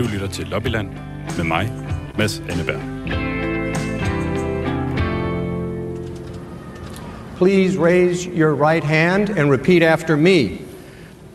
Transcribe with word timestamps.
Du 0.00 0.04
lytter 0.12 0.28
til 0.28 0.46
Lobbyland 0.46 0.88
med 1.36 1.44
mig, 1.44 1.72
Mads 2.18 2.42
Anneberg. 2.50 2.80
Please 7.36 7.78
raise 7.78 8.28
your 8.38 8.54
right 8.54 8.84
hand 8.84 9.30
and 9.38 9.50
repeat 9.50 9.82
after 9.82 10.16
me. 10.16 10.60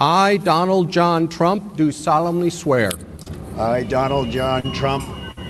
I, 0.01 0.37
Donald 0.45 0.91
John 0.95 1.27
Trump, 1.27 1.77
do 1.77 1.91
solemnly 1.91 2.49
swear 2.49 2.91
I, 3.57 3.83
Donald 3.91 4.33
John 4.33 4.61
Trump, 4.73 5.03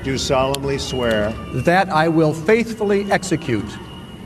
do 0.05 0.17
solemnly 0.17 0.77
swear 0.77 1.33
that 1.65 1.87
I 2.05 2.09
will 2.09 2.33
faithfully 2.33 3.11
execute 3.11 3.77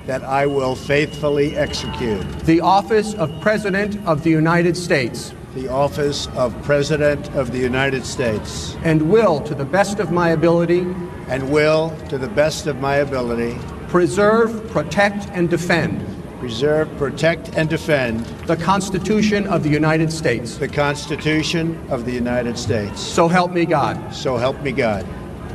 that 0.08 0.24
I 0.24 0.48
will 0.48 0.76
faithfully 0.76 1.56
execute 1.56 2.46
the 2.46 2.62
office 2.62 3.14
of 3.14 3.30
President 3.42 4.08
of 4.08 4.24
the 4.24 4.32
United 4.32 4.76
States 4.78 5.34
the 5.56 5.68
office 5.68 6.28
of 6.36 6.60
President 6.64 7.30
of 7.36 7.52
the 7.52 7.58
United 7.58 8.06
States 8.06 8.76
and 8.84 9.10
will, 9.10 9.42
to 9.42 9.56
the 9.56 9.66
best 9.66 10.00
of 10.00 10.12
my 10.12 10.30
ability, 10.30 10.82
and 11.28 11.52
will, 11.52 11.96
to 12.10 12.18
the 12.18 12.28
best 12.28 12.68
of 12.68 12.80
my 12.80 12.98
ability, 12.98 13.58
preserve, 13.88 14.70
protect, 14.70 15.28
and 15.32 15.50
defend 15.50 16.06
preserve, 16.40 16.90
protect, 16.98 17.50
and 17.58 17.70
defend 17.70 18.26
the 18.48 18.56
Constitution 18.56 19.46
of 19.48 19.62
the 19.62 19.70
United 19.70 20.12
States. 20.12 20.58
the 20.58 20.68
Constitution 20.68 21.78
of 21.90 22.06
the 22.06 22.12
United 22.12 22.58
States. 22.58 23.02
So 23.02 23.28
help 23.28 23.52
me 23.52 23.66
God. 23.66 24.14
So 24.14 24.38
help 24.38 24.62
me 24.62 24.72
God. 24.72 25.06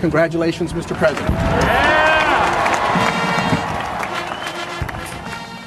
Congratulations, 0.01 0.75
Mr. 0.75 0.95
President. 0.95 1.35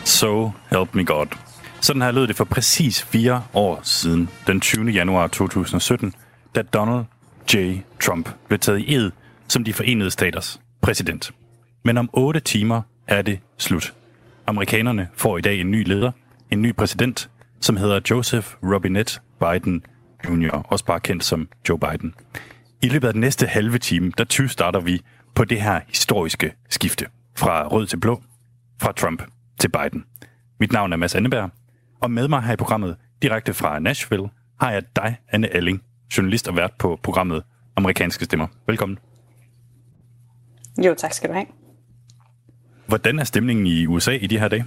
So 0.07 0.54
help 0.70 0.94
me 0.94 1.04
God. 1.04 1.35
Sådan 1.81 2.02
her 2.02 2.12
lød 2.12 2.27
det 2.27 2.36
for 2.36 2.45
præcis 2.45 3.04
fire 3.04 3.44
år 3.54 3.80
siden, 3.84 4.30
den 4.48 4.62
20. 4.62 4.91
januar 4.91 5.27
2017, 5.27 6.13
da 6.55 6.62
Donald 6.62 7.05
J. 7.54 7.77
Trump 7.99 8.29
blev 8.48 8.60
taget 8.60 8.79
i 8.79 8.93
ed 8.93 9.12
som 9.48 9.63
de 9.63 9.74
forenede 9.74 10.12
staters 10.12 10.62
præsident. 10.82 11.32
Men 11.85 11.98
om 11.98 12.10
otte 12.13 12.40
timer 12.40 12.82
er 13.07 13.21
det 13.21 13.40
slut. 13.57 13.93
Amerikanerne 14.48 15.07
får 15.13 15.37
i 15.37 15.41
dag 15.41 15.62
en 15.62 15.71
ny 15.71 15.87
leder, 15.87 16.12
en 16.52 16.62
ny 16.62 16.76
præsident, 16.76 17.29
som 17.62 17.77
hedder 17.77 17.99
Joseph 18.09 18.48
Robinette 18.63 19.20
Biden 19.40 19.84
Jr., 20.26 20.55
også 20.68 20.85
bare 20.85 20.99
kendt 20.99 21.24
som 21.24 21.48
Joe 21.70 21.80
Biden. 21.80 22.13
I 22.82 22.90
løbet 22.90 23.07
af 23.07 23.13
den 23.13 23.21
næste 23.21 23.48
halve 23.48 23.77
time, 23.77 24.12
der 24.18 24.24
20 24.24 24.49
starter 24.49 24.80
vi 24.80 25.02
på 25.35 25.46
det 25.46 25.62
her 25.62 25.80
historiske 25.87 26.54
skifte. 26.70 27.05
Fra 27.35 27.68
rød 27.68 27.87
til 27.87 27.98
blå, 27.98 28.21
fra 28.82 28.91
Trump 28.91 29.24
til 29.59 29.70
Biden. 29.70 30.04
Mit 30.59 30.71
navn 30.71 30.93
er 30.93 30.98
Mads 30.98 31.15
Anneberg, 31.15 31.49
og 31.99 32.12
med 32.12 32.27
mig 32.27 32.41
her 32.43 32.53
i 32.53 32.55
programmet, 32.55 32.98
direkte 33.21 33.53
fra 33.53 33.79
Nashville, 33.79 34.29
har 34.59 34.71
jeg 34.71 34.84
dig, 34.95 35.17
Anne 35.31 35.55
Alling, 35.55 35.81
journalist 36.17 36.48
og 36.48 36.55
vært 36.55 36.73
på 36.79 36.99
programmet 37.03 37.43
Amerikanske 37.76 38.26
Stemmer. 38.26 38.48
Velkommen. 38.67 38.98
Jo, 40.85 40.93
tak 40.98 41.13
skal 41.13 41.29
du 41.29 41.34
have. 41.34 41.45
Hvordan 42.87 43.20
er 43.20 43.23
stemningen 43.23 43.68
i 43.68 43.85
USA 43.85 44.12
i 44.12 44.27
de 44.27 44.40
her 44.40 44.48
dage? 44.48 44.65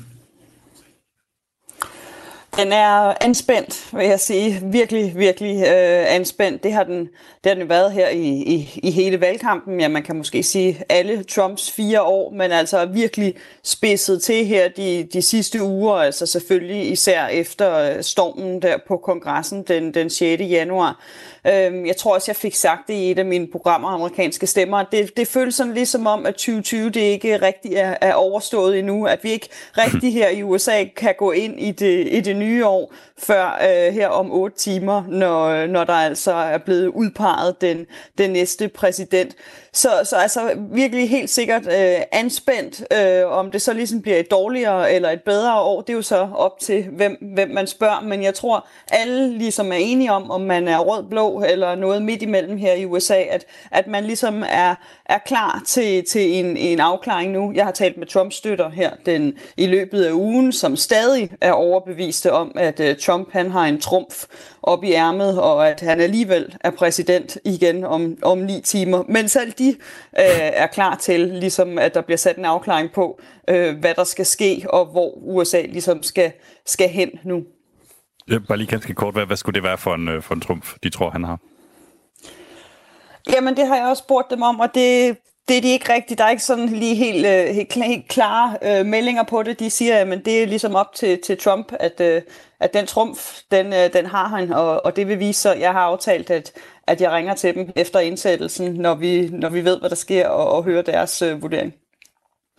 Den 2.56 2.72
er 2.72 3.14
anspændt, 3.20 3.88
vil 3.92 4.06
jeg 4.06 4.20
sige. 4.20 4.60
Virkelig, 4.62 5.12
virkelig 5.16 5.56
øh, 5.56 6.14
anspændt. 6.14 6.62
Det 6.62 6.72
har 6.72 6.84
den, 6.84 7.08
det 7.44 7.52
har 7.52 7.54
den 7.54 7.68
været 7.68 7.92
her 7.92 8.08
i, 8.08 8.28
i, 8.28 8.80
i 8.82 8.90
hele 8.90 9.20
valgkampen. 9.20 9.80
Ja, 9.80 9.88
man 9.88 10.02
kan 10.02 10.16
måske 10.16 10.42
sige 10.42 10.82
alle 10.88 11.22
Trumps 11.22 11.70
fire 11.70 12.02
år, 12.02 12.30
men 12.30 12.50
altså 12.50 12.86
virkelig 12.86 13.34
spidset 13.62 14.22
til 14.22 14.46
her 14.46 14.68
de, 14.68 15.08
de 15.12 15.22
sidste 15.22 15.62
uger. 15.62 15.94
Altså 15.94 16.26
selvfølgelig 16.26 16.92
især 16.92 17.26
efter 17.26 17.74
øh, 17.74 18.02
stormen 18.02 18.62
der 18.62 18.76
på 18.88 18.96
kongressen 18.96 19.62
den, 19.62 19.94
den 19.94 20.10
6. 20.10 20.42
januar. 20.42 21.04
Øh, 21.46 21.86
jeg 21.86 21.96
tror 21.96 22.14
også, 22.14 22.30
jeg 22.30 22.36
fik 22.36 22.54
sagt 22.54 22.88
det 22.88 22.94
i 22.94 23.10
et 23.10 23.18
af 23.18 23.24
mine 23.24 23.46
programmer, 23.46 23.88
amerikanske 23.88 24.46
stemmer. 24.46 24.82
Det, 24.82 25.16
det 25.16 25.28
føles 25.28 25.54
sådan 25.54 25.74
ligesom 25.74 26.06
om, 26.06 26.26
at 26.26 26.34
2020 26.34 26.90
det 26.90 27.00
ikke 27.00 27.42
rigtig 27.42 27.74
er, 27.74 27.94
er 28.00 28.14
overstået 28.14 28.78
endnu. 28.78 29.06
At 29.06 29.24
vi 29.24 29.30
ikke 29.30 29.48
rigtig 29.78 30.12
her 30.12 30.28
i 30.28 30.42
USA 30.42 30.84
kan 30.96 31.14
gå 31.18 31.30
ind 31.30 31.60
i 31.60 31.70
det, 31.70 32.08
i 32.10 32.20
det 32.20 32.36
nye 32.40 32.66
år 32.66 32.92
før 33.18 33.46
øh, 33.46 33.94
her 33.94 34.08
om 34.08 34.32
otte 34.32 34.56
timer, 34.56 35.04
når, 35.08 35.66
når 35.66 35.84
der 35.84 35.92
altså 35.92 36.32
er 36.32 36.58
blevet 36.58 36.86
udpeget 36.86 37.60
den, 37.60 37.86
den 38.18 38.30
næste 38.30 38.68
præsident. 38.68 39.34
Så, 39.72 39.88
så 40.04 40.16
altså 40.16 40.40
virkelig 40.72 41.10
helt 41.10 41.30
sikkert 41.30 41.66
øh, 41.66 42.00
anspændt, 42.12 42.84
øh, 42.92 43.38
om 43.38 43.50
det 43.50 43.62
så 43.62 43.72
ligesom 43.72 44.02
bliver 44.02 44.18
et 44.18 44.30
dårligere 44.30 44.92
eller 44.92 45.10
et 45.10 45.22
bedre 45.22 45.60
år, 45.60 45.80
det 45.80 45.90
er 45.90 45.96
jo 45.96 46.02
så 46.02 46.28
op 46.34 46.58
til, 46.60 46.82
hvem, 46.82 47.18
hvem 47.34 47.50
man 47.50 47.66
spørger. 47.66 48.00
Men 48.00 48.22
jeg 48.22 48.34
tror, 48.34 48.66
alle 48.90 49.38
ligesom 49.38 49.72
er 49.72 49.76
enige 49.76 50.12
om, 50.12 50.30
om 50.30 50.40
man 50.40 50.68
er 50.68 50.78
rød-blå 50.78 51.44
eller 51.48 51.74
noget 51.74 52.02
midt 52.02 52.22
imellem 52.22 52.56
her 52.56 52.72
i 52.72 52.84
USA, 52.84 53.22
at, 53.22 53.46
at 53.70 53.86
man 53.86 54.04
ligesom 54.04 54.44
er, 54.48 54.74
er 55.04 55.18
klar 55.18 55.62
til, 55.66 56.04
til 56.04 56.38
en, 56.38 56.56
en 56.56 56.80
afklaring 56.80 57.32
nu. 57.32 57.52
Jeg 57.54 57.64
har 57.64 57.72
talt 57.72 57.96
med 57.96 58.06
Trump-støtter 58.06 58.70
her 58.70 58.90
den, 59.06 59.34
i 59.56 59.66
løbet 59.66 60.04
af 60.04 60.12
ugen, 60.12 60.52
som 60.52 60.76
stadig 60.76 61.30
er 61.40 61.52
overbeviste 61.52 62.32
om, 62.32 62.52
at 62.56 62.80
øh, 62.80 62.96
Trump 62.96 63.32
han 63.32 63.50
har 63.50 63.64
en 63.64 63.80
trumf 63.80 64.24
op 64.62 64.84
i 64.84 64.92
ærmet, 64.92 65.40
og 65.40 65.68
at 65.68 65.80
han 65.80 66.00
alligevel 66.00 66.56
er 66.60 66.70
præsident 66.70 67.38
igen 67.44 67.84
om, 67.84 68.16
om 68.22 68.38
ni 68.38 68.60
timer. 68.60 69.04
Men 69.08 69.28
selv 69.28 69.52
de 69.60 69.68
øh, 70.18 70.50
er 70.62 70.66
klar 70.66 70.94
til, 70.96 71.20
ligesom 71.20 71.78
at 71.78 71.94
der 71.94 72.00
bliver 72.00 72.18
sat 72.18 72.36
en 72.36 72.44
afklaring 72.44 72.92
på, 72.92 73.20
øh, 73.48 73.78
hvad 73.78 73.94
der 73.94 74.04
skal 74.04 74.26
ske, 74.26 74.66
og 74.68 74.86
hvor 74.86 75.10
USA 75.16 75.62
ligesom 75.62 76.02
skal, 76.02 76.32
skal 76.66 76.88
hen 76.88 77.10
nu. 77.24 77.44
Bare 78.48 78.58
lige 78.58 78.70
ganske 78.70 78.94
kort, 78.94 79.14
hvad, 79.14 79.26
hvad 79.26 79.36
skulle 79.36 79.54
det 79.54 79.62
være 79.62 79.78
for 79.78 79.94
en, 79.94 80.08
øh, 80.08 80.22
for 80.22 80.34
en 80.34 80.40
trumf, 80.40 80.74
de 80.82 80.90
tror, 80.90 81.10
han 81.10 81.24
har? 81.24 81.38
Jamen, 83.32 83.56
det 83.56 83.66
har 83.66 83.76
jeg 83.76 83.86
også 83.86 84.02
spurgt 84.02 84.30
dem 84.30 84.42
om, 84.42 84.60
og 84.60 84.74
det, 84.74 85.16
det 85.50 85.58
er 85.58 85.62
de 85.62 85.72
ikke 85.72 85.92
rigtigt. 85.92 86.18
Der 86.18 86.24
er 86.24 86.30
ikke 86.30 86.42
sådan 86.42 86.68
lige 86.68 86.94
helt, 86.94 87.26
øh, 87.26 87.54
helt, 87.54 87.74
helt 87.74 88.08
klare 88.08 88.56
øh, 88.62 88.86
meldinger 88.86 89.22
på 89.22 89.42
det. 89.42 89.60
De 89.60 89.70
siger, 89.70 89.96
at 89.96 90.24
det 90.24 90.42
er 90.42 90.46
ligesom 90.46 90.74
op 90.74 90.94
til, 90.94 91.18
til 91.26 91.38
Trump, 91.38 91.72
at, 91.80 92.00
øh, 92.00 92.22
at 92.60 92.74
den 92.74 92.86
trumf, 92.86 93.18
den, 93.50 93.66
øh, 93.66 93.92
den 93.92 94.06
har 94.06 94.28
han, 94.28 94.52
og, 94.52 94.84
og 94.84 94.96
det 94.96 95.08
vil 95.08 95.18
vise 95.18 95.40
sig. 95.40 95.56
Jeg 95.60 95.72
har 95.72 95.80
aftalt, 95.80 96.30
at, 96.30 96.52
at 96.86 97.00
jeg 97.00 97.12
ringer 97.12 97.34
til 97.34 97.54
dem 97.54 97.70
efter 97.76 98.00
indsættelsen, 98.00 98.74
når 98.74 98.94
vi, 98.94 99.28
når 99.32 99.48
vi 99.48 99.64
ved, 99.64 99.80
hvad 99.80 99.90
der 99.90 99.96
sker, 99.96 100.28
og, 100.28 100.52
og 100.52 100.64
hører 100.64 100.82
deres 100.82 101.22
øh, 101.22 101.42
vurdering. 101.42 101.74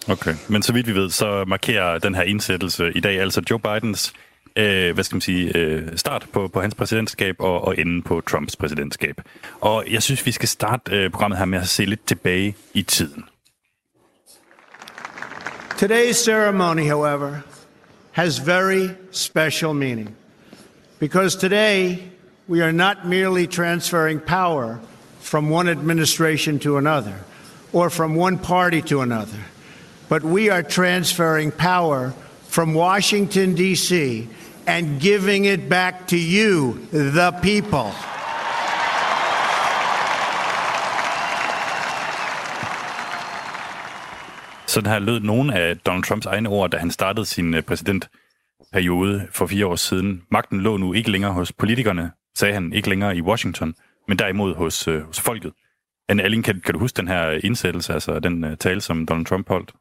Okay, 0.10 0.34
men 0.48 0.64
så 0.64 0.74
vidt 0.74 0.88
vi 0.88 0.96
ved, 0.96 1.10
så 1.10 1.46
markerer 1.48 2.00
den 2.00 2.16
her 2.16 2.24
indsættelse 2.24 2.92
i 2.96 3.00
dag 3.00 3.20
altså 3.20 3.42
Joe 3.50 3.60
Bidens 3.60 4.14
øh, 4.56 4.94
hvad 4.94 5.04
skal 5.04 5.16
man 5.16 5.22
sige, 5.22 5.58
øh, 5.58 5.88
start 5.96 6.28
på, 6.34 6.48
på 6.48 6.62
hans 6.62 6.76
præsidentskab 6.76 7.36
og, 7.40 7.68
og 7.68 7.78
ende 7.78 8.02
på 8.02 8.22
Trumps 8.22 8.56
præsidentskab. 8.56 9.22
Og 9.62 9.86
jeg 9.92 10.04
synes, 10.04 10.26
vi 10.26 10.32
skal 10.32 10.50
starte 10.50 10.92
øh, 10.92 11.10
programmet 11.10 11.38
her 11.40 11.46
med 11.46 11.60
at 11.60 11.68
se 11.68 11.86
lidt 11.86 12.06
tilbage 12.06 12.56
i 12.74 12.82
tiden. 12.82 13.24
Today's 15.82 16.24
ceremony, 16.26 16.88
however, 16.88 17.42
has 18.12 18.48
very 18.48 18.90
special 19.12 19.74
meaning 19.74 20.16
because 21.00 21.36
today 21.36 21.98
we 22.48 22.64
are 22.64 22.72
not 22.72 22.98
merely 23.06 23.48
transferring 23.48 24.20
power 24.20 24.78
from 25.20 25.52
one 25.52 25.72
administration 25.72 26.60
to 26.60 26.78
another 26.78 27.16
or 27.74 27.90
from 27.90 28.18
one 28.18 28.38
party 28.38 28.82
to 28.82 29.02
another, 29.02 29.40
but 30.10 30.24
we 30.24 30.52
are 30.52 30.62
transferring 30.62 31.52
power 31.52 32.14
from 32.48 32.74
Washington, 32.74 33.56
D.C., 33.56 34.28
and 34.68 35.02
giving 35.02 35.46
it 35.46 35.70
back 35.70 36.08
to 36.08 36.16
you, 36.16 36.74
the 36.92 37.32
people. 37.42 37.92
Sådan 44.68 44.92
her 44.92 45.00
lød 45.00 45.20
nogle 45.20 45.56
af 45.56 45.78
Donald 45.78 46.04
Trumps 46.04 46.26
egne 46.26 46.50
ord, 46.50 46.70
da 46.70 46.78
han 46.78 46.92
startede 46.92 47.26
sin 47.26 47.54
øh, 47.54 47.64
præsidentperiode 47.64 49.28
for 49.32 49.46
fire 49.46 49.68
år 49.68 49.76
siden. 49.76 50.22
Magten 50.32 50.62
lå 50.62 50.78
nu 50.78 50.94
ikke 50.94 51.12
længere 51.12 51.34
hos 51.34 51.52
politikerne, 51.52 52.12
sagde 52.38 52.54
han, 52.54 52.74
ikke 52.74 52.90
længere 52.90 53.18
i 53.18 53.22
Washington, 53.22 53.74
men 54.08 54.20
derimod 54.20 54.56
hos, 54.56 54.88
øh, 54.88 55.02
hos 55.02 55.20
folket. 55.20 55.52
Anne 56.10 56.24
Alling, 56.24 56.44
kan, 56.44 56.62
kan 56.66 56.74
du 56.74 56.80
huske 56.80 56.98
den 56.98 57.08
her 57.08 57.40
indsættelse, 57.44 57.94
altså 57.94 58.20
den 58.20 58.44
øh, 58.44 58.58
tale, 58.58 58.82
som 58.82 59.06
Donald 59.06 59.26
Trump 59.26 59.48
holdt? 59.48 59.74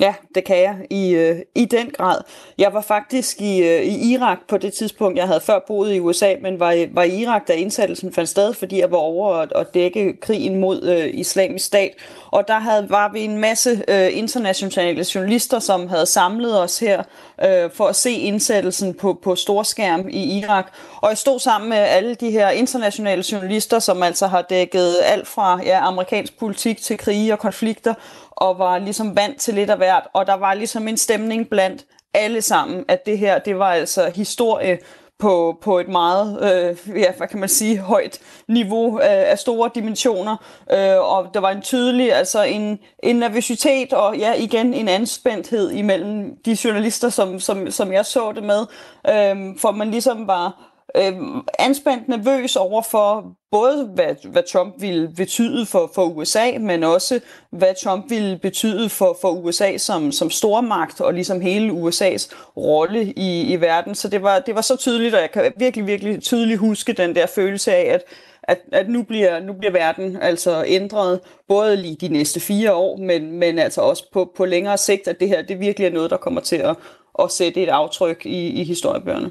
Ja, 0.00 0.14
det 0.34 0.44
kan 0.44 0.56
jeg 0.58 0.76
i, 0.90 1.14
øh, 1.14 1.40
i 1.54 1.64
den 1.64 1.90
grad. 1.90 2.20
Jeg 2.58 2.74
var 2.74 2.80
faktisk 2.80 3.40
i, 3.40 3.62
øh, 3.62 3.82
i 3.82 4.12
Irak 4.12 4.38
på 4.48 4.58
det 4.58 4.72
tidspunkt. 4.72 5.18
Jeg 5.18 5.26
havde 5.26 5.40
før 5.40 5.58
boet 5.66 5.94
i 5.94 6.00
USA, 6.00 6.34
men 6.42 6.60
var, 6.60 6.86
var 6.92 7.02
i 7.02 7.20
Irak, 7.20 7.48
da 7.48 7.52
indsættelsen 7.52 8.12
fandt 8.12 8.30
sted, 8.30 8.54
fordi 8.54 8.80
jeg 8.80 8.90
var 8.90 8.98
over 8.98 9.34
at, 9.34 9.52
at 9.56 9.74
dække 9.74 10.16
krigen 10.20 10.60
mod 10.60 10.82
øh, 10.82 11.10
islamisk 11.14 11.66
stat. 11.66 11.90
Og 12.32 12.48
der 12.48 12.58
havde, 12.58 12.90
var 12.90 13.08
vi 13.12 13.20
en 13.20 13.38
masse 13.38 13.84
øh, 13.88 14.18
internationale 14.18 15.04
journalister, 15.14 15.58
som 15.58 15.88
havde 15.88 16.06
samlet 16.06 16.60
os 16.60 16.78
her 16.78 17.02
øh, 17.44 17.70
for 17.74 17.86
at 17.86 17.96
se 17.96 18.12
indsættelsen 18.12 18.94
på, 18.94 19.18
på 19.22 19.36
storskærm 19.36 20.08
i 20.08 20.38
Irak. 20.38 20.72
Og 20.96 21.08
jeg 21.08 21.18
stod 21.18 21.38
sammen 21.38 21.70
med 21.70 21.78
alle 21.78 22.14
de 22.14 22.30
her 22.30 22.50
internationale 22.50 23.24
journalister, 23.32 23.78
som 23.78 24.02
altså 24.02 24.26
har 24.26 24.42
dækket 24.42 24.96
alt 25.04 25.28
fra 25.28 25.60
ja, 25.64 25.86
amerikansk 25.86 26.38
politik 26.38 26.82
til 26.82 26.98
krige 26.98 27.32
og 27.32 27.38
konflikter, 27.38 27.94
og 28.30 28.58
var 28.58 28.78
ligesom 28.78 29.16
vant 29.16 29.40
til 29.40 29.54
lidt 29.54 29.70
af 29.70 29.76
hvert, 29.76 30.02
og 30.12 30.26
der 30.26 30.34
var 30.34 30.54
ligesom 30.54 30.88
en 30.88 30.96
stemning 30.96 31.48
blandt 31.48 31.84
alle 32.14 32.42
sammen, 32.42 32.84
at 32.88 33.06
det 33.06 33.18
her, 33.18 33.38
det 33.38 33.58
var 33.58 33.72
altså 33.72 34.10
historie 34.14 34.78
på, 35.22 35.58
på 35.60 35.78
et 35.78 35.88
meget, 35.88 36.38
øh, 36.42 36.98
ja, 37.00 37.12
hvad 37.16 37.28
kan 37.28 37.40
man 37.40 37.48
sige, 37.48 37.78
højt 37.78 38.18
niveau 38.48 38.98
af, 38.98 39.30
af 39.30 39.38
store 39.38 39.70
dimensioner. 39.74 40.36
Øh, 40.72 40.98
og 40.98 41.34
der 41.34 41.40
var 41.40 41.50
en 41.50 41.62
tydelig, 41.62 42.12
altså 42.14 42.42
en, 42.42 42.78
en 43.02 43.16
nervøsitet 43.16 43.92
og 43.92 44.16
ja, 44.16 44.32
igen 44.34 44.74
en 44.74 44.88
anspændthed 44.88 45.70
imellem 45.70 46.36
de 46.44 46.56
journalister, 46.64 47.08
som, 47.08 47.40
som, 47.40 47.70
som 47.70 47.92
jeg 47.92 48.06
så 48.06 48.32
det 48.32 48.42
med. 48.42 48.60
Øh, 49.08 49.58
for 49.58 49.70
man 49.70 49.90
ligesom 49.90 50.26
var 50.26 50.71
øh, 50.96 51.12
anspændt 51.58 52.08
nervøs 52.08 52.56
over 52.56 52.82
for 52.82 53.24
både, 53.50 53.90
hvad, 53.94 54.28
hvad 54.30 54.42
Trump 54.52 54.74
ville 54.78 55.08
betyde 55.16 55.66
for, 55.66 55.90
for 55.94 56.04
USA, 56.04 56.58
men 56.60 56.84
også, 56.84 57.20
hvad 57.50 57.74
Trump 57.84 58.10
ville 58.10 58.38
betyde 58.38 58.88
for, 58.88 59.18
for 59.20 59.30
USA 59.30 59.76
som, 59.76 60.12
som 60.12 60.30
stormagt, 60.30 61.00
og 61.00 61.14
ligesom 61.14 61.40
hele 61.40 61.72
USA's 61.72 62.30
rolle 62.56 63.12
i, 63.12 63.52
i 63.52 63.60
verden. 63.60 63.94
Så 63.94 64.08
det 64.08 64.22
var, 64.22 64.38
det 64.38 64.54
var 64.54 64.60
så 64.60 64.76
tydeligt, 64.76 65.14
og 65.14 65.20
jeg 65.20 65.30
kan 65.30 65.52
virkelig, 65.56 65.86
virkelig 65.86 66.22
tydeligt 66.22 66.60
huske 66.60 66.92
den 66.92 67.14
der 67.14 67.26
følelse 67.26 67.74
af, 67.74 67.94
at 67.94 68.02
at, 68.42 68.58
at 68.72 68.88
nu, 68.88 69.02
bliver, 69.02 69.40
nu 69.40 69.52
bliver 69.52 69.72
verden 69.72 70.16
altså 70.16 70.64
ændret, 70.66 71.20
både 71.48 71.76
lige 71.76 71.96
de 71.96 72.08
næste 72.08 72.40
fire 72.40 72.74
år, 72.74 72.96
men, 72.96 73.32
men 73.32 73.58
altså 73.58 73.80
også 73.80 74.04
på, 74.12 74.32
på 74.36 74.44
længere 74.44 74.78
sigt, 74.78 75.08
at 75.08 75.20
det 75.20 75.28
her 75.28 75.42
det 75.42 75.60
virkelig 75.60 75.86
er 75.86 75.92
noget, 75.92 76.10
der 76.10 76.16
kommer 76.16 76.40
til 76.40 76.56
at, 76.56 76.76
at 77.18 77.30
sætte 77.30 77.62
et 77.62 77.68
aftryk 77.68 78.26
i, 78.26 78.48
i 78.48 78.64
historiebøgerne. 78.64 79.30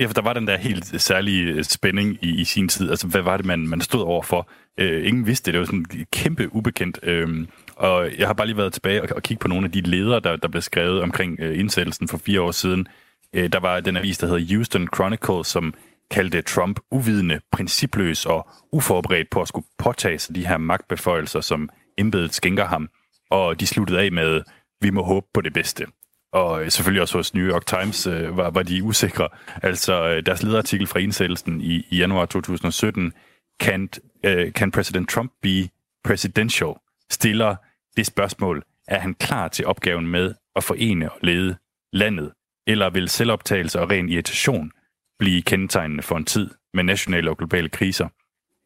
Ja, 0.00 0.06
for 0.06 0.14
der 0.14 0.22
var 0.22 0.32
den 0.32 0.46
der 0.46 0.56
helt 0.56 1.00
særlige 1.02 1.52
øh, 1.52 1.64
spænding 1.64 2.18
i, 2.22 2.40
i 2.40 2.44
sin 2.44 2.68
tid. 2.68 2.90
Altså, 2.90 3.06
hvad 3.06 3.22
var 3.22 3.36
det, 3.36 3.46
man, 3.46 3.68
man 3.68 3.80
stod 3.80 4.02
over 4.02 4.22
for? 4.22 4.50
Øh, 4.78 5.08
ingen 5.08 5.26
vidste 5.26 5.46
det. 5.46 5.54
Det 5.54 5.60
var 5.60 5.66
sådan 5.66 6.06
kæmpe 6.12 6.54
ubekendt. 6.54 6.98
Øh, 7.02 7.46
og 7.76 8.18
jeg 8.18 8.26
har 8.26 8.34
bare 8.34 8.46
lige 8.46 8.56
været 8.56 8.72
tilbage 8.72 9.02
og, 9.02 9.08
og 9.16 9.22
kigge 9.22 9.40
på 9.40 9.48
nogle 9.48 9.64
af 9.64 9.72
de 9.72 9.80
ledere, 9.80 10.20
der, 10.20 10.36
der 10.36 10.48
blev 10.48 10.62
skrevet 10.62 11.02
omkring 11.02 11.40
øh, 11.40 11.58
indsættelsen 11.58 12.08
for 12.08 12.18
fire 12.18 12.40
år 12.40 12.50
siden. 12.50 12.88
Øh, 13.32 13.52
der 13.52 13.60
var 13.60 13.80
den 13.80 13.96
avis, 13.96 14.18
der 14.18 14.26
hedder 14.26 14.54
Houston 14.54 14.88
Chronicle, 14.94 15.44
som 15.44 15.74
kaldte 16.10 16.42
Trump 16.42 16.80
uvidende, 16.90 17.40
principløs 17.52 18.26
og 18.26 18.48
uforberedt 18.72 19.30
på 19.30 19.40
at 19.40 19.48
skulle 19.48 19.66
påtage 19.78 20.18
sig 20.18 20.34
de 20.34 20.46
her 20.46 20.58
magtbeføjelser, 20.58 21.40
som 21.40 21.68
embedet 21.98 22.34
skænker 22.34 22.64
ham. 22.64 22.88
Og 23.30 23.60
de 23.60 23.66
sluttede 23.66 24.00
af 24.00 24.12
med, 24.12 24.42
vi 24.80 24.90
må 24.90 25.02
håbe 25.02 25.26
på 25.34 25.40
det 25.40 25.52
bedste 25.52 25.86
og 26.32 26.64
øh, 26.64 26.70
selvfølgelig 26.70 27.02
også 27.02 27.18
hos 27.18 27.34
New 27.34 27.46
York 27.46 27.66
Times 27.66 28.06
øh, 28.06 28.36
var, 28.36 28.50
var 28.50 28.62
de 28.62 28.82
usikre. 28.82 29.28
Altså 29.62 30.08
øh, 30.08 30.26
deres 30.26 30.42
lederartikel 30.42 30.86
fra 30.86 30.98
indsættelsen 30.98 31.60
i, 31.60 31.86
i 31.90 31.96
januar 31.96 32.26
2017, 32.26 33.12
kan, 33.60 33.88
øh, 34.24 34.52
kan 34.52 34.70
President 34.70 35.08
Trump 35.08 35.32
be 35.42 35.68
presidential, 36.04 36.74
stiller 37.10 37.56
det 37.96 38.06
spørgsmål, 38.06 38.62
er 38.88 38.98
han 38.98 39.14
klar 39.14 39.48
til 39.48 39.66
opgaven 39.66 40.06
med 40.06 40.34
at 40.56 40.64
forene 40.64 41.12
og 41.12 41.18
lede 41.22 41.56
landet, 41.92 42.32
eller 42.66 42.90
vil 42.90 43.08
selvoptagelse 43.08 43.80
og 43.80 43.90
ren 43.90 44.08
irritation 44.08 44.72
blive 45.18 45.42
kendetegnende 45.42 46.02
for 46.02 46.16
en 46.16 46.24
tid 46.24 46.50
med 46.74 46.84
nationale 46.84 47.30
og 47.30 47.36
globale 47.36 47.68
kriser, 47.68 48.08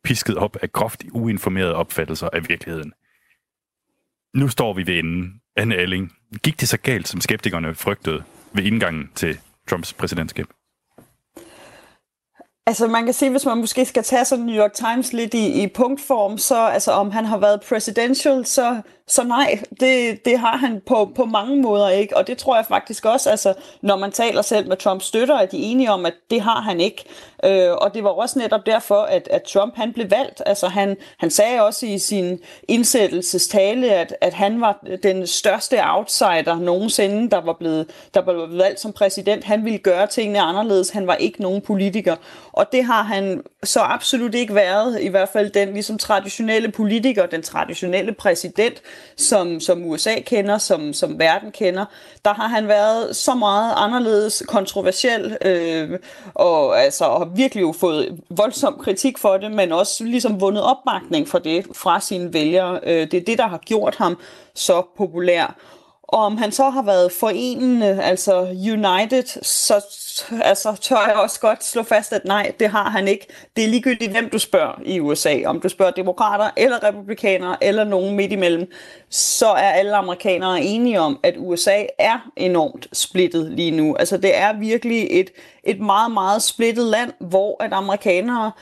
pisket 0.05 0.37
op 0.37 0.57
af 0.63 0.73
groft 0.73 1.05
uinformerede 1.13 1.75
opfattelser 1.75 2.29
af 2.33 2.49
virkeligheden. 2.49 2.93
Nu 4.35 4.49
står 4.49 4.75
vi 4.75 4.87
ved 4.87 4.99
enden 4.99 5.41
Anne 5.57 5.77
Alling, 5.77 6.13
gik 6.43 6.61
det 6.61 6.69
så 6.69 6.79
galt, 6.79 7.09
som 7.09 7.21
skeptikerne 7.21 7.75
frygtede 7.75 8.23
ved 8.53 8.65
indgangen 8.65 9.11
til 9.15 9.39
Trumps 9.69 9.93
præsidentskab? 9.93 10.47
Altså 12.67 12.89
man 12.89 13.05
kan 13.05 13.15
sige, 13.15 13.31
hvis 13.31 13.45
man 13.45 13.59
måske 13.59 13.85
skal 13.85 14.03
tage 14.03 14.25
sådan 14.25 14.45
New 14.45 14.57
York 14.57 14.73
Times 14.73 15.13
lidt 15.13 15.35
i, 15.35 15.63
i 15.63 15.67
punktform, 15.67 16.39
så 16.39 16.67
altså 16.67 16.93
om 16.93 17.11
han 17.11 17.25
har 17.25 17.39
været 17.39 17.61
presidential, 17.69 18.47
så 18.47 18.83
så 19.13 19.25
nej, 19.25 19.63
det, 19.81 20.25
det 20.25 20.39
har 20.39 20.57
han 20.57 20.83
på, 20.87 21.13
på 21.17 21.25
mange 21.25 21.63
måder 21.63 21.89
ikke, 21.89 22.17
og 22.17 22.27
det 22.27 22.39
tror 22.39 22.57
jeg 22.57 22.67
faktisk 22.67 23.05
også, 23.05 23.31
altså, 23.31 23.55
når 23.83 23.97
man 23.97 24.13
taler 24.13 24.43
selv 24.43 24.69
med 24.69 24.77
Trumps 24.77 25.05
støtter, 25.05 25.35
er 25.35 25.47
de 25.47 25.57
enige 25.57 25.91
om, 25.91 26.07
at 26.07 26.15
det 26.31 26.41
har 26.41 26.61
han 26.61 26.81
ikke. 26.81 27.05
Øh, 27.45 27.73
og 27.73 27.95
det 27.95 28.05
var 28.05 28.11
også 28.11 28.39
netop 28.39 28.67
derfor, 28.67 29.03
at, 29.03 29.29
at 29.31 29.43
Trump 29.43 29.77
han 29.77 29.93
blev 29.93 30.11
valgt. 30.11 30.43
Altså 30.47 30.69
han, 30.69 30.97
han 31.19 31.31
sagde 31.31 31.63
også 31.63 31.87
i 31.87 31.99
sin 31.99 32.39
indsættelsestale, 32.69 33.91
at, 33.91 34.17
at 34.21 34.35
han 34.35 34.61
var 34.61 34.85
den 35.03 35.27
største 35.27 35.77
outsider 35.85 36.59
nogensinde, 36.61 37.31
der 37.31 37.41
var, 37.41 37.53
blevet, 37.53 37.87
der 38.15 38.21
var 38.21 38.33
blevet 38.33 38.59
valgt 38.59 38.81
som 38.81 38.93
præsident. 38.93 39.45
Han 39.45 39.65
ville 39.65 39.79
gøre 39.79 40.07
tingene 40.07 40.41
anderledes. 40.41 40.91
Han 40.91 41.07
var 41.07 41.15
ikke 41.15 41.43
nogen 41.43 41.61
politiker. 41.61 42.17
Og 42.53 42.73
det 42.73 42.85
har 42.85 43.03
han 43.03 43.43
så 43.63 43.81
absolut 43.81 44.35
ikke 44.35 44.55
været, 44.55 45.01
i 45.01 45.09
hvert 45.09 45.29
fald 45.29 45.51
den 45.51 45.73
ligesom 45.73 45.99
traditionelle 45.99 46.71
politiker, 46.71 47.27
den 47.27 47.43
traditionelle 47.43 48.13
præsident, 48.13 48.83
som, 49.17 49.61
som 49.61 49.85
USA 49.85 50.15
kender, 50.27 50.59
som, 50.59 50.93
som 50.93 51.19
verden 51.19 51.53
kender, 51.53 51.85
der 52.25 52.35
har 52.35 52.47
han 52.47 52.69
været 52.69 53.17
så 53.17 53.35
meget 53.35 53.75
anderledes 53.77 54.43
kontroversiel, 54.49 55.37
øh, 55.45 55.99
og 56.35 56.83
altså 56.83 57.05
har 57.05 57.31
virkelig 57.37 57.63
jo 57.63 57.73
fået 57.73 58.21
voldsom 58.31 58.79
kritik 58.83 59.19
for 59.19 59.37
det, 59.37 59.51
men 59.51 59.73
også 59.73 60.05
ligesom 60.05 60.41
vundet 60.41 60.63
opbakning 60.63 61.29
for 61.29 61.39
det 61.39 61.67
fra 61.75 62.01
sine 62.01 62.33
vælgere. 62.33 62.81
Øh, 62.83 63.11
det 63.11 63.15
er 63.15 63.25
det, 63.25 63.39
der 63.39 63.47
har 63.47 63.59
gjort 63.59 63.97
ham 63.97 64.19
så 64.55 64.83
populær. 64.97 65.57
Og 66.03 66.19
om 66.19 66.37
han 66.37 66.53
så 66.53 66.71
har 66.71 66.83
været 66.83 67.13
forenende, 67.13 68.03
altså 68.03 68.41
United, 68.51 69.43
så 69.43 69.81
altså, 70.43 70.77
tør 70.81 71.07
jeg 71.07 71.17
også 71.17 71.41
godt 71.41 71.65
slå 71.65 71.83
fast, 71.83 72.13
at 72.13 72.25
nej, 72.25 72.53
det 72.61 72.69
har 72.69 72.91
han 72.91 73.09
ikke. 73.09 73.27
Det 73.57 73.65
er 73.65 73.69
ligegyldigt, 73.69 74.11
hvem 74.11 74.31
du 74.31 74.39
spørger 74.39 74.81
i 74.85 75.01
USA. 75.01 75.43
Om 75.47 75.61
du 75.61 75.69
spørger 75.69 75.93
demokrater, 75.93 76.51
eller 76.57 76.83
republikanere, 76.83 77.65
eller 77.65 77.85
nogen 77.85 78.17
midt 78.17 78.33
imellem, 78.33 78.73
så 79.11 79.47
er 79.47 79.71
alle 79.71 79.97
amerikanere 79.97 80.63
enige 80.63 81.01
om, 81.01 81.21
at 81.23 81.35
USA 81.39 81.85
er 81.99 82.31
enormt 82.37 82.89
splittet 82.93 83.51
lige 83.53 83.71
nu. 83.71 83.97
Altså 83.97 84.17
det 84.17 84.37
er 84.37 84.53
virkelig 84.53 85.07
et, 85.11 85.31
et 85.65 85.81
meget, 85.81 86.13
meget 86.13 86.43
splittet 86.43 86.87
land, 86.87 87.13
hvor 87.21 87.63
at 87.63 87.73
amerikanere 87.73 88.53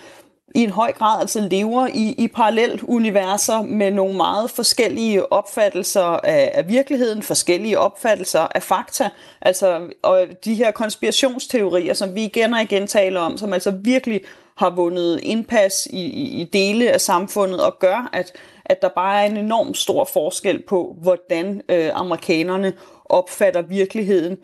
i 0.54 0.62
en 0.62 0.70
høj 0.70 0.92
grad 0.92 1.20
altså 1.20 1.40
lever 1.50 1.86
i, 1.86 2.14
i 2.18 2.28
parallelt 2.28 2.82
universer 2.82 3.62
med 3.62 3.90
nogle 3.90 4.16
meget 4.16 4.50
forskellige 4.50 5.32
opfattelser 5.32 6.02
af, 6.02 6.50
af 6.54 6.68
virkeligheden, 6.68 7.22
forskellige 7.22 7.78
opfattelser 7.78 8.40
af 8.54 8.62
fakta. 8.62 9.08
Altså, 9.42 9.80
og 10.02 10.26
de 10.44 10.54
her 10.54 10.70
konspirationsteorier, 10.70 11.94
som 11.94 12.14
vi 12.14 12.24
igen 12.24 12.54
og 12.54 12.62
igen 12.62 12.86
taler 12.86 13.20
om, 13.20 13.36
som 13.38 13.52
altså 13.52 13.70
virkelig 13.70 14.20
har 14.56 14.70
vundet 14.70 15.20
indpas 15.22 15.88
i, 15.90 16.04
i, 16.04 16.40
i 16.40 16.44
dele 16.44 16.92
af 16.92 17.00
samfundet 17.00 17.60
og 17.60 17.78
gør, 17.78 18.10
at, 18.12 18.32
at 18.64 18.82
der 18.82 18.88
bare 18.88 19.22
er 19.22 19.26
en 19.26 19.36
enorm 19.36 19.74
stor 19.74 20.04
forskel 20.04 20.62
på, 20.68 20.96
hvordan 21.02 21.62
øh, 21.68 21.90
amerikanerne 21.94 22.72
opfatter 23.04 23.62
virkeligheden. 23.62 24.36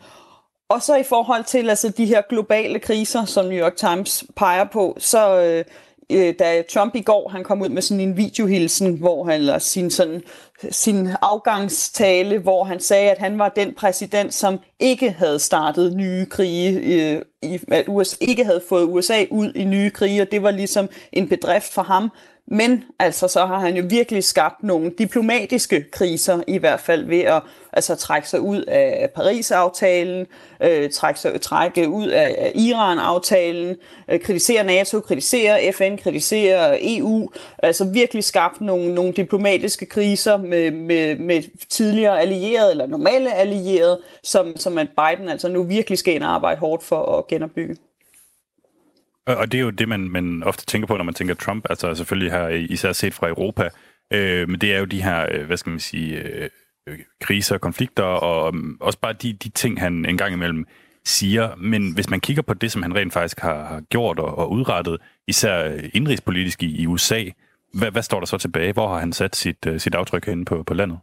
Og 0.69 0.81
så 0.81 0.95
i 0.95 1.03
forhold 1.03 1.43
til 1.43 1.69
altså, 1.69 1.89
de 1.89 2.05
her 2.05 2.21
globale 2.29 2.79
kriser, 2.79 3.25
som 3.25 3.45
New 3.45 3.57
York 3.57 3.75
Times 3.75 4.23
peger 4.35 4.63
på, 4.63 4.95
så, 4.99 5.41
øh, 5.41 5.65
øh, 6.11 6.33
da 6.39 6.61
Trump 6.61 6.95
i 6.95 7.01
går 7.01 7.29
han 7.29 7.43
kom 7.43 7.61
ud 7.61 7.69
med 7.69 7.81
sådan 7.81 8.01
en 8.01 8.17
videohilsen, 8.17 8.93
hvor 8.93 9.23
han 9.23 9.33
eller 9.33 9.59
sin 9.59 9.91
sådan 9.91 10.21
sin 10.71 11.09
afgangstale, 11.21 12.37
hvor 12.37 12.63
han 12.63 12.79
sagde, 12.79 13.11
at 13.11 13.17
han 13.17 13.39
var 13.39 13.49
den 13.49 13.73
præsident, 13.73 14.33
som 14.33 14.59
ikke 14.79 15.11
havde 15.11 15.39
startet 15.39 15.95
nye 15.95 16.25
krige, 16.25 16.79
øh, 16.79 17.21
i, 17.41 17.59
at 17.71 17.85
USA 17.87 18.15
ikke 18.21 18.45
havde 18.45 18.61
fået 18.69 18.83
USA 18.83 19.25
ud 19.31 19.53
i 19.53 19.63
nye 19.63 19.89
krige, 19.89 20.21
og 20.21 20.31
det 20.31 20.43
var 20.43 20.51
ligesom 20.51 20.89
en 21.11 21.29
bedrift 21.29 21.73
for 21.73 21.81
ham. 21.81 22.11
Men 22.51 22.83
altså, 22.99 23.27
så 23.27 23.45
har 23.45 23.59
han 23.59 23.75
jo 23.75 23.85
virkelig 23.89 24.23
skabt 24.23 24.63
nogle 24.63 24.91
diplomatiske 24.97 25.85
kriser, 25.91 26.41
i 26.47 26.57
hvert 26.57 26.79
fald 26.79 27.05
ved 27.05 27.19
at 27.19 27.41
altså, 27.73 27.95
trække 27.95 28.29
sig 28.29 28.41
ud 28.41 28.61
af 28.61 29.09
Paris-aftalen, 29.15 30.27
øh, 30.61 30.89
trække, 30.89 31.19
sig, 31.19 31.41
trække 31.41 31.89
ud 31.89 32.07
af 32.07 32.51
Iran-aftalen, 32.55 33.75
øh, 34.09 34.19
kritisere 34.19 34.63
NATO, 34.63 34.99
kritisere 34.99 35.73
FN, 35.73 35.97
kritisere 35.97 36.77
EU, 36.95 37.29
altså 37.57 37.85
virkelig 37.85 38.23
skabt 38.23 38.61
nogle, 38.61 38.95
nogle 38.95 39.13
diplomatiske 39.13 39.85
kriser 39.85 40.37
med, 40.37 40.71
med, 40.71 41.15
med 41.15 41.43
tidligere 41.69 42.21
allierede, 42.21 42.71
eller 42.71 42.87
normale 42.87 43.33
allierede, 43.33 44.01
som, 44.23 44.57
som 44.57 44.77
at 44.77 44.87
Biden 44.89 45.29
altså 45.29 45.49
nu 45.49 45.63
virkelig 45.63 45.97
skal 45.97 46.15
ind 46.15 46.23
og 46.23 46.35
arbejde 46.35 46.59
hårdt 46.59 46.83
for 46.83 47.17
at 47.17 47.27
genopbygge. 47.27 47.75
Og 49.27 49.51
det 49.51 49.57
er 49.57 49.61
jo 49.61 49.69
det, 49.69 49.89
man, 49.89 49.99
man 49.99 50.43
ofte 50.43 50.65
tænker 50.65 50.87
på, 50.87 50.97
når 50.97 51.03
man 51.03 51.13
tænker 51.13 51.33
Trump, 51.33 51.65
altså 51.69 51.95
selvfølgelig 51.95 52.31
her 52.31 52.47
især 52.47 52.91
set 52.93 53.13
fra 53.13 53.27
Europa, 53.27 53.69
øh, 54.13 54.49
men 54.49 54.61
det 54.61 54.73
er 54.73 54.79
jo 54.79 54.85
de 54.85 55.03
her, 55.03 55.25
øh, 55.31 55.45
hvad 55.45 55.57
skal 55.57 55.69
man 55.69 55.79
sige, 55.79 56.21
øh, 56.21 56.49
kriser, 57.21 57.57
konflikter, 57.57 58.03
og 58.03 58.55
mm, 58.55 58.77
også 58.81 58.99
bare 58.99 59.13
de, 59.13 59.33
de 59.33 59.49
ting, 59.49 59.79
han 59.79 60.05
engang 60.05 60.33
imellem 60.33 60.65
siger. 61.05 61.55
Men 61.55 61.93
hvis 61.93 62.09
man 62.09 62.19
kigger 62.19 62.41
på 62.41 62.53
det, 62.53 62.71
som 62.71 62.81
han 62.81 62.95
rent 62.95 63.13
faktisk 63.13 63.39
har, 63.39 63.65
har 63.65 63.81
gjort 63.81 64.19
og, 64.19 64.37
og 64.37 64.51
udrettet, 64.51 64.97
især 65.27 65.69
øh, 65.71 65.89
indrigspolitisk 65.93 66.63
i, 66.63 66.81
i 66.81 66.87
USA, 66.87 67.23
hvad, 67.73 67.91
hvad 67.91 68.01
står 68.01 68.19
der 68.19 68.27
så 68.27 68.37
tilbage? 68.37 68.73
Hvor 68.73 68.87
har 68.87 68.99
han 68.99 69.13
sat 69.13 69.35
sit, 69.35 69.65
øh, 69.67 69.79
sit 69.79 69.95
aftryk 69.95 70.25
hen 70.25 70.45
på, 70.45 70.63
på 70.63 70.73
landet? 70.73 70.99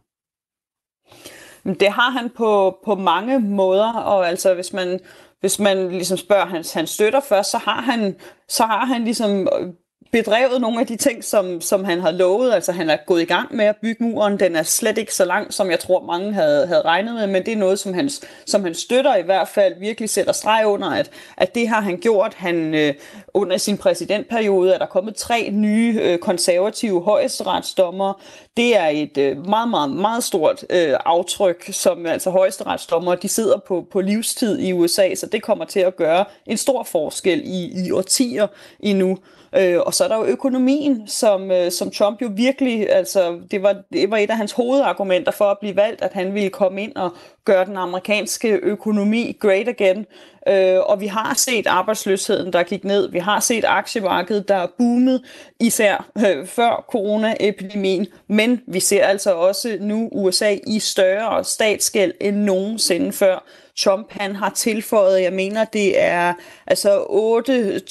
Det 1.63 1.91
har 1.91 2.09
han 2.09 2.29
på, 2.37 2.77
på 2.85 2.95
mange 2.95 3.39
måder, 3.39 3.93
og 3.93 4.27
altså 4.27 4.53
hvis 4.53 4.73
man 4.73 4.99
hvis 5.45 5.59
man 5.59 5.89
ligesom 5.89 6.17
spørger 6.17 6.45
hans, 6.45 6.73
hans 6.73 6.89
støtter 6.89 7.19
først, 7.19 7.51
så 7.51 7.57
har 7.57 7.81
han, 7.81 8.15
så 8.47 8.63
har 8.63 8.85
han 8.85 9.03
ligesom 9.03 9.47
øh, 9.59 9.73
bedrevet 10.15 10.61
nogle 10.61 10.79
af 10.79 10.87
de 10.87 10.95
ting, 10.95 11.23
som, 11.23 11.61
som 11.61 11.83
han 11.83 11.99
har 12.01 12.11
lovet. 12.11 12.53
Altså 12.53 12.71
han 12.71 12.89
er 12.89 12.97
gået 13.05 13.21
i 13.21 13.25
gang 13.25 13.55
med 13.55 13.65
at 13.65 13.75
bygge 13.81 14.03
muren. 14.03 14.39
Den 14.39 14.55
er 14.55 14.63
slet 14.63 14.97
ikke 14.97 15.13
så 15.13 15.25
lang, 15.25 15.53
som 15.53 15.71
jeg 15.71 15.79
tror 15.79 16.05
mange 16.05 16.33
havde, 16.33 16.67
havde 16.67 16.81
regnet 16.81 17.15
med, 17.15 17.27
men 17.27 17.45
det 17.45 17.53
er 17.53 17.57
noget, 17.57 17.79
som 17.79 17.93
han, 17.93 18.09
som 18.45 18.63
han 18.63 18.75
støtter 18.75 19.15
i 19.15 19.21
hvert 19.21 19.47
fald, 19.47 19.79
virkelig 19.79 20.09
sætter 20.09 20.33
streg 20.33 20.63
under, 20.65 20.89
at, 20.89 21.11
at 21.37 21.55
det 21.55 21.67
har 21.67 21.81
han 21.81 21.97
gjort. 21.97 22.33
Han 22.33 22.75
øh, 22.75 22.93
under 23.33 23.57
sin 23.57 23.77
præsidentperiode 23.77 24.73
er 24.73 24.77
der 24.77 24.85
kommet 24.85 25.15
tre 25.15 25.49
nye 25.51 25.99
øh, 26.01 26.19
konservative 26.19 27.01
højesteretsdommer. 27.01 28.21
Det 28.57 28.77
er 28.77 28.87
et 28.87 29.17
øh, 29.17 29.47
meget, 29.47 29.69
meget, 29.69 29.89
meget 29.91 30.23
stort 30.23 30.65
øh, 30.69 30.93
aftryk, 31.05 31.69
som 31.71 32.05
altså 32.05 32.29
højesteretsdommer, 32.29 33.15
de 33.15 33.27
sidder 33.27 33.57
på, 33.67 33.87
på 33.91 34.01
livstid 34.01 34.59
i 34.59 34.73
USA, 34.73 35.15
så 35.15 35.25
det 35.25 35.43
kommer 35.43 35.65
til 35.65 35.79
at 35.79 35.95
gøre 35.95 36.25
en 36.45 36.57
stor 36.57 36.83
forskel 36.83 37.41
i, 37.45 37.85
i 37.85 37.91
årtier 37.91 38.47
endnu. 38.79 39.17
Øh, 39.57 39.79
og 39.79 39.93
så 39.93 40.03
er 40.03 40.07
der 40.07 40.17
jo 40.17 40.25
økonomien, 40.25 41.07
som, 41.07 41.51
øh, 41.51 41.71
som 41.71 41.91
Trump 41.91 42.21
jo 42.21 42.29
virkelig, 42.35 42.91
altså 42.91 43.39
det 43.51 43.63
var, 43.63 43.75
det 43.93 44.11
var 44.11 44.17
et 44.17 44.29
af 44.29 44.37
hans 44.37 44.51
hovedargumenter 44.51 45.31
for 45.31 45.45
at 45.45 45.57
blive 45.59 45.75
valgt, 45.75 46.01
at 46.01 46.13
han 46.13 46.33
ville 46.33 46.49
komme 46.49 46.83
ind 46.83 46.95
og 46.95 47.11
gøre 47.45 47.65
den 47.65 47.77
amerikanske 47.77 48.49
økonomi 48.49 49.37
great 49.39 49.67
again. 49.67 50.05
Øh, 50.47 50.79
og 50.79 51.01
vi 51.01 51.07
har 51.07 51.33
set 51.37 51.67
arbejdsløsheden, 51.67 52.53
der 52.53 52.63
gik 52.63 52.83
ned. 52.83 53.11
Vi 53.11 53.19
har 53.19 53.39
set 53.39 53.65
aktiemarkedet, 53.67 54.47
der 54.47 54.55
er 54.55 54.67
boomet, 54.77 55.21
især 55.59 56.09
øh, 56.17 56.47
før 56.47 56.85
coronaepidemien. 56.91 58.07
Men 58.27 58.61
vi 58.67 58.79
ser 58.79 59.05
altså 59.05 59.33
også 59.33 59.77
nu 59.79 60.09
USA 60.11 60.57
i 60.67 60.79
større 60.79 61.43
statsgæld 61.43 62.13
end 62.21 62.35
nogensinde 62.35 63.11
før. 63.11 63.43
Trump 63.77 64.11
han 64.11 64.35
har 64.35 64.49
tilføjet, 64.49 65.21
jeg 65.21 65.33
mener 65.33 65.65
det 65.65 66.01
er 66.01 66.33
altså 66.67 67.05
8, 67.09 67.81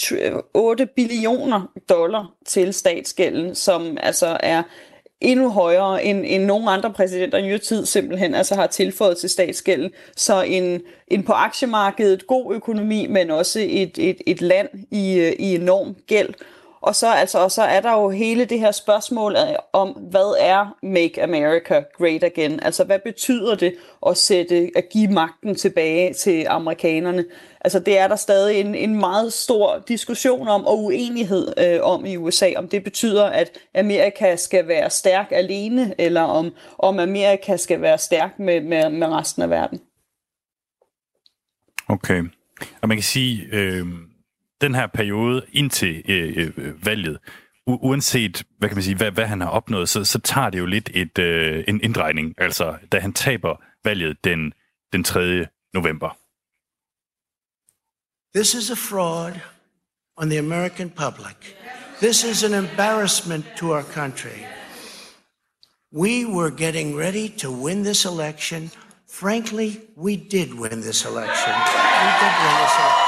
8 0.55 0.87
billioner 0.87 1.71
dollar 1.89 2.33
til 2.47 2.75
statsgælden, 2.75 3.55
som 3.55 3.99
altså 4.01 4.37
er 4.41 4.63
endnu 5.21 5.51
højere 5.51 6.05
end, 6.05 6.25
end 6.27 6.45
nogen 6.45 6.69
andre 6.69 6.93
præsidenter 6.93 7.39
i 7.39 7.43
nyere 7.43 7.59
tid 7.59 7.87
simpelthen 7.87 8.35
altså 8.35 8.55
har 8.55 8.67
tilføjet 8.67 9.17
til 9.17 9.31
statsgælden. 9.31 9.91
Så 10.17 10.43
en, 10.43 10.81
en 11.09 11.23
på 11.23 11.33
aktiemarkedet 11.33 12.27
god 12.27 12.55
økonomi, 12.55 13.07
men 13.07 13.31
også 13.31 13.61
et, 13.63 13.99
et, 13.99 14.17
et 14.27 14.41
land 14.41 14.69
i, 14.91 15.35
i 15.39 15.55
enorm 15.55 15.97
gæld. 16.07 16.35
Og 16.85 16.95
så, 16.95 17.13
altså, 17.13 17.39
og 17.39 17.51
så 17.51 17.63
er 17.63 17.81
der 17.81 17.93
jo 17.93 18.11
hele 18.11 18.45
det 18.45 18.61
her 18.61 18.71
spørgsmål 18.71 19.37
om, 19.73 19.89
hvad 19.89 20.37
er 20.41 20.77
Make 20.83 21.23
America 21.23 21.83
Great 21.99 22.25
Again? 22.25 22.61
Altså, 22.63 22.85
hvad 22.85 22.99
betyder 22.99 23.55
det 23.55 23.75
at, 24.07 24.17
sætte, 24.17 24.71
at 24.77 24.85
give 24.93 25.09
magten 25.09 25.55
tilbage 25.55 26.15
til 26.15 26.47
amerikanerne? 26.49 27.25
Altså, 27.61 27.79
det 27.79 27.99
er 27.99 28.09
der 28.09 28.17
stadig 28.17 28.61
en, 28.61 28.75
en 28.75 28.95
meget 28.95 29.33
stor 29.33 29.85
diskussion 29.89 30.49
om 30.49 30.67
og 30.67 30.85
uenighed 30.85 31.53
øh, 31.59 31.81
om 31.83 32.05
i 32.05 32.17
USA, 32.17 32.53
om 32.57 32.69
det 32.69 32.85
betyder, 32.85 33.25
at 33.25 33.59
Amerika 33.75 34.37
skal 34.37 34.69
være 34.69 34.91
stærk 34.91 35.29
alene, 35.31 35.95
eller 35.99 36.23
om, 36.23 36.55
om 36.79 36.99
Amerika 36.99 37.57
skal 37.57 37.81
være 37.81 37.99
stærk 37.99 38.39
med, 38.39 38.61
med, 38.61 38.91
med 38.91 39.07
resten 39.07 39.43
af 39.43 39.51
verden. 39.51 39.81
Okay. 41.89 42.23
Og 42.83 42.89
man 42.89 42.97
kan 42.97 43.05
sige, 43.05 43.49
øh, 43.53 43.87
den 44.65 44.75
her 44.75 44.87
periode 44.87 45.47
indtil 45.53 46.03
øh, 46.09 46.53
øh, 46.57 46.87
valget, 46.87 47.19
u- 47.71 47.79
uanset 47.89 48.45
hvad 48.59 48.69
kan 48.69 48.77
man 48.77 48.83
sige, 48.83 48.97
hvad, 48.97 49.11
hvad 49.11 49.27
han 49.27 49.41
har 49.41 49.49
opnået, 49.49 49.89
så, 49.89 50.05
så 50.05 50.19
tager 50.19 50.51
det 50.51 50.59
jo 50.59 50.67
lidt 50.67 50.91
et, 50.95 51.19
øh, 51.19 51.65
en 51.69 51.81
inddrejning, 51.81 52.35
altså 52.39 52.77
da 52.93 52.99
han 52.99 53.13
taber 53.13 53.63
valget 53.85 54.25
den, 54.25 54.53
den 54.93 55.05
3. 55.05 55.47
november. 55.75 56.11
This 58.37 58.55
is 58.55 58.71
a 58.71 58.75
fraud 58.75 59.33
on 60.17 60.29
the 60.31 60.39
American 60.39 60.91
public. 60.91 61.37
This 62.03 62.25
is 62.25 62.45
an 62.45 62.55
embarrassment 62.55 63.45
to 63.57 63.67
our 63.75 63.83
country. 63.83 64.39
We 65.93 66.15
were 66.37 66.51
getting 66.65 66.99
ready 66.99 67.29
to 67.43 67.49
win 67.65 67.85
this 67.85 68.05
election. 68.05 68.71
Frankly, 69.21 69.71
we 69.97 70.17
did 70.17 70.49
win 70.63 70.81
this 70.89 71.05
election. 71.05 71.55
We 72.05 72.11
did 72.23 72.35
win 72.43 72.55
this 72.63 72.75
election. 72.83 73.04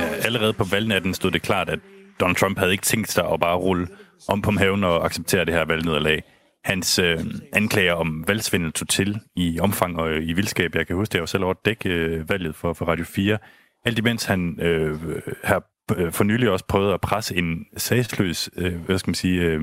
Ja, 0.00 0.14
allerede 0.24 0.52
på 0.52 0.64
valgnatten 0.64 1.14
stod 1.14 1.30
det 1.30 1.42
klart, 1.42 1.68
at 1.68 1.78
Donald 2.20 2.36
Trump 2.36 2.58
havde 2.58 2.72
ikke 2.72 2.84
tænkt 2.84 3.12
sig 3.12 3.24
at 3.32 3.40
bare 3.40 3.56
rulle 3.56 3.88
om 4.28 4.42
på 4.42 4.50
haven 4.50 4.84
og 4.84 5.04
acceptere 5.04 5.44
det 5.44 5.54
her 5.54 5.64
valgnederlag. 5.64 6.22
Hans 6.64 6.98
øh, 6.98 7.24
anklager 7.52 7.92
om 7.92 8.24
valgsvindel 8.28 8.72
tog 8.72 8.88
til 8.88 9.20
i 9.36 9.60
omfang 9.60 9.98
og 9.98 10.16
i 10.16 10.32
vildskab. 10.32 10.74
Jeg 10.74 10.86
kan 10.86 10.96
huske, 10.96 11.10
at 11.10 11.14
jeg 11.14 11.20
var 11.20 11.26
selv 11.26 11.44
over 11.44 11.54
at 11.54 11.64
dække 11.64 11.88
øh, 11.88 12.28
valget 12.28 12.54
for, 12.54 12.72
for 12.72 12.84
Radio 12.84 13.04
4. 13.04 13.38
Alt 13.84 13.98
imens 13.98 14.24
han 14.24 14.60
øh, 14.60 15.00
her 15.44 15.60
øh, 15.96 16.12
for 16.12 16.24
nylig 16.24 16.50
også 16.50 16.64
prøvede 16.64 16.94
at 16.94 17.00
presse 17.00 17.36
en 17.36 17.66
sagsløs, 17.76 18.50
øh, 18.56 18.74
hvad 18.74 18.98
skal 18.98 19.08
man 19.08 19.14
sige, 19.14 19.42
øh, 19.42 19.62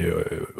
øh, 0.00 0.14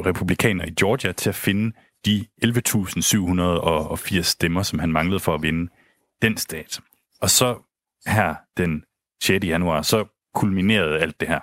republikaner 0.07 0.65
i 0.65 0.71
Georgia 0.71 1.13
til 1.13 1.29
at 1.29 1.35
finde 1.35 1.77
de 2.07 2.27
11.780 2.45 4.23
stemmer, 4.23 4.63
som 4.63 4.79
han 4.79 4.93
manglede 4.93 5.21
for 5.21 5.35
at 5.35 5.43
vinde 5.43 5.73
den 6.23 6.37
stat. 6.37 6.81
Og 7.21 7.31
så 7.31 7.66
her 8.07 8.35
den 8.57 8.85
6. 9.23 9.45
januar, 9.47 9.83
så 9.83 10.05
kulminerede 10.35 10.99
alt 10.99 11.21
det 11.21 11.29
her. 11.29 11.41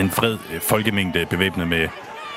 En 0.00 0.10
fred 0.10 0.38
øh, 0.54 0.60
folkemængde 0.60 1.26
bevæbnet 1.30 1.68
med 1.68 1.88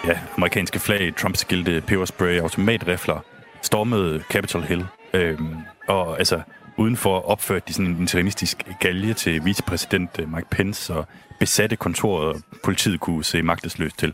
ja, 0.05 0.19
amerikanske 0.37 0.79
flag, 0.79 1.15
Trumps 1.15 1.39
skilte, 1.39 1.83
peberspray, 1.87 2.39
automatrifler, 2.39 3.19
stormede 3.61 4.23
Capitol 4.31 4.61
Hill. 4.61 4.85
Øhm, 5.13 5.55
og 5.87 6.17
altså, 6.17 6.41
udenfor 6.77 7.19
opførte 7.19 7.65
de 7.67 7.73
sådan 7.73 7.91
en 7.91 8.01
interimistisk 8.01 8.57
galje 8.79 9.13
til 9.13 9.45
vicepræsident 9.45 10.19
øh, 10.19 10.33
Mike 10.33 10.47
Pence 10.51 10.93
og 10.93 11.07
besatte 11.39 11.75
kontoret, 11.75 12.27
og 12.27 12.41
politiet 12.63 12.99
kunne 12.99 13.23
se 13.23 13.41
magtesløst 13.41 13.97
til. 13.97 14.13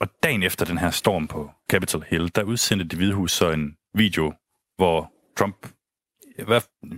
Og 0.00 0.08
dagen 0.22 0.42
efter 0.42 0.64
den 0.64 0.78
her 0.78 0.90
storm 0.90 1.28
på 1.28 1.50
Capitol 1.70 2.04
Hill, 2.08 2.30
der 2.34 2.42
udsendte 2.42 2.84
det 2.84 2.98
hvide 2.98 3.14
hus 3.14 3.32
så 3.32 3.50
en 3.50 3.76
video, 3.94 4.32
hvor 4.76 5.12
Trump 5.36 5.66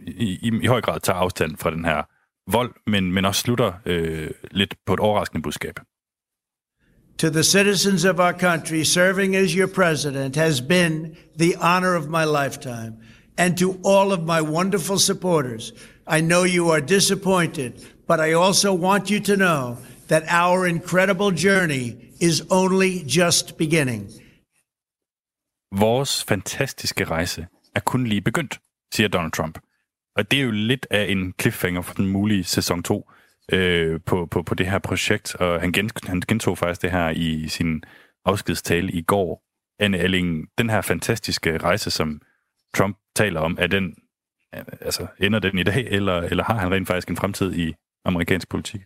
i, 0.07 0.39
i, 0.43 0.61
i 0.63 0.67
høj 0.67 0.81
grad 0.81 1.01
tager 1.01 1.19
afstand 1.19 1.57
fra 1.57 1.71
den 1.71 1.85
her 1.85 2.03
vold, 2.53 2.75
men, 2.87 3.13
men 3.13 3.25
også 3.25 3.41
slutter 3.41 3.73
øh, 3.87 4.31
lidt 4.51 4.75
på 4.87 4.95
et 4.95 5.01
overraskende 5.01 5.43
budskab. 5.43 5.81
To 7.19 7.29
the 7.29 7.43
citizens 7.43 8.05
of 8.05 8.19
our 8.19 8.33
country, 8.33 8.83
serving 8.85 9.37
as 9.37 9.53
your 9.53 9.67
president 9.67 10.37
has 10.37 10.61
been 10.61 11.17
the 11.39 11.55
honor 11.57 11.97
of 11.97 12.07
my 12.09 12.25
lifetime. 12.25 12.93
And 13.39 13.57
to 13.59 13.71
all 13.85 14.13
of 14.13 14.21
my 14.21 14.41
wonderful 14.57 14.99
supporters, 14.99 15.73
I 16.17 16.21
know 16.21 16.45
you 16.45 16.73
are 16.73 16.81
disappointed, 16.81 17.73
but 18.09 18.19
I 18.21 18.33
also 18.33 18.75
want 18.75 19.11
you 19.11 19.21
to 19.21 19.37
know 19.37 19.77
that 20.09 20.23
our 20.45 20.67
incredible 20.67 21.31
journey 21.31 21.97
is 22.21 22.43
only 22.51 23.05
just 23.19 23.57
beginning. 23.57 24.09
Vores 25.73 26.25
fantastiske 26.25 27.05
rejse 27.05 27.47
er 27.75 27.81
kun 27.81 28.07
lige 28.07 28.21
begyndt, 28.21 28.61
siger 28.95 29.09
Donald 29.09 29.33
Trump. 29.33 29.59
Og 30.17 30.31
det 30.31 30.39
er 30.39 30.43
jo 30.43 30.51
lidt 30.51 30.87
af 30.91 31.07
en 31.09 31.35
cliffhanger 31.41 31.83
for 31.83 31.95
den 31.95 32.07
mulige 32.07 32.45
sæson 32.45 32.83
2 32.83 33.11
øh, 33.53 34.01
på, 34.07 34.27
på, 34.27 34.43
på 34.43 34.55
det 34.55 34.67
her 34.67 34.79
projekt. 34.79 35.35
Og 35.35 35.61
han, 35.61 35.73
gen, 35.73 35.91
han 36.07 36.21
gentog 36.29 36.59
faktisk 36.59 36.83
det 36.83 36.91
her 36.91 37.11
i 37.11 37.49
sin 37.49 37.85
afskedstale 38.25 38.93
i 38.93 39.03
går. 39.03 39.43
Anne 39.79 39.99
Elling, 39.99 40.49
den 40.59 40.71
her 40.71 40.81
fantastiske 40.81 41.59
rejse, 41.59 41.91
som 41.91 42.21
Trump 42.75 42.99
taler 43.19 43.41
om, 43.41 43.57
er 43.61 43.67
den, 43.67 43.95
altså, 44.81 45.07
ender 45.21 45.39
den 45.39 45.59
i 45.59 45.63
dag, 45.63 45.87
eller, 45.91 46.21
eller 46.31 46.45
har 46.45 46.55
han 46.55 46.73
rent 46.73 46.89
faktisk 46.89 47.09
en 47.11 47.17
fremtid 47.17 47.55
i 47.55 47.75
amerikansk 48.05 48.49
politik? 48.49 48.81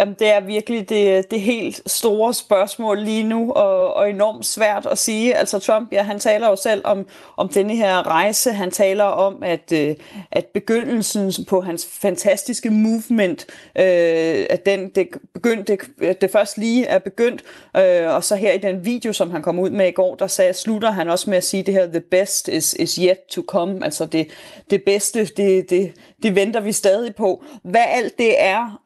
Jamen, 0.00 0.16
det 0.18 0.30
er 0.30 0.40
virkelig 0.40 0.88
det, 0.88 1.30
det 1.30 1.40
helt 1.40 1.82
store 1.86 2.34
spørgsmål 2.34 3.00
lige 3.00 3.22
nu, 3.22 3.52
og, 3.52 3.94
og 3.94 4.10
enormt 4.10 4.46
svært 4.46 4.86
at 4.86 4.98
sige. 4.98 5.34
Altså 5.34 5.58
Trump, 5.58 5.92
ja, 5.92 6.02
han 6.02 6.18
taler 6.18 6.48
jo 6.48 6.56
selv 6.56 6.82
om, 6.84 7.06
om 7.36 7.48
denne 7.48 7.76
her 7.76 8.06
rejse. 8.06 8.52
Han 8.52 8.70
taler 8.70 9.04
om, 9.04 9.42
at, 9.42 9.72
øh, 9.72 9.94
at 10.30 10.46
begyndelsen 10.46 11.44
på 11.44 11.60
hans 11.60 11.88
fantastiske 12.00 12.70
movement, 12.70 13.46
øh, 13.78 14.46
at 14.50 14.66
den, 14.66 14.88
det, 14.88 15.08
begyndte, 15.34 15.78
det, 16.00 16.20
det 16.20 16.30
først 16.30 16.58
lige 16.58 16.86
er 16.86 16.98
begyndt. 16.98 17.44
Øh, 17.76 18.14
og 18.14 18.24
så 18.24 18.36
her 18.36 18.52
i 18.52 18.58
den 18.58 18.84
video, 18.84 19.12
som 19.12 19.30
han 19.30 19.42
kom 19.42 19.58
ud 19.58 19.70
med 19.70 19.88
i 19.88 19.92
går, 19.92 20.14
der 20.14 20.26
sagde, 20.26 20.54
slutter 20.54 20.90
han 20.90 21.08
også 21.08 21.30
med 21.30 21.36
at 21.36 21.44
sige 21.44 21.62
det 21.62 21.74
her, 21.74 21.86
the 21.86 22.00
best 22.00 22.48
is, 22.48 22.74
is 22.74 22.94
yet 22.94 23.18
to 23.30 23.42
come. 23.48 23.84
Altså 23.84 24.06
det, 24.06 24.28
det 24.70 24.82
bedste, 24.86 25.24
det, 25.24 25.70
det, 25.70 25.92
det 26.22 26.34
venter 26.34 26.60
vi 26.60 26.72
stadig 26.72 27.14
på. 27.14 27.44
Hvad 27.62 27.84
alt 27.88 28.18
det 28.18 28.42
er, 28.42 28.85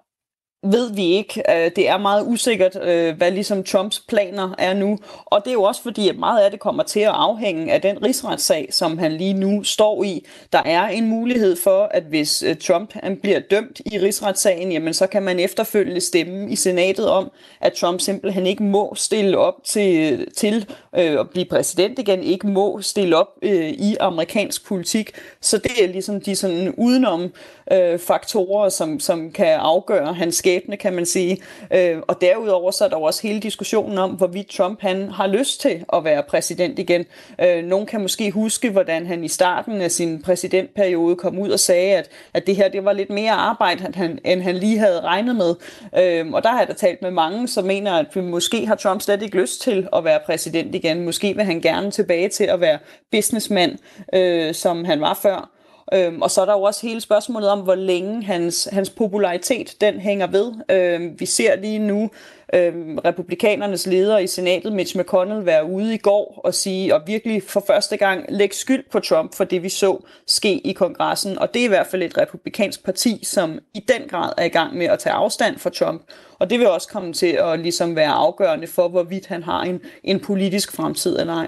ved 0.62 0.94
vi 0.94 1.04
ikke. 1.04 1.42
Øh, 1.48 1.70
det 1.76 1.88
er 1.88 1.98
meget 1.98 2.24
usikkert, 2.26 2.76
øh, 2.82 3.16
hvad 3.16 3.30
ligesom 3.30 3.64
Trumps 3.64 4.00
planer 4.08 4.54
er 4.58 4.74
nu. 4.74 4.98
Og 5.24 5.40
det 5.44 5.50
er 5.50 5.54
jo 5.54 5.62
også 5.62 5.82
fordi, 5.82 6.08
at 6.08 6.18
meget 6.18 6.40
af 6.40 6.50
det 6.50 6.60
kommer 6.60 6.82
til 6.82 7.00
at 7.00 7.12
afhænge 7.14 7.72
af 7.72 7.80
den 7.80 8.02
rigsretssag, 8.02 8.68
som 8.70 8.98
han 8.98 9.12
lige 9.12 9.34
nu 9.34 9.62
står 9.62 10.04
i. 10.04 10.26
Der 10.52 10.62
er 10.64 10.88
en 10.88 11.06
mulighed 11.06 11.56
for, 11.56 11.88
at 11.90 12.02
hvis 12.02 12.42
øh, 12.42 12.56
Trump 12.56 12.90
han 12.94 13.16
bliver 13.16 13.40
dømt 13.50 13.80
i 13.86 13.98
rigsretssagen, 13.98 14.72
jamen 14.72 14.94
så 14.94 15.06
kan 15.06 15.22
man 15.22 15.40
efterfølgende 15.40 16.00
stemme 16.00 16.50
i 16.50 16.56
senatet 16.56 17.08
om, 17.08 17.30
at 17.60 17.72
Trump 17.72 18.00
simpelthen 18.00 18.46
ikke 18.46 18.62
må 18.62 18.94
stille 18.96 19.38
op 19.38 19.54
til, 19.64 20.26
til 20.36 20.66
øh, 20.96 21.20
at 21.20 21.30
blive 21.30 21.44
præsident 21.44 21.98
igen, 21.98 22.22
ikke 22.22 22.46
må 22.46 22.82
stille 22.82 23.16
op 23.16 23.28
øh, 23.42 23.68
i 23.70 23.96
amerikansk 24.00 24.66
politik. 24.66 25.10
Så 25.40 25.58
det 25.58 25.84
er 25.84 25.88
ligesom 25.88 26.20
de 26.20 26.36
sådan 26.36 26.74
udenom 26.78 27.32
øh, 27.72 27.98
faktorer, 27.98 28.68
som, 28.68 29.00
som 29.00 29.32
kan 29.32 29.46
afgøre 29.46 30.14
hans 30.14 30.42
skæbne, 30.50 30.76
kan 30.76 30.92
man 30.92 31.06
sige. 31.06 31.38
Øh, 31.70 31.98
og 32.08 32.20
derudover 32.20 32.70
så 32.70 32.84
er 32.84 32.88
der 32.88 32.96
også 32.96 33.22
hele 33.22 33.40
diskussionen 33.40 33.98
om, 33.98 34.10
hvorvidt 34.10 34.48
Trump 34.48 34.80
han 34.80 35.08
har 35.08 35.26
lyst 35.26 35.60
til 35.60 35.84
at 35.92 36.04
være 36.04 36.22
præsident 36.22 36.78
igen. 36.78 37.04
Øh, 37.40 37.64
nogen 37.64 37.86
kan 37.86 38.00
måske 38.00 38.30
huske, 38.30 38.70
hvordan 38.70 39.06
han 39.06 39.24
i 39.24 39.28
starten 39.28 39.80
af 39.80 39.90
sin 39.90 40.22
præsidentperiode 40.22 41.16
kom 41.16 41.38
ud 41.38 41.50
og 41.50 41.60
sagde, 41.60 41.96
at, 41.96 42.08
at 42.34 42.46
det 42.46 42.56
her 42.56 42.68
det 42.68 42.84
var 42.84 42.92
lidt 42.92 43.10
mere 43.10 43.32
arbejde, 43.32 43.86
end 43.86 43.94
han, 43.94 44.18
end 44.24 44.42
han 44.42 44.56
lige 44.56 44.78
havde 44.78 45.00
regnet 45.00 45.36
med. 45.36 45.54
Øh, 45.98 46.32
og 46.32 46.42
der 46.42 46.48
har 46.48 46.58
jeg 46.58 46.68
da 46.68 46.72
talt 46.72 47.02
med 47.02 47.10
mange, 47.10 47.48
som 47.48 47.64
mener, 47.64 47.92
at 47.92 48.16
måske 48.16 48.66
har 48.66 48.74
Trump 48.74 49.02
slet 49.02 49.22
ikke 49.22 49.40
lyst 49.40 49.62
til 49.62 49.88
at 49.96 50.04
være 50.04 50.20
præsident 50.26 50.74
igen. 50.74 51.04
Måske 51.04 51.36
vil 51.36 51.44
han 51.44 51.60
gerne 51.60 51.90
tilbage 51.90 52.28
til 52.28 52.44
at 52.44 52.60
være 52.60 52.78
businessman, 53.10 53.78
øh, 54.14 54.54
som 54.54 54.84
han 54.84 55.00
var 55.00 55.18
før. 55.22 55.59
Øhm, 55.94 56.22
og 56.22 56.30
så 56.30 56.40
er 56.40 56.44
der 56.44 56.52
jo 56.52 56.62
også 56.62 56.86
hele 56.86 57.00
spørgsmålet 57.00 57.48
om, 57.48 57.60
hvor 57.60 57.74
længe 57.74 58.24
hans, 58.24 58.68
hans 58.72 58.90
popularitet 58.90 59.76
den 59.80 60.00
hænger 60.00 60.26
ved. 60.26 60.52
Øhm, 60.70 61.20
vi 61.20 61.26
ser 61.26 61.56
lige 61.56 61.78
nu 61.78 62.10
øhm, 62.54 62.98
republikanernes 62.98 63.86
leder 63.86 64.18
i 64.18 64.26
senatet, 64.26 64.72
Mitch 64.72 64.98
McConnell, 64.98 65.46
være 65.46 65.64
ude 65.64 65.94
i 65.94 65.98
går 65.98 66.40
og 66.44 66.54
sige, 66.54 66.94
og 66.94 67.02
virkelig 67.06 67.42
for 67.42 67.64
første 67.66 67.96
gang 67.96 68.24
lægge 68.28 68.54
skyld 68.54 68.84
på 68.92 69.00
Trump 69.00 69.34
for 69.34 69.44
det, 69.44 69.62
vi 69.62 69.68
så 69.68 70.04
ske 70.26 70.66
i 70.66 70.72
kongressen. 70.72 71.38
Og 71.38 71.54
det 71.54 71.60
er 71.60 71.64
i 71.64 71.68
hvert 71.68 71.86
fald 71.86 72.02
et 72.02 72.18
republikansk 72.18 72.84
parti, 72.84 73.20
som 73.24 73.58
i 73.74 73.80
den 73.80 74.08
grad 74.08 74.32
er 74.38 74.44
i 74.44 74.48
gang 74.48 74.76
med 74.76 74.86
at 74.86 74.98
tage 74.98 75.12
afstand 75.12 75.58
fra 75.58 75.70
Trump. 75.70 76.02
Og 76.38 76.50
det 76.50 76.58
vil 76.58 76.68
også 76.68 76.88
komme 76.88 77.12
til 77.12 77.38
at 77.40 77.60
ligesom 77.60 77.96
være 77.96 78.10
afgørende 78.10 78.66
for, 78.66 78.88
hvorvidt 78.88 79.26
han 79.26 79.42
har 79.42 79.62
en, 79.62 79.80
en 80.04 80.20
politisk 80.20 80.72
fremtid 80.72 81.20
eller 81.20 81.34
ej. 81.34 81.46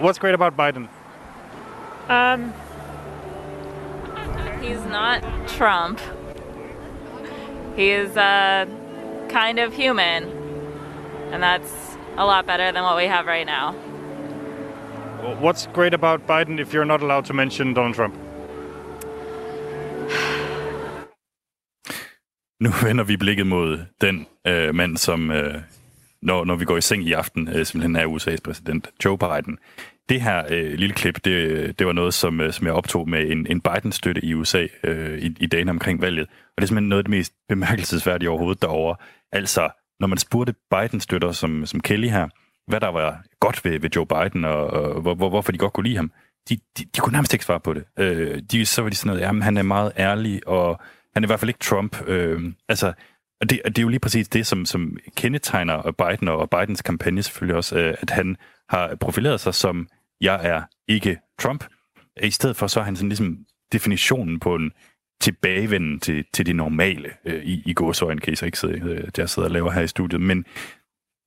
What's 0.00 0.18
great 0.18 0.34
about 0.34 0.56
Biden? 0.56 0.88
Um, 2.08 2.52
he's 4.62 4.84
not 4.86 5.22
Trump. 5.48 6.00
He 7.76 7.90
is 7.90 8.16
uh, 8.16 8.66
kind 9.28 9.58
of 9.58 9.74
human, 9.74 10.24
and 11.32 11.42
that's 11.42 11.96
a 12.16 12.24
lot 12.24 12.46
better 12.46 12.72
than 12.72 12.82
what 12.82 12.96
we 12.96 13.06
have 13.06 13.26
right 13.26 13.46
now. 13.46 13.72
What's 15.40 15.66
great 15.66 15.94
about 15.94 16.26
Biden 16.26 16.60
if 16.60 16.72
you're 16.72 16.84
not 16.84 17.02
allowed 17.02 17.24
to 17.26 17.34
mention 17.34 17.74
Donald 17.74 17.94
Trump? 17.94 18.14
Nu 22.60 22.70
vender 22.82 23.04
vi 23.04 23.16
blikket 23.16 23.46
mod 23.46 23.86
den 24.00 24.26
øh, 24.46 24.74
mand, 24.74 24.96
som 24.96 25.30
øh, 25.30 25.54
når, 26.22 26.44
når 26.44 26.56
vi 26.56 26.64
går 26.64 26.76
i 26.76 26.80
seng 26.80 27.02
i 27.04 27.12
aften, 27.12 27.48
øh, 27.48 27.66
simpelthen 27.66 27.96
af 27.96 28.04
USA's 28.04 28.40
præsident, 28.44 28.90
Joe 29.04 29.18
Biden. 29.18 29.58
Det 30.08 30.20
her 30.20 30.44
øh, 30.50 30.72
lille 30.72 30.94
klip, 30.94 31.24
det, 31.24 31.78
det 31.78 31.86
var 31.86 31.92
noget, 31.92 32.14
som, 32.14 32.40
øh, 32.40 32.52
som 32.52 32.66
jeg 32.66 32.74
optog 32.74 33.08
med 33.08 33.30
en, 33.30 33.46
en 33.46 33.60
Biden-støtte 33.60 34.24
i 34.24 34.34
USA 34.34 34.66
øh, 34.84 35.18
i, 35.18 35.36
i 35.40 35.46
dagen 35.46 35.68
omkring 35.68 36.00
valget. 36.00 36.26
Og 36.26 36.56
det 36.56 36.62
er 36.62 36.66
simpelthen 36.66 36.88
noget 36.88 37.00
af 37.00 37.04
det 37.04 37.10
mest 37.10 37.32
bemærkelsesværdige 37.48 38.30
overhovedet 38.30 38.62
derovre. 38.62 38.96
Altså, 39.32 39.68
når 40.00 40.06
man 40.06 40.18
spurgte 40.18 40.54
Biden-støtter 40.70 41.32
som, 41.32 41.66
som 41.66 41.80
Kelly 41.80 42.08
her, 42.08 42.28
hvad 42.70 42.80
der 42.80 42.88
var 42.88 43.22
godt 43.40 43.64
ved, 43.64 43.80
ved 43.80 43.90
Joe 43.96 44.06
Biden, 44.06 44.44
og, 44.44 44.66
og 44.66 45.00
hvor, 45.00 45.14
hvor, 45.14 45.28
hvorfor 45.28 45.52
de 45.52 45.58
godt 45.58 45.72
kunne 45.72 45.86
lide 45.86 45.96
ham, 45.96 46.12
de, 46.48 46.56
de, 46.78 46.84
de 46.84 47.00
kunne 47.00 47.12
nærmest 47.12 47.32
ikke 47.32 47.44
svare 47.44 47.60
på 47.60 47.74
det. 47.74 47.84
Øh, 47.98 48.42
de, 48.52 48.66
så 48.66 48.82
var 48.82 48.88
de 48.88 48.96
sådan 48.96 49.08
noget, 49.08 49.20
jamen 49.20 49.42
han 49.42 49.56
er 49.56 49.62
meget 49.62 49.92
ærlig, 49.98 50.48
og 50.48 50.80
han 51.14 51.24
er 51.24 51.26
i 51.26 51.30
hvert 51.30 51.40
fald 51.40 51.48
ikke 51.48 51.60
Trump. 51.60 52.08
Øh, 52.08 52.52
altså, 52.68 52.92
og 53.40 53.50
det, 53.50 53.60
det 53.64 53.78
er 53.78 53.82
jo 53.82 53.88
lige 53.88 54.00
præcis 54.00 54.28
det, 54.28 54.46
som, 54.46 54.64
som 54.64 54.96
kendetegner 55.16 55.92
Biden 55.92 56.28
og 56.28 56.50
Bidens 56.50 56.82
kampagne 56.82 57.22
selvfølgelig 57.22 57.56
også, 57.56 57.78
øh, 57.78 57.94
at 58.00 58.10
han 58.10 58.36
har 58.68 58.94
profileret 58.94 59.40
sig 59.40 59.54
som, 59.54 59.88
jeg 60.20 60.40
er 60.42 60.62
ikke 60.88 61.18
Trump. 61.40 61.64
I 62.22 62.30
stedet 62.30 62.56
for 62.56 62.66
så 62.66 62.80
er 62.80 62.84
han 62.84 62.96
sådan 62.96 63.08
ligesom 63.08 63.38
definitionen 63.72 64.40
på 64.40 64.54
en 64.54 64.72
tilbagevenden 65.20 66.00
til, 66.00 66.24
til 66.32 66.46
det 66.46 66.56
normale 66.56 67.10
øh, 67.24 67.44
i, 67.44 67.62
i 67.66 67.72
gåsøjne, 67.72 68.20
kan 68.20 68.32
I 68.32 68.36
så 68.36 68.46
ikke 68.46 68.58
sidde, 68.58 68.80
øh, 68.90 69.08
jeg 69.18 69.28
sidder 69.28 69.48
og 69.48 69.52
laver 69.52 69.70
her 69.70 69.82
i 69.82 69.86
studiet. 69.86 70.20
Men 70.20 70.44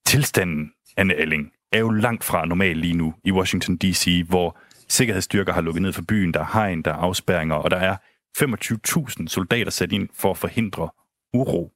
tilstanden, 0.05 0.71
Anne 0.97 1.13
Alling, 1.13 1.51
er 1.71 1.79
jo 1.79 1.89
langt 1.89 2.23
fra 2.23 2.45
normal 2.45 2.77
lige 2.77 2.93
nu 2.93 3.13
i 3.23 3.31
Washington 3.31 3.77
D.C., 3.77 4.23
hvor 4.27 4.57
sikkerhedsstyrker 4.87 5.53
har 5.53 5.61
lukket 5.61 5.81
ned 5.81 5.93
for 5.93 6.01
byen, 6.07 6.33
der 6.33 6.39
er 6.39 6.49
hegn, 6.53 6.81
der 6.81 6.91
er 6.91 6.95
afspærringer, 6.95 7.55
og 7.55 7.71
der 7.71 7.77
er 7.77 7.97
25.000 9.21 9.27
soldater 9.27 9.71
sat 9.71 9.91
ind 9.91 10.09
for 10.13 10.31
at 10.31 10.37
forhindre 10.37 10.89
uro 11.33 11.71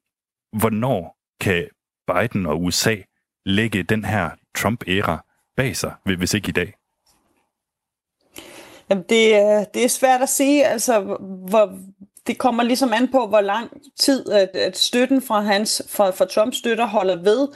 hvornår 0.60 1.18
kan 1.42 1.68
Biden 2.08 2.46
og 2.46 2.64
USA 2.64 2.96
lægge 3.46 3.84
den 3.84 4.06
her 4.06 4.30
Trump-æra 4.58 5.18
bag 5.58 5.76
sig, 5.76 5.94
hvis 6.04 6.34
ikke 6.34 6.50
i 6.50 6.52
dag? 6.52 6.74
Jamen, 8.90 9.04
det, 9.10 9.34
det 9.74 9.84
er 9.84 9.90
svært 9.90 10.22
at 10.22 10.30
sige. 10.30 10.66
Altså, 10.66 11.02
hvor, 11.50 11.78
det 12.28 12.38
kommer 12.38 12.64
ligesom 12.64 12.94
an 12.94 13.12
på, 13.12 13.28
hvor 13.28 13.42
lang 13.42 13.72
tid 14.00 14.32
at, 14.32 14.50
at 14.50 14.78
støtten 14.78 15.22
fra, 15.22 15.42
hans, 15.42 15.82
fra, 15.90 16.10
fra 16.10 16.26
Trumps 16.26 16.58
støtter 16.58 16.86
holder 16.86 17.16
ved, 17.16 17.48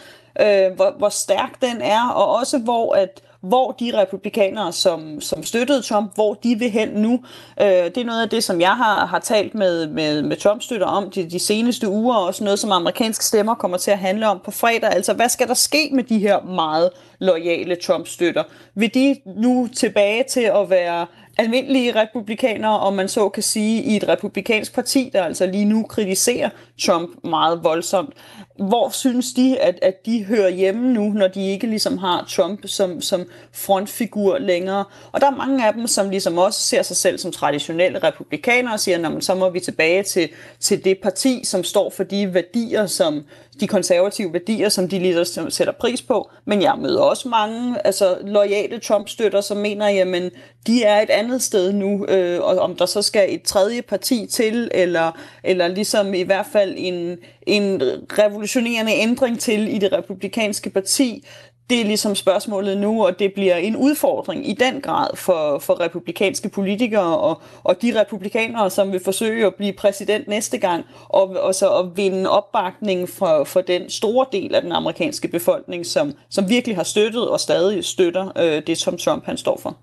øh, 0.42 0.76
hvor, 0.76 0.98
hvor 0.98 1.10
stærk 1.10 1.62
den 1.62 1.82
er, 1.82 2.10
og 2.10 2.36
også 2.36 2.60
hvor 2.60 2.96
at 2.96 3.24
hvor 3.42 3.72
de 3.72 3.92
republikanere, 4.02 4.74
som, 4.74 5.22
som 5.22 5.44
støttede 5.44 5.82
Trump, 5.82 6.16
hvor 6.16 6.34
de 6.34 6.56
vil 6.56 6.70
hen 6.70 6.90
nu. 6.90 7.24
Øh, 7.62 7.68
det 7.68 7.98
er 7.98 8.06
noget 8.06 8.22
af 8.22 8.30
det, 8.30 8.44
som 8.44 8.62
jeg 8.62 8.76
har, 8.76 9.06
har 9.06 9.20
talt 9.20 9.56
med, 9.56 9.88
med, 9.88 10.22
med 10.22 10.38
Trump-støtter 10.38 10.88
om 10.88 11.10
de, 11.10 11.30
de 11.30 11.40
seneste 11.40 11.90
uger, 11.90 12.16
og 12.16 12.26
også 12.26 12.44
noget, 12.44 12.60
som 12.60 12.72
amerikanske 12.72 13.26
stemmer 13.26 13.56
kommer 13.56 13.78
til 13.78 13.92
at 13.92 13.98
handle 13.98 14.28
om 14.28 14.40
på 14.46 14.52
fredag. 14.52 14.94
Altså, 14.94 15.14
hvad 15.14 15.30
skal 15.30 15.48
der 15.48 15.54
ske 15.54 15.90
med 15.94 16.04
de 16.04 16.20
her 16.20 16.42
meget 16.42 16.90
lojale 17.20 17.76
Trump-støtter? 17.76 18.44
Vil 18.76 18.94
de 18.94 19.16
nu 19.26 19.70
tilbage 19.76 20.24
til 20.24 20.52
at 20.56 20.70
være 20.70 21.06
almindelige 21.38 21.96
republikanere, 21.96 22.80
om 22.80 22.94
man 22.94 23.08
så 23.08 23.30
kan 23.30 23.44
sige, 23.44 23.84
i 23.84 23.96
et 23.96 24.08
republikansk 24.08 24.76
parti, 24.76 25.10
der 25.14 25.24
altså 25.24 25.46
lige 25.46 25.66
nu 25.66 25.84
kritiserer 25.84 26.50
Trump 26.86 27.24
meget 27.24 27.64
voldsomt. 27.64 28.14
Hvor 28.58 28.90
synes 28.90 29.34
de, 29.34 29.60
at, 29.60 29.80
at 29.82 30.06
de 30.06 30.26
hører 30.26 30.50
hjemme 30.50 30.94
nu, 30.94 31.10
når 31.10 31.28
de 31.28 31.48
ikke 31.48 31.68
ligesom 31.68 31.98
har 31.98 32.26
Trump 32.30 32.68
som, 32.68 33.02
som 33.02 33.26
frontfigur 33.54 34.38
længere? 34.38 34.86
Og 35.12 35.22
der 35.22 35.28
er 35.28 35.36
mange 35.36 35.68
af 35.68 35.74
dem, 35.74 35.88
som 35.88 36.10
ligesom 36.10 36.38
også 36.38 36.62
ser 36.62 36.82
sig 36.82 36.96
selv 36.96 37.18
som 37.18 37.32
traditionelle 37.32 38.00
republikanere 38.04 38.74
og 38.74 38.80
siger, 38.80 39.10
at 39.18 39.24
så 39.24 39.36
må 39.36 39.50
vi 39.50 39.60
tilbage 39.60 40.04
til, 40.04 40.30
til 40.60 40.84
det 40.84 40.98
parti, 41.04 41.42
som 41.44 41.64
står 41.64 41.90
for 41.90 42.04
de 42.04 42.34
værdier, 42.34 42.86
som, 42.86 43.24
de 43.60 43.68
konservative 43.68 44.34
værdier, 44.34 44.70
som 44.70 44.88
de 44.88 45.00
lige 45.00 45.26
sætter 45.26 45.74
pris 45.80 46.02
på. 46.02 46.30
Men 46.46 46.62
jeg 46.62 46.76
møder 46.78 47.02
også 47.02 47.28
mange 47.28 47.86
altså, 47.86 48.18
lojale 48.22 48.80
Trump-støtter, 48.80 49.42
som 49.42 49.58
mener, 49.58 49.90
jamen, 49.90 50.32
de 50.68 50.84
er 50.84 51.02
et 51.02 51.10
andet 51.10 51.42
sted 51.42 51.74
nu, 51.74 52.06
øh, 52.06 52.42
og 52.42 52.58
om 52.58 52.76
der 52.76 52.86
så 52.86 53.02
skal 53.02 53.36
et 53.36 53.44
tredje 53.44 53.82
parti 53.82 54.28
til, 54.32 54.72
eller, 54.74 55.12
eller 55.44 55.68
ligesom 55.68 56.14
i 56.14 56.22
hvert 56.22 56.46
fald 56.52 56.69
en, 56.78 57.18
en 57.48 57.82
revolutionerende 58.12 58.92
ændring 58.94 59.40
til 59.40 59.76
i 59.76 59.78
det 59.78 59.94
republikanske 59.94 60.70
parti, 60.70 61.24
det 61.70 61.82
er 61.82 61.86
ligesom 61.86 62.16
spørgsmålet 62.16 62.78
nu, 62.78 63.06
og 63.06 63.20
det 63.20 63.34
bliver 63.34 63.56
en 63.56 63.76
udfordring 63.76 64.50
i 64.50 64.54
den 64.54 64.82
grad 64.82 65.08
for, 65.16 65.60
for 65.60 65.80
republikanske 65.80 66.50
politikere 66.50 67.18
og, 67.18 67.42
og 67.64 67.82
de 67.82 68.02
republikanere, 68.02 68.70
som 68.70 68.92
vil 68.92 69.02
forsøge 69.04 69.46
at 69.46 69.56
blive 69.56 69.74
præsident 69.74 70.28
næste 70.28 70.58
gang, 70.58 70.86
og, 71.10 71.30
og 71.30 71.56
så 71.56 71.78
at 71.78 71.86
vinde 71.96 72.30
opbakning 72.30 73.10
for, 73.10 73.44
for 73.44 73.62
den 73.62 73.90
store 73.90 74.26
del 74.32 74.56
af 74.56 74.62
den 74.62 74.72
amerikanske 74.72 75.28
befolkning, 75.28 75.86
som, 75.86 76.14
som 76.30 76.50
virkelig 76.50 76.76
har 76.76 76.84
støttet 76.84 77.30
og 77.30 77.40
stadig 77.40 77.86
støtter 77.86 78.32
øh, 78.38 78.62
det, 78.68 78.78
som 78.78 78.98
Trump 78.98 79.26
han 79.26 79.38
står 79.38 79.60
for. 79.62 79.78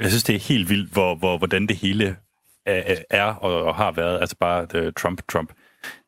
Jeg 0.00 0.08
synes, 0.08 0.24
det 0.24 0.34
er 0.34 0.40
helt 0.40 0.70
vildt, 0.70 0.92
hvor, 0.92 1.14
hvor, 1.14 1.38
hvordan 1.38 1.66
det 1.66 1.76
hele 1.76 2.16
er, 3.10 3.34
og, 3.34 3.62
og 3.62 3.74
har 3.74 3.92
været, 3.92 4.20
altså 4.20 4.36
bare 4.40 4.66
øh, 4.74 4.92
Trump, 4.92 5.20
Trump. 5.32 5.52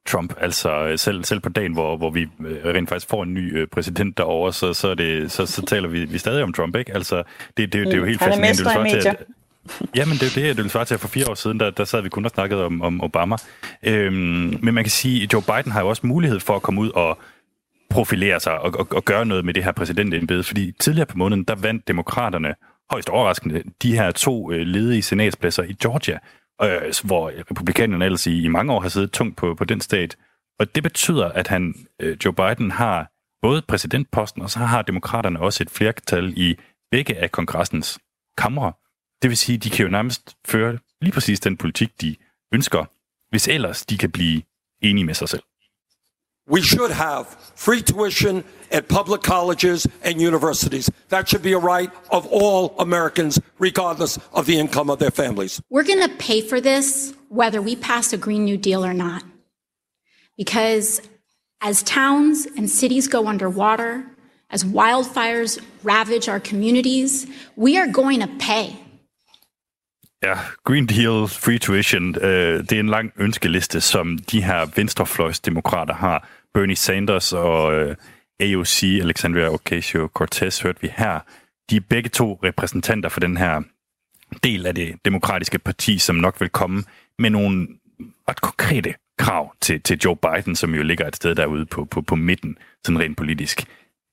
Trump. 0.07 0.35
Altså 0.41 0.87
øh, 0.87 0.99
selv, 0.99 1.25
selv 1.25 1.41
på 1.41 1.49
dagen, 1.49 1.73
hvor, 1.73 1.97
hvor 1.97 2.11
vi 2.11 2.23
øh, 2.23 2.65
rent 2.65 2.89
faktisk 2.89 3.09
får 3.11 3.23
en 3.23 3.35
ny 3.35 3.59
øh, 3.59 3.67
præsident 3.67 4.19
derovre, 4.19 4.53
så, 4.53 4.75
så, 4.75 4.89
er 4.89 4.95
det, 4.95 5.33
så, 5.33 5.47
så 5.47 5.67
taler 5.67 5.89
vi, 5.89 6.05
vi 6.05 6.19
stadig 6.19 6.43
om 6.43 6.53
Trump, 6.53 6.77
ikke? 6.77 6.95
Altså, 6.95 7.17
det, 7.17 7.25
det, 7.57 7.73
det, 7.73 7.87
det 7.87 7.93
er 7.93 7.99
jo 7.99 8.05
helt 8.05 8.21
mm, 8.21 8.25
fascinerende. 8.25 8.95
Det 8.95 9.03
til, 9.03 9.09
at, 9.09 9.25
Jamen, 9.97 10.15
det 10.15 10.23
er 10.23 10.43
jo 10.43 10.49
det, 10.49 10.57
det 10.57 10.63
vil 10.63 10.71
svare 10.71 10.85
til, 10.85 10.95
at 10.95 11.01
for 11.01 11.09
fire 11.09 11.31
år 11.31 11.35
siden, 11.35 11.61
der, 11.61 11.71
der 11.71 11.85
sad 11.85 12.03
vi 12.03 12.09
kun 12.09 12.25
og 12.25 12.31
snakkede 12.31 12.65
om, 12.65 12.83
om 12.83 13.05
Obama. 13.05 13.37
Øhm, 13.83 14.59
men 14.63 14.75
man 14.75 14.85
kan 14.85 14.91
sige, 14.91 15.23
at 15.23 15.33
Joe 15.33 15.43
Biden 15.43 15.73
har 15.73 15.81
jo 15.81 15.89
også 15.89 16.07
mulighed 16.07 16.41
for 16.41 16.57
at 16.57 16.63
komme 16.63 16.81
ud 16.81 16.91
og 16.91 17.19
profilere 17.91 18.41
sig 18.41 18.59
og, 18.59 18.75
og, 18.79 18.89
og 18.91 19.05
gøre 19.05 19.27
noget 19.27 19.45
med 19.45 19.55
det 19.55 19.65
her 19.65 19.73
præsidentembede, 19.73 20.43
fordi 20.43 20.73
tidligere 20.81 21.07
på 21.07 21.19
måneden, 21.19 21.45
der 21.45 21.55
vandt 21.55 21.89
demokraterne 21.89 22.55
højst 22.91 23.09
overraskende, 23.09 23.63
de 23.83 23.93
her 23.93 24.11
to 24.11 24.49
ledige 24.49 25.03
senatspladser 25.03 25.63
i 25.63 25.73
Georgia, 25.73 26.19
øh, 26.63 26.95
hvor 27.05 27.31
republikanerne 27.51 28.05
ellers 28.05 28.27
i, 28.27 28.43
i 28.43 28.49
mange 28.49 28.73
år 28.73 28.81
har 28.81 28.89
siddet 28.89 29.13
tungt 29.13 29.37
på, 29.37 29.55
på 29.55 29.65
den 29.65 29.81
stat. 29.81 30.17
Og 30.59 30.75
det 30.75 30.83
betyder, 30.83 31.29
at 31.29 31.47
han, 31.47 31.75
øh, 32.01 32.17
Joe 32.25 32.35
Biden 32.35 32.71
har 32.71 33.11
både 33.43 33.63
præsidentposten, 33.63 34.43
og 34.43 34.51
så 34.51 34.59
har 34.59 34.83
demokraterne 34.83 35.41
også 35.41 35.63
et 35.63 35.71
flertal 35.71 36.33
i 36.37 36.57
begge 36.91 37.17
af 37.17 37.33
kongressens 37.33 37.99
kamre. 38.39 38.73
Det 39.23 39.31
vil 39.31 39.37
sige, 39.37 39.59
de 39.59 39.71
kan 39.71 39.85
jo 39.85 39.91
nærmest 39.91 40.37
føre 40.47 40.79
lige 41.01 41.13
præcis 41.13 41.41
den 41.41 41.57
politik, 41.57 42.01
de 42.01 42.17
ønsker, 42.55 42.85
hvis 43.31 43.49
ellers 43.49 43.87
de 43.87 43.99
kan 43.99 44.13
blive 44.13 44.43
enige 44.83 45.05
med 45.05 45.15
sig 45.15 45.29
selv. 45.29 45.43
We 46.51 46.63
should 46.63 46.91
have 46.91 47.29
free 47.55 47.81
tuition 47.81 48.43
at 48.73 48.89
public 48.89 49.23
colleges 49.23 49.87
and 50.03 50.21
universities. 50.21 50.91
That 51.09 51.29
should 51.29 51.43
be 51.43 51.53
a 51.53 51.59
right 51.59 51.91
of 52.11 52.27
all 52.27 52.75
Americans, 52.79 53.41
regardless 53.61 54.19
of 54.33 54.47
the 54.47 54.59
income 54.59 54.91
of 54.91 54.99
their 54.99 55.13
families. 55.13 55.63
We're 55.71 55.85
going 55.85 56.03
to 56.03 56.15
pay 56.17 56.41
for 56.41 56.61
this 56.61 57.15
whether 57.29 57.63
we 57.63 57.77
pass 57.77 58.13
a 58.13 58.17
Green 58.17 58.45
New 58.45 58.57
Deal 58.57 58.85
or 58.85 58.93
not. 58.93 59.23
Because 60.37 61.01
as 61.61 61.85
towns 61.85 62.47
and 62.57 62.69
cities 62.69 63.07
go 63.07 63.29
underwater, 63.29 64.05
as 64.51 64.65
wildfires 64.65 65.63
ravage 65.85 66.29
our 66.29 66.41
communities, 66.41 67.27
we 67.55 67.79
are 67.79 67.87
going 67.87 68.21
to 68.21 68.27
pay. 68.27 68.77
Ja, 70.23 70.37
Green 70.65 70.87
Deal, 70.87 71.29
Free 71.29 71.59
Tuition, 71.59 72.17
øh, 72.17 72.61
det 72.61 72.73
er 72.73 72.81
en 72.81 72.89
lang 72.89 73.13
ønskeliste, 73.17 73.81
som 73.81 74.19
de 74.19 74.43
her 74.43 74.67
venstrefløjsdemokrater 74.77 75.95
har. 75.95 76.29
Bernie 76.55 76.77
Sanders 76.77 77.33
og 77.33 77.75
øh, 77.75 77.97
AOC, 78.41 78.83
Alexandria 78.83 79.49
Ocasio-Cortez, 79.49 80.63
hørte 80.63 80.81
vi 80.81 80.89
her. 80.97 81.21
De 81.71 81.77
er 81.77 81.81
begge 81.89 82.09
to 82.09 82.41
repræsentanter 82.45 83.09
for 83.09 83.21
den 83.21 83.37
her 83.37 83.63
del 84.45 84.67
af 84.67 84.75
det 84.75 84.97
demokratiske 85.05 85.59
parti, 85.59 85.99
som 85.99 86.17
nok 86.17 86.41
vil 86.41 86.49
komme 86.49 86.85
med 87.19 87.31
nogle 87.31 87.69
ret 88.29 88.41
konkrete 88.41 88.95
krav 89.19 89.55
til, 89.61 89.81
til 89.81 89.99
Joe 90.05 90.17
Biden, 90.17 90.57
som 90.57 90.75
jo 90.75 90.83
ligger 90.83 91.09
et 91.09 91.17
sted 91.17 91.35
derude 91.35 91.67
på, 91.67 91.85
på, 91.85 92.03
på 92.03 92.17
midten, 92.17 92.59
sådan 92.85 93.01
rent 93.01 93.17
politisk. 93.17 93.65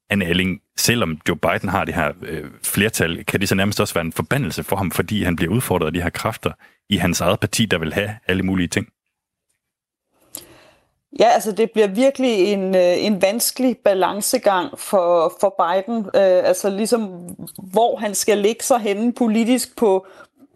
Anne 0.09 0.25
Elling, 0.25 0.61
selvom 0.77 1.19
Joe 1.29 1.37
Biden 1.37 1.69
har 1.69 1.85
det 1.85 1.93
her 1.93 2.11
øh, 2.21 2.51
flertal, 2.63 3.25
kan 3.25 3.39
det 3.39 3.49
så 3.49 3.55
nærmest 3.55 3.79
også 3.79 3.93
være 3.93 4.05
en 4.05 4.13
forbandelse 4.13 4.63
for 4.63 4.75
ham, 4.75 4.91
fordi 4.91 5.23
han 5.23 5.35
bliver 5.35 5.53
udfordret 5.53 5.87
af 5.87 5.93
de 5.93 6.01
her 6.01 6.09
kræfter 6.09 6.51
i 6.89 6.97
hans 6.97 7.21
eget 7.21 7.39
parti, 7.39 7.65
der 7.65 7.77
vil 7.77 7.93
have 7.93 8.15
alle 8.27 8.43
mulige 8.43 8.67
ting? 8.67 8.87
Ja, 11.19 11.27
altså 11.27 11.51
det 11.51 11.71
bliver 11.71 11.87
virkelig 11.87 12.53
en, 12.53 12.75
øh, 12.75 13.05
en 13.05 13.21
vanskelig 13.21 13.77
balancegang 13.77 14.79
for, 14.79 15.33
for 15.39 15.55
Biden. 15.59 15.97
Øh, 15.97 16.47
altså 16.49 16.69
ligesom, 16.69 17.09
hvor 17.57 17.95
han 17.95 18.15
skal 18.15 18.37
ligge 18.37 18.63
sig 18.63 18.79
henne 18.79 19.13
politisk 19.13 19.77
på, 19.77 20.05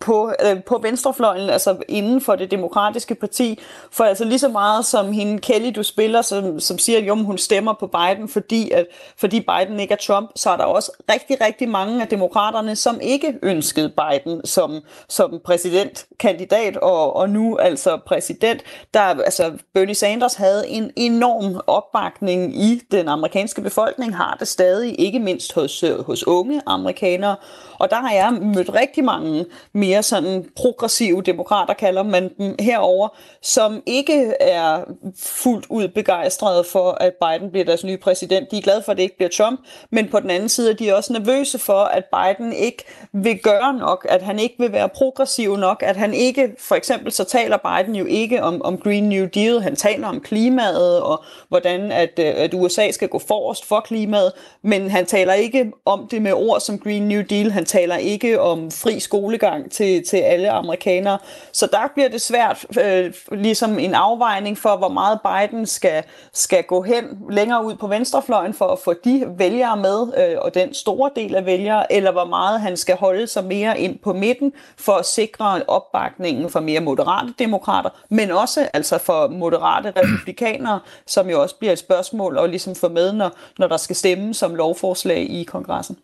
på, 0.01 0.33
øh, 0.45 0.63
på 0.63 0.79
venstrefløjen, 0.81 1.49
altså 1.49 1.77
inden 1.87 2.21
for 2.21 2.35
det 2.35 2.51
demokratiske 2.51 3.15
parti. 3.15 3.59
For 3.91 4.03
altså 4.03 4.25
lige 4.25 4.39
så 4.39 4.49
meget 4.49 4.85
som 4.85 5.11
hende 5.11 5.39
Kelly, 5.39 5.71
du 5.75 5.83
spiller, 5.83 6.21
som, 6.21 6.59
som 6.59 6.77
siger, 6.77 6.99
at 6.99 7.07
jo, 7.07 7.15
hun 7.15 7.37
stemmer 7.37 7.73
på 7.79 7.87
Biden, 7.87 8.27
fordi, 8.27 8.71
at, 8.71 8.85
fordi 9.17 9.39
Biden 9.39 9.79
ikke 9.79 9.91
er 9.91 9.97
Trump, 9.97 10.31
så 10.35 10.49
er 10.49 10.57
der 10.57 10.63
også 10.63 10.91
rigtig, 11.11 11.37
rigtig 11.41 11.69
mange 11.69 12.01
af 12.01 12.07
demokraterne, 12.07 12.75
som 12.75 12.99
ikke 13.01 13.33
ønskede 13.43 13.89
Biden 13.89 14.41
som, 14.45 14.81
som 15.09 15.39
præsidentkandidat, 15.45 16.77
og, 16.77 17.15
og 17.15 17.29
nu 17.29 17.57
altså 17.57 17.97
præsident. 18.05 18.61
Der, 18.93 19.01
altså 19.01 19.51
Bernie 19.73 19.95
Sanders 19.95 20.33
havde 20.33 20.67
en 20.67 20.91
enorm 20.95 21.61
opbakning 21.67 22.55
i 22.63 22.81
den 22.91 23.07
amerikanske 23.07 23.61
befolkning, 23.61 24.17
har 24.17 24.35
det 24.39 24.47
stadig, 24.47 24.99
ikke 24.99 25.19
mindst 25.19 25.53
hos, 25.53 25.83
hos 26.05 26.27
unge 26.27 26.61
amerikanere. 26.65 27.35
Og 27.81 27.89
der 27.89 27.95
har 27.95 28.13
jeg 28.13 28.33
mødt 28.41 28.73
rigtig 28.73 29.03
mange 29.03 29.45
mere 29.73 30.03
sådan 30.03 30.45
progressive 30.55 31.21
demokrater, 31.21 31.73
kalder 31.73 32.03
man 32.03 32.29
dem 32.37 32.55
herover, 32.59 33.07
som 33.41 33.83
ikke 33.85 34.33
er 34.39 34.83
fuldt 35.17 35.65
ud 35.69 35.87
begejstrede 35.87 36.63
for, 36.63 36.91
at 36.91 37.13
Biden 37.13 37.51
bliver 37.51 37.65
deres 37.65 37.83
nye 37.83 37.97
præsident. 37.97 38.51
De 38.51 38.57
er 38.57 38.61
glade 38.61 38.81
for, 38.85 38.91
at 38.91 38.97
det 38.97 39.03
ikke 39.03 39.17
bliver 39.17 39.29
Trump, 39.29 39.59
men 39.89 40.09
på 40.09 40.19
den 40.19 40.29
anden 40.29 40.49
side 40.49 40.71
er 40.71 40.75
de 40.75 40.95
også 40.95 41.13
nervøse 41.13 41.59
for, 41.59 41.83
at 41.83 42.03
Biden 42.05 42.53
ikke 42.53 42.83
vil 43.13 43.39
gøre 43.39 43.73
nok, 43.73 44.07
at 44.09 44.21
han 44.21 44.39
ikke 44.39 44.55
vil 44.59 44.71
være 44.71 44.89
progressiv 44.89 45.55
nok, 45.55 45.83
at 45.85 45.97
han 45.97 46.13
ikke, 46.13 46.55
for 46.59 46.75
eksempel 46.75 47.11
så 47.11 47.23
taler 47.23 47.57
Biden 47.57 47.95
jo 47.95 48.05
ikke 48.05 48.43
om, 48.43 48.61
om 48.61 48.77
Green 48.77 49.09
New 49.09 49.25
Deal, 49.25 49.61
han 49.61 49.75
taler 49.75 50.07
om 50.07 50.19
klimaet 50.19 51.01
og 51.01 51.23
hvordan 51.49 51.91
at, 51.91 52.19
øh, 52.19 52.33
at 52.35 52.53
USA 52.53 52.91
skal 52.91 53.07
gå 53.07 53.19
forrest 53.19 53.65
for 53.65 53.79
klimaet, 53.79 54.31
men 54.63 54.89
han 54.89 55.05
taler 55.05 55.33
ikke 55.33 55.71
om 55.85 56.07
det 56.11 56.21
med 56.21 56.33
ord 56.33 56.59
som 56.59 56.79
Green 56.79 57.07
New 57.07 57.21
Deal, 57.29 57.51
han 57.51 57.65
taler 57.71 57.95
ikke 57.95 58.41
om 58.41 58.71
fri 58.71 58.99
skolegang 58.99 59.71
til, 59.71 60.05
til 60.07 60.17
alle 60.17 60.51
amerikanere. 60.51 61.19
Så 61.51 61.67
der 61.71 61.91
bliver 61.93 62.09
det 62.09 62.21
svært, 62.21 62.65
øh, 62.83 63.13
ligesom 63.31 63.79
en 63.79 63.93
afvejning 63.93 64.57
for, 64.57 64.77
hvor 64.77 64.89
meget 64.89 65.19
Biden 65.21 65.65
skal, 65.65 66.03
skal 66.33 66.63
gå 66.63 66.81
hen 66.81 67.03
længere 67.29 67.65
ud 67.65 67.75
på 67.75 67.87
venstrefløjen 67.87 68.53
for 68.53 68.65
at 68.65 68.79
få 68.79 68.93
de 68.93 69.25
vælgere 69.37 69.77
med, 69.77 69.99
øh, 70.17 70.37
og 70.41 70.53
den 70.53 70.73
store 70.73 71.09
del 71.15 71.35
af 71.35 71.45
vælgere, 71.45 71.93
eller 71.93 72.11
hvor 72.11 72.25
meget 72.25 72.61
han 72.61 72.77
skal 72.77 72.95
holde 72.95 73.27
sig 73.27 73.43
mere 73.45 73.79
ind 73.79 73.99
på 73.99 74.13
midten 74.13 74.53
for 74.77 74.93
at 74.93 75.05
sikre 75.05 75.61
opbakningen 75.67 76.49
for 76.49 76.59
mere 76.59 76.79
moderate 76.79 77.33
demokrater, 77.39 77.89
men 78.09 78.31
også 78.31 78.69
altså 78.73 78.97
for 78.97 79.27
moderate 79.27 79.93
republikanere, 80.01 80.79
som 81.07 81.29
jo 81.29 81.41
også 81.41 81.55
bliver 81.55 81.71
et 81.71 81.79
spørgsmål 81.79 82.37
at 82.37 82.49
ligesom 82.49 82.75
få 82.75 82.89
med, 82.89 83.13
når, 83.13 83.31
når 83.59 83.67
der 83.67 83.77
skal 83.77 83.95
stemme 83.95 84.33
som 84.33 84.55
lovforslag 84.55 85.29
i 85.29 85.43
kongressen. 85.43 85.97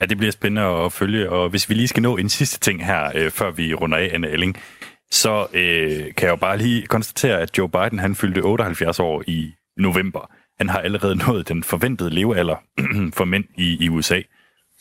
Ja, 0.00 0.06
det 0.06 0.18
bliver 0.18 0.32
spændende 0.32 0.62
at 0.62 0.92
følge, 0.92 1.30
og 1.30 1.48
hvis 1.48 1.68
vi 1.68 1.74
lige 1.74 1.88
skal 1.88 2.02
nå 2.02 2.16
en 2.16 2.28
sidste 2.28 2.60
ting 2.60 2.86
her, 2.86 3.12
øh, 3.14 3.30
før 3.30 3.50
vi 3.50 3.74
runder 3.74 3.98
af, 3.98 4.10
Anne 4.12 4.28
Elling, 4.28 4.56
så 5.10 5.46
øh, 5.52 6.14
kan 6.14 6.26
jeg 6.26 6.30
jo 6.30 6.36
bare 6.36 6.58
lige 6.58 6.86
konstatere, 6.86 7.40
at 7.40 7.58
Joe 7.58 7.68
Biden 7.68 7.98
han 7.98 8.14
fyldte 8.14 8.40
78 8.40 9.00
år 9.00 9.22
i 9.26 9.54
november. 9.76 10.30
Han 10.58 10.68
har 10.68 10.78
allerede 10.78 11.16
nået 11.26 11.48
den 11.48 11.64
forventede 11.64 12.10
levealder 12.10 12.56
for 13.18 13.24
mænd 13.24 13.44
i, 13.56 13.84
i 13.84 13.88
USA. 13.88 14.20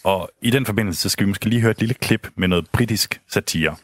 Og 0.04 0.30
i 0.42 0.50
den 0.50 0.66
forbindelse 0.66 1.02
så 1.02 1.10
skal 1.10 1.26
vi 1.26 1.30
måske 1.30 1.46
lige 1.46 1.62
høre 1.62 1.72
et 1.72 1.80
lille 1.80 1.94
klip 1.94 2.28
med 2.36 2.48
noget 2.48 2.70
britisk 2.74 3.22
satire. 3.32 3.76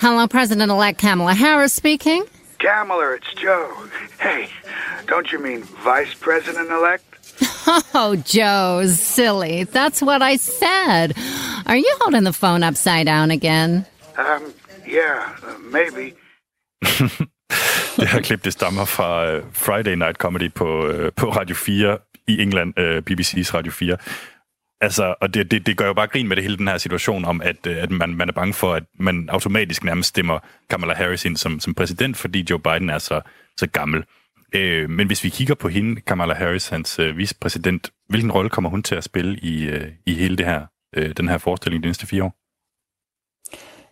Hello, 0.00 0.26
President-elect 0.26 0.96
Kamala 0.96 1.32
Harris 1.32 1.72
speaking. 1.72 2.22
Kamala, 2.60 3.16
it's 3.16 3.42
Joe. 3.44 3.68
Hey, 4.20 4.42
don't 5.08 5.32
you 5.32 5.40
mean 5.42 5.60
Vice 5.60 6.16
President-elect? 6.24 7.11
Oh, 7.94 8.16
Joe, 8.16 8.86
silly. 8.86 9.64
That's 9.64 10.02
what 10.02 10.22
I 10.22 10.36
said. 10.36 11.14
Are 11.66 11.76
you 11.76 11.96
holding 12.00 12.24
the 12.24 12.32
phone 12.32 12.62
upside 12.62 13.06
down 13.06 13.30
again? 13.30 13.86
Um, 14.18 14.52
yeah, 14.86 15.30
uh, 15.42 15.58
maybe. 15.72 16.14
det 17.96 18.08
her 18.08 18.20
klip, 18.22 18.44
det 18.44 18.52
stammer 18.52 18.84
fra 18.84 19.36
uh, 19.36 19.42
Friday 19.52 19.94
Night 19.94 20.16
Comedy 20.16 20.52
på, 20.54 20.86
uh, 20.86 21.08
på 21.16 21.30
Radio 21.30 21.56
4 21.56 21.98
i 22.26 22.42
England, 22.42 22.78
uh, 22.78 22.84
BBC's 22.84 23.54
Radio 23.54 23.72
4. 23.72 23.96
Altså, 24.80 25.14
og 25.20 25.34
det, 25.34 25.50
det, 25.50 25.66
det 25.66 25.76
gør 25.76 25.86
jo 25.86 25.92
bare 25.94 26.06
grin 26.06 26.28
med 26.28 26.36
det 26.36 26.44
hele 26.44 26.56
den 26.56 26.68
her 26.68 26.78
situation 26.78 27.24
om, 27.24 27.40
at, 27.40 27.66
at 27.66 27.90
man, 27.90 28.14
man 28.14 28.28
er 28.28 28.32
bange 28.32 28.54
for, 28.54 28.74
at 28.74 28.82
man 28.98 29.28
automatisk 29.28 29.84
nærmest 29.84 30.08
stemmer 30.08 30.38
Kamala 30.70 30.94
Harris 30.94 31.24
ind 31.24 31.36
som, 31.36 31.60
som 31.60 31.74
præsident, 31.74 32.16
fordi 32.16 32.46
Joe 32.50 32.58
Biden 32.58 32.90
er 32.90 32.98
så, 32.98 33.20
så 33.56 33.66
gammel. 33.66 34.04
Øh, 34.54 34.90
men 34.90 35.06
hvis 35.06 35.24
vi 35.24 35.28
kigger 35.28 35.54
på 35.54 35.68
hende, 35.68 36.00
Kamala 36.00 36.34
Harris, 36.34 36.68
hans 36.68 36.98
øh, 36.98 37.16
vicepræsident, 37.16 37.90
hvilken 38.08 38.32
rolle 38.32 38.50
kommer 38.50 38.70
hun 38.70 38.82
til 38.82 38.94
at 38.94 39.04
spille 39.04 39.38
i, 39.38 39.64
øh, 39.64 39.88
i 40.06 40.14
hele 40.14 40.36
det 40.36 40.46
her, 40.46 40.66
øh, 40.96 41.16
den 41.16 41.28
her 41.28 41.38
forestilling 41.38 41.82
de 41.82 41.88
næste 41.88 42.06
fire 42.06 42.24
år? 42.24 42.34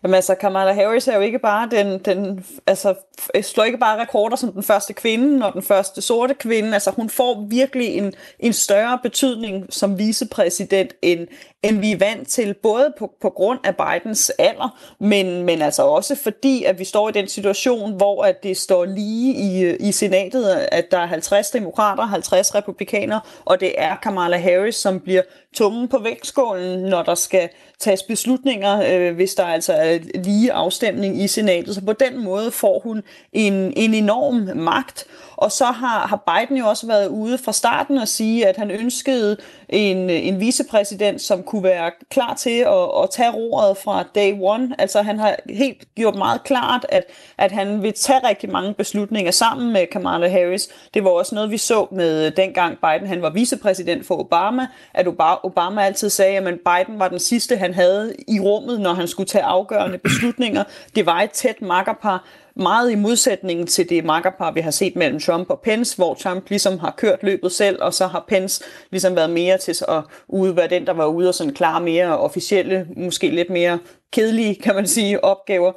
Jamen 0.03 0.15
altså, 0.15 0.35
Kamala 0.35 0.73
Harris 0.73 1.07
er 1.07 1.15
jo 1.15 1.21
ikke 1.21 1.39
bare 1.39 1.69
den, 1.69 1.99
den 1.99 2.45
altså, 2.67 2.95
slår 3.41 3.63
ikke 3.63 3.77
bare 3.77 4.01
rekorder 4.01 4.35
som 4.35 4.51
den 4.51 4.63
første 4.63 4.93
kvinde 4.93 5.45
og 5.45 5.53
den 5.53 5.61
første 5.61 6.01
sorte 6.01 6.33
kvinde. 6.33 6.73
Altså, 6.73 6.91
hun 6.91 7.09
får 7.09 7.45
virkelig 7.49 7.87
en, 7.87 8.13
en 8.39 8.53
større 8.53 8.99
betydning 9.03 9.65
som 9.69 9.97
vicepræsident, 9.99 10.93
end, 11.01 11.27
end 11.63 11.79
vi 11.79 11.91
er 11.91 11.97
vant 11.97 12.27
til, 12.27 12.53
både 12.53 12.93
på, 12.99 13.11
på 13.21 13.29
grund 13.29 13.59
af 13.63 13.75
Bidens 13.75 14.29
alder, 14.39 14.79
men, 14.99 15.43
men 15.43 15.61
altså 15.61 15.83
også 15.83 16.15
fordi, 16.15 16.63
at 16.63 16.79
vi 16.79 16.83
står 16.83 17.09
i 17.09 17.11
den 17.11 17.27
situation, 17.27 17.93
hvor 17.93 18.23
at 18.23 18.43
det 18.43 18.57
står 18.57 18.85
lige 18.85 19.33
i, 19.33 19.75
i 19.87 19.91
senatet, 19.91 20.67
at 20.71 20.91
der 20.91 20.97
er 20.97 21.05
50 21.05 21.49
demokrater, 21.49 22.03
50 22.03 22.55
republikanere, 22.55 23.21
og 23.45 23.59
det 23.59 23.73
er 23.77 23.95
Kamala 23.95 24.37
Harris, 24.37 24.75
som 24.75 24.99
bliver 24.99 25.21
tungen 25.53 25.87
på 25.87 25.97
vægtskålen, 25.97 26.79
når 26.79 27.03
der 27.03 27.15
skal 27.15 27.49
tages 27.79 28.03
beslutninger, 28.03 28.83
øh, 28.93 29.15
hvis 29.15 29.35
der 29.35 29.45
altså 29.45 29.73
er 29.73 29.99
lige 30.15 30.53
afstemning 30.53 31.21
i 31.21 31.27
senatet. 31.27 31.75
Så 31.75 31.85
på 31.85 31.93
den 31.93 32.23
måde 32.23 32.51
får 32.51 32.79
hun 32.79 33.03
en, 33.33 33.53
en 33.53 33.93
enorm 33.93 34.57
magt, 34.57 35.07
og 35.41 35.51
så 35.51 35.65
har, 35.65 36.07
har 36.07 36.23
Biden 36.27 36.57
jo 36.57 36.67
også 36.67 36.87
været 36.87 37.07
ude 37.07 37.37
fra 37.37 37.51
starten 37.53 37.97
og 37.97 38.07
sige, 38.07 38.47
at 38.47 38.57
han 38.57 38.71
ønskede 38.71 39.37
en, 39.69 40.09
en 40.09 40.39
vicepræsident, 40.39 41.21
som 41.21 41.43
kunne 41.43 41.63
være 41.63 41.91
klar 42.09 42.33
til 42.33 42.59
at, 42.59 43.03
at 43.03 43.09
tage 43.11 43.31
roret 43.31 43.77
fra 43.77 44.03
day 44.15 44.35
one. 44.41 44.75
Altså 44.79 45.01
han 45.01 45.19
har 45.19 45.35
helt 45.49 45.95
gjort 45.95 46.15
meget 46.15 46.43
klart, 46.43 46.85
at, 46.89 47.03
at 47.37 47.51
han 47.51 47.81
vil 47.81 47.93
tage 47.93 48.27
rigtig 48.27 48.51
mange 48.51 48.73
beslutninger 48.73 49.31
sammen 49.31 49.73
med 49.73 49.87
Kamala 49.91 50.27
Harris. 50.27 50.69
Det 50.93 51.03
var 51.03 51.09
også 51.09 51.35
noget, 51.35 51.51
vi 51.51 51.57
så 51.57 51.87
med 51.91 52.31
dengang 52.31 52.77
Biden 52.77 53.07
han 53.07 53.21
var 53.21 53.29
vicepræsident 53.29 54.05
for 54.05 54.19
Obama, 54.19 54.67
at 54.93 55.07
Obama 55.43 55.81
altid 55.81 56.09
sagde, 56.09 56.37
at 56.37 56.43
Biden 56.43 56.99
var 56.99 57.07
den 57.07 57.19
sidste, 57.19 57.57
han 57.57 57.73
havde 57.73 58.15
i 58.27 58.39
rummet, 58.39 58.81
når 58.81 58.93
han 58.93 59.07
skulle 59.07 59.27
tage 59.27 59.43
afgørende 59.43 59.97
beslutninger. 59.97 60.63
Det 60.95 61.05
var 61.05 61.21
et 61.21 61.31
tæt 61.31 61.61
makkerpar, 61.61 62.23
meget 62.55 62.91
i 62.91 62.95
modsætning 62.95 63.69
til 63.69 63.89
det 63.89 64.05
makkerpar, 64.05 64.51
vi 64.51 64.61
har 64.61 64.71
set 64.71 64.95
mellem 64.95 65.19
Trump 65.19 65.49
og 65.49 65.61
Pence, 65.63 65.97
hvor 65.97 66.13
Trump 66.13 66.49
ligesom 66.49 66.79
har 66.79 66.93
kørt 66.97 67.23
løbet 67.23 67.51
selv, 67.51 67.77
og 67.81 67.93
så 67.93 68.07
har 68.07 68.25
Pence 68.27 68.63
ligesom 68.91 69.15
været 69.15 69.29
mere 69.29 69.57
til 69.57 69.75
at 69.87 70.03
ude, 70.27 70.55
være 70.55 70.67
den, 70.67 70.85
der 70.85 70.93
var 70.93 71.05
ude 71.05 71.27
og 71.27 71.33
sådan 71.33 71.53
klare 71.53 71.81
mere 71.81 72.17
officielle, 72.17 72.87
måske 72.97 73.29
lidt 73.29 73.49
mere 73.49 73.79
kedelige, 74.13 74.55
kan 74.55 74.75
man 74.75 74.87
sige, 74.87 75.23
opgaver. 75.23 75.71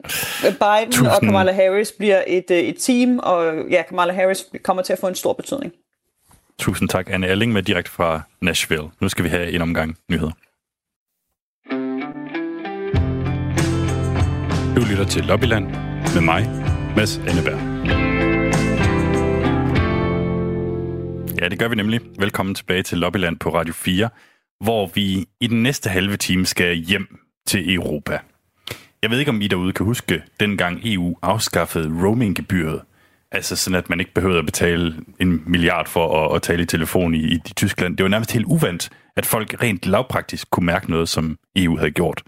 Biden 0.62 0.92
Tusind. 0.92 1.08
og 1.08 1.20
Kamala 1.20 1.52
Harris 1.52 1.92
bliver 1.92 2.22
et, 2.26 2.50
øh, 2.50 2.58
et 2.58 2.76
team, 2.78 3.18
og 3.18 3.54
ja, 3.70 3.82
Kamala 3.88 4.12
Harris 4.12 4.46
kommer 4.62 4.82
til 4.82 4.92
at 4.92 4.98
få 4.98 5.06
en 5.06 5.14
stor 5.14 5.32
betydning. 5.32 5.72
Tusind 6.58 6.88
tak, 6.88 7.10
Anne 7.10 7.26
Erling, 7.26 7.52
med 7.52 7.62
direkte 7.62 7.90
fra 7.90 8.20
Nashville. 8.42 8.88
Nu 9.00 9.08
skal 9.08 9.24
vi 9.24 9.28
have 9.28 9.52
en 9.52 9.62
omgang 9.62 9.98
nyheder. 10.08 10.32
Du 14.76 14.80
lytter 14.90 15.04
til 15.04 15.24
Lobbyland 15.24 15.89
med 16.14 16.20
mig, 16.20 16.50
Mads 16.96 17.18
Anneberg. 17.18 17.60
Ja, 21.40 21.48
det 21.48 21.58
gør 21.58 21.68
vi 21.68 21.74
nemlig. 21.74 22.00
Velkommen 22.18 22.54
tilbage 22.54 22.82
til 22.82 22.98
Lobbyland 22.98 23.38
på 23.38 23.54
Radio 23.54 23.74
4, 23.74 24.08
hvor 24.60 24.90
vi 24.94 25.26
i 25.40 25.46
den 25.46 25.62
næste 25.62 25.90
halve 25.90 26.16
time 26.16 26.46
skal 26.46 26.76
hjem 26.76 27.18
til 27.46 27.74
Europa. 27.74 28.18
Jeg 29.02 29.10
ved 29.10 29.18
ikke, 29.18 29.30
om 29.30 29.40
I 29.40 29.48
derude 29.48 29.72
kan 29.72 29.86
huske, 29.86 30.22
dengang 30.40 30.80
EU 30.84 31.16
afskaffede 31.22 31.88
roaminggebyret. 32.02 32.80
Altså 33.32 33.56
sådan, 33.56 33.78
at 33.78 33.90
man 33.90 34.00
ikke 34.00 34.14
behøvede 34.14 34.38
at 34.38 34.46
betale 34.46 34.94
en 35.20 35.42
milliard 35.46 35.88
for 35.88 36.24
at, 36.26 36.36
at 36.36 36.42
tale 36.42 36.62
i 36.62 36.66
telefon 36.66 37.14
i, 37.14 37.18
i, 37.18 37.38
Tyskland. 37.56 37.96
Det 37.96 38.04
var 38.04 38.08
nærmest 38.10 38.32
helt 38.32 38.46
uvandt, 38.46 38.90
at 39.16 39.26
folk 39.26 39.62
rent 39.62 39.86
lavpraktisk 39.86 40.50
kunne 40.50 40.66
mærke 40.66 40.90
noget, 40.90 41.08
som 41.08 41.38
EU 41.56 41.76
havde 41.76 41.90
gjort. 41.90 42.22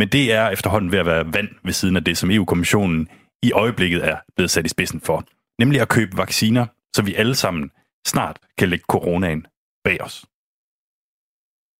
Men 0.00 0.08
det 0.08 0.24
er 0.32 0.44
efterhånden 0.56 0.92
ved 0.92 0.98
at 0.98 1.06
være 1.06 1.24
vand 1.36 1.50
ved 1.64 1.72
siden 1.72 1.96
af 1.96 2.04
det, 2.04 2.16
som 2.16 2.30
EU-kommissionen 2.30 3.08
i 3.42 3.52
øjeblikket 3.52 4.00
er 4.12 4.16
blevet 4.36 4.50
sat 4.50 4.66
i 4.66 4.68
spidsen 4.68 5.00
for. 5.00 5.18
Nemlig 5.58 5.80
at 5.80 5.88
købe 5.88 6.12
vacciner, 6.16 6.66
så 6.94 7.00
vi 7.04 7.14
alle 7.14 7.34
sammen 7.34 7.70
snart 8.06 8.36
kan 8.58 8.68
lægge 8.68 8.84
coronaen 8.94 9.46
bag 9.84 9.98
os. 10.06 10.24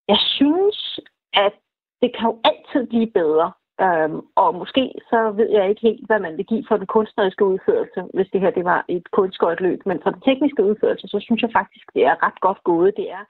Jeg 0.08 0.20
synes, 0.36 1.00
at 1.34 1.54
det 2.02 2.10
kan 2.16 2.26
jo 2.30 2.34
altid 2.50 2.82
blive 2.92 3.10
bedre. 3.20 3.52
Øhm, 3.84 4.20
og 4.42 4.50
måske 4.60 4.84
så 5.10 5.20
ved 5.38 5.48
jeg 5.56 5.68
ikke 5.68 5.82
helt, 5.88 6.06
hvad 6.06 6.20
man 6.26 6.36
vil 6.36 6.46
give 6.46 6.64
for 6.68 6.76
den 6.76 6.86
kunstneriske 6.86 7.44
udførelse, 7.44 8.00
hvis 8.14 8.28
det 8.32 8.40
her 8.40 8.50
det 8.50 8.64
var 8.64 8.84
et 8.88 9.06
kunstskøjtløb. 9.18 9.80
Men 9.86 9.98
for 10.02 10.10
den 10.10 10.22
tekniske 10.28 10.62
udførelse, 10.68 11.06
så 11.08 11.18
synes 11.26 11.42
jeg 11.42 11.50
faktisk, 11.58 11.86
det 11.94 12.02
er 12.10 12.16
ret 12.26 12.40
godt 12.40 12.60
gået. 12.64 12.92
Det 12.96 13.10
er 13.10 13.24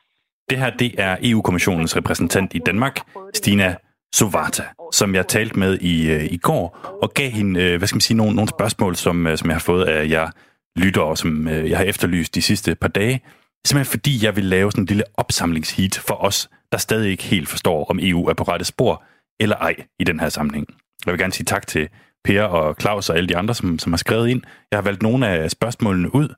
det 0.51 0.59
her 0.59 0.71
det 0.71 0.91
er 0.99 1.17
EU-kommissionens 1.23 1.97
repræsentant 1.97 2.55
i 2.55 2.59
Danmark, 2.59 2.97
Stina 3.35 3.77
Sovata, 4.15 4.65
som 4.93 5.15
jeg 5.15 5.29
talte 5.29 5.59
med 5.59 5.79
i, 5.79 6.11
øh, 6.11 6.25
i 6.25 6.37
går, 6.37 6.99
og 7.03 7.15
gav 7.15 7.31
hende, 7.31 7.63
øh, 7.63 7.79
hvad 7.79 7.89
skal 7.89 7.97
man 7.97 8.01
sige, 8.01 8.17
nogle, 8.17 8.35
nogle 8.35 8.49
spørgsmål, 8.49 8.97
som, 8.97 9.27
øh, 9.27 9.39
som 9.39 9.49
jeg 9.49 9.55
har 9.55 9.61
fået 9.61 9.85
af 9.85 10.09
jer 10.09 10.31
lyttere, 10.77 11.17
som 11.17 11.49
øh, 11.49 11.71
jeg 11.71 11.79
har 11.79 11.85
efterlyst 11.85 12.35
de 12.35 12.43
sidste 12.43 12.75
par 12.75 12.89
dage. 12.89 13.21
Simpelthen 13.67 13.91
fordi 13.91 14.25
jeg 14.25 14.37
vil 14.37 14.45
lave 14.45 14.71
sådan 14.71 14.83
en 14.83 14.87
lille 14.87 15.05
opsamlingsheat 15.15 16.03
for 16.07 16.15
os, 16.15 16.51
der 16.73 16.79
stadig 16.79 17.11
ikke 17.11 17.25
helt 17.25 17.49
forstår, 17.49 17.85
om 17.85 17.99
EU 18.03 18.27
er 18.27 18.35
på 18.35 18.43
rette 18.43 18.65
spor 18.65 19.03
eller 19.41 19.57
ej 19.57 19.77
i 19.99 20.05
den 20.05 20.21
her 20.21 20.29
sammenhæng. 20.29 20.67
Jeg 21.07 21.13
vil 21.13 21.21
gerne 21.21 21.33
sige 21.33 21.45
tak 21.45 21.67
til 21.67 21.89
Per 22.25 22.43
og 22.43 22.77
Claus 22.81 23.11
og 23.11 23.17
alle 23.17 23.29
de 23.29 23.37
andre, 23.37 23.55
som, 23.55 23.79
som 23.79 23.93
har 23.93 23.97
skrevet 23.97 24.29
ind. 24.29 24.43
Jeg 24.71 24.77
har 24.77 24.83
valgt 24.83 25.03
nogle 25.03 25.29
af 25.29 25.51
spørgsmålene 25.51 26.15
ud, 26.15 26.29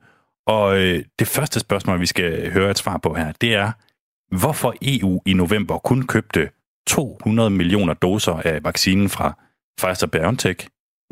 og 0.47 0.79
øh, 0.79 1.05
det 1.19 1.29
første 1.29 1.61
spørgsmål, 1.61 2.01
vi 2.01 2.07
skal 2.07 2.53
høre 2.53 2.71
et 2.71 2.79
svar 2.79 2.97
på 2.97 3.15
her, 3.15 3.33
det 3.41 3.55
er, 3.55 3.73
hvorfor 4.37 4.75
EU 4.83 5.21
i 5.27 5.33
november 5.33 5.79
kun 5.79 6.07
købte 6.07 6.51
200 6.91 7.51
millioner 7.51 7.95
doser 7.95 8.37
af 8.51 8.65
vaccinen 8.65 9.09
fra 9.17 9.29
Pfizer-BioNTech, 9.81 10.61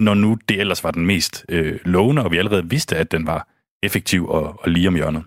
når 0.07 0.15
nu 0.15 0.31
det 0.49 0.57
ellers 0.61 0.85
var 0.85 0.91
den 0.91 1.07
mest 1.07 1.35
øh, 1.55 1.79
lovende, 1.85 2.23
og 2.25 2.31
vi 2.33 2.39
allerede 2.39 2.71
vidste, 2.75 2.97
at 2.97 3.13
den 3.13 3.27
var 3.27 3.41
effektiv 3.83 4.23
og, 4.37 4.45
og 4.63 4.69
lige 4.75 4.89
om 4.89 4.99
hjørnet? 5.01 5.25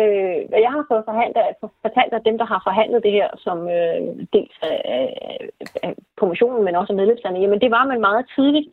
Øh, 0.00 0.38
jeg 0.66 0.72
har 0.76 0.84
fået 0.90 1.08
forhandlet, 1.10 1.42
fortalt 1.84 2.12
at 2.14 2.26
dem, 2.28 2.36
der 2.38 2.46
har 2.52 2.60
forhandlet 2.68 3.00
det 3.06 3.12
her, 3.18 3.28
som 3.44 3.58
øh, 3.78 4.00
dels 4.34 4.56
af, 4.62 4.78
af 5.82 5.92
kommissionen, 6.20 6.64
men 6.64 6.74
også 6.80 6.92
af 6.92 6.96
medlemslandene, 7.00 7.42
jamen 7.44 7.60
det 7.60 7.70
var, 7.70 7.84
man 7.92 8.00
meget 8.00 8.24
tidligt 8.36 8.68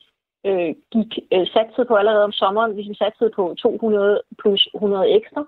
øh, 0.48 0.72
gik 0.96 1.12
øh, 1.34 1.46
satset 1.56 1.88
på 1.88 1.96
allerede 1.96 2.24
om 2.30 2.38
sommeren, 2.42 2.72
ligesom 2.72 2.76
hvis 2.76 2.90
vi 2.90 3.04
satsede 3.04 3.32
på 3.36 3.44
200 3.58 4.22
plus 4.42 4.62
100 4.74 5.12
ekstra, 5.18 5.42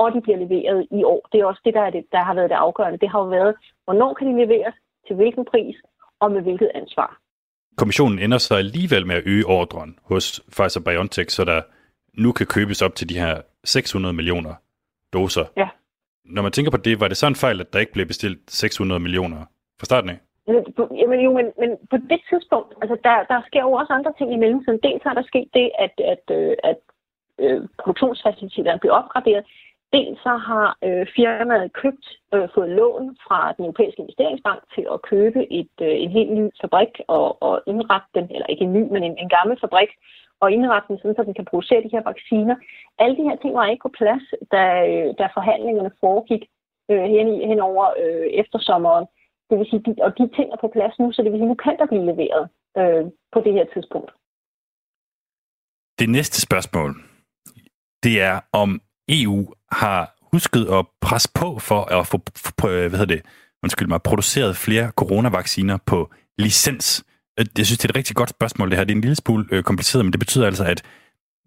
og 0.00 0.06
de 0.14 0.20
bliver 0.20 0.38
leveret 0.44 0.86
i 0.98 1.00
år. 1.04 1.22
Det 1.32 1.40
er 1.40 1.44
også 1.44 1.62
det, 1.64 1.74
der, 1.74 1.80
er 1.88 1.90
det, 1.90 2.04
der 2.12 2.22
har 2.28 2.34
været 2.34 2.50
det 2.50 2.56
afgørende. 2.66 2.98
Det 2.98 3.10
har 3.12 3.18
jo 3.18 3.28
været, 3.38 3.54
hvornår 3.84 4.14
kan 4.14 4.26
de 4.26 4.34
leveres, 4.44 4.74
til 5.06 5.16
hvilken 5.16 5.44
pris 5.44 5.76
og 6.20 6.32
med 6.32 6.42
hvilket 6.42 6.70
ansvar. 6.74 7.10
Kommissionen 7.76 8.18
ender 8.18 8.38
så 8.38 8.54
alligevel 8.54 9.06
med 9.06 9.16
at 9.16 9.22
øge 9.26 9.46
ordren 9.46 9.98
hos 10.10 10.24
Pfizer-BioNTech, 10.54 11.28
så 11.28 11.44
der 11.44 11.60
nu 12.24 12.32
kan 12.32 12.46
købes 12.46 12.82
op 12.82 12.94
til 12.94 13.08
de 13.08 13.18
her 13.18 13.34
600 13.64 14.14
millioner 14.14 14.54
doser. 15.12 15.46
Ja. 15.56 15.68
Når 16.24 16.42
man 16.42 16.52
tænker 16.52 16.70
på 16.70 16.76
det, 16.76 17.00
var 17.00 17.08
det 17.08 17.16
så 17.16 17.26
en 17.26 17.34
fejl, 17.34 17.60
at 17.60 17.72
der 17.72 17.78
ikke 17.78 17.92
blev 17.92 18.06
bestilt 18.06 18.50
600 18.50 19.00
millioner 19.00 19.40
fra 19.78 19.84
starten 19.84 20.10
af? 20.10 20.18
Jamen 21.00 21.20
jo, 21.26 21.32
men, 21.38 21.46
men 21.62 21.70
på 21.90 21.96
det 21.96 22.20
tidspunkt, 22.30 22.70
altså 22.82 22.96
der, 23.04 23.16
der 23.32 23.42
sker 23.48 23.62
jo 23.62 23.72
også 23.72 23.92
andre 23.92 24.12
ting 24.18 24.32
i 24.32 24.36
mellemtiden. 24.42 24.80
Dels 24.82 25.02
har 25.02 25.14
der 25.14 25.22
sket 25.22 25.48
det, 25.54 25.70
at, 25.84 25.94
at, 26.12 26.24
øh, 26.36 26.56
at, 26.70 26.70
at 26.70 26.80
øh, 27.44 27.68
produktionsfaciliteterne 27.82 28.80
bliver 28.80 28.94
opgraderet. 29.00 29.44
Dels 29.92 30.18
så 30.26 30.34
har 30.48 30.66
øh, 30.86 31.06
firmaet 31.16 31.72
købt, 31.82 32.06
øh, 32.34 32.48
fået 32.54 32.70
lån 32.70 33.16
fra 33.26 33.52
den 33.56 33.64
europæiske 33.64 34.02
investeringsbank 34.02 34.60
til 34.74 34.84
at 34.94 35.02
købe 35.02 35.40
et, 35.60 35.74
øh, 35.86 35.94
en 36.04 36.10
helt 36.10 36.32
ny 36.38 36.44
fabrik 36.60 36.94
og, 37.08 37.42
og 37.42 37.62
indrette 37.66 38.10
den, 38.14 38.26
eller 38.34 38.46
ikke 38.46 38.64
en 38.64 38.72
ny, 38.72 38.82
men 38.92 39.02
en, 39.02 39.18
en 39.18 39.28
gammel 39.36 39.56
fabrik, 39.60 39.90
og 40.40 40.52
indrette 40.52 40.88
den 40.88 40.98
sådan, 40.98 41.16
så 41.16 41.22
den 41.22 41.34
kan 41.34 41.50
producere 41.50 41.82
de 41.82 41.94
her 41.94 42.02
vacciner. 42.10 42.56
Alle 42.98 43.16
de 43.16 43.26
her 43.28 43.36
ting 43.36 43.54
var 43.54 43.66
ikke 43.66 43.86
på 43.86 43.92
plads, 44.00 44.24
da, 44.54 44.62
øh, 44.90 45.08
da 45.18 45.24
forhandlingerne 45.36 45.92
foregik 46.00 46.42
øh, 46.90 47.06
hen, 47.14 47.28
hen 47.50 47.60
over 47.60 47.84
øh, 48.02 48.26
eftersommeren. 48.42 49.06
Det 49.48 49.58
vil 49.58 49.70
sige, 49.70 49.82
de, 49.86 49.92
og 50.06 50.10
de 50.18 50.24
ting 50.36 50.48
er 50.52 50.60
på 50.60 50.70
plads 50.76 50.94
nu, 50.98 51.12
så 51.12 51.22
det 51.22 51.32
vil 51.32 51.40
sige, 51.40 51.52
nu 51.54 51.60
kan 51.64 51.76
der 51.78 51.86
blive 51.86 52.06
leveret 52.12 52.44
øh, 52.80 53.04
på 53.32 53.38
det 53.44 53.52
her 53.52 53.66
tidspunkt. 53.74 54.10
Det 56.00 56.08
næste 56.08 56.38
spørgsmål, 56.46 56.90
det 58.04 58.14
er 58.28 58.36
om 58.52 58.80
EU 59.08 59.52
har 59.72 60.16
husket 60.32 60.66
at 60.66 60.86
presse 61.00 61.28
på 61.34 61.58
for 61.58 62.00
at 62.00 62.06
få 62.06 62.20
øh, 62.68 62.88
hvad 62.88 62.98
hedder 62.98 63.14
det, 63.14 63.22
undskyld 63.62 63.88
mig, 63.88 64.02
produceret 64.02 64.56
flere 64.56 64.90
coronavacciner 64.90 65.78
på 65.86 66.10
licens. 66.38 67.04
Øh, 67.38 67.46
jeg 67.58 67.66
synes, 67.66 67.78
det 67.78 67.84
er 67.84 67.92
et 67.92 67.96
rigtig 67.96 68.16
godt 68.16 68.30
spørgsmål, 68.30 68.70
det 68.70 68.78
her. 68.78 68.84
Det 68.84 68.92
er 68.92 68.96
en 68.96 69.00
lille 69.00 69.16
smule 69.16 69.46
øh, 69.52 69.62
kompliceret, 69.62 70.04
men 70.04 70.12
det 70.12 70.20
betyder 70.20 70.46
altså, 70.46 70.64
at 70.64 70.82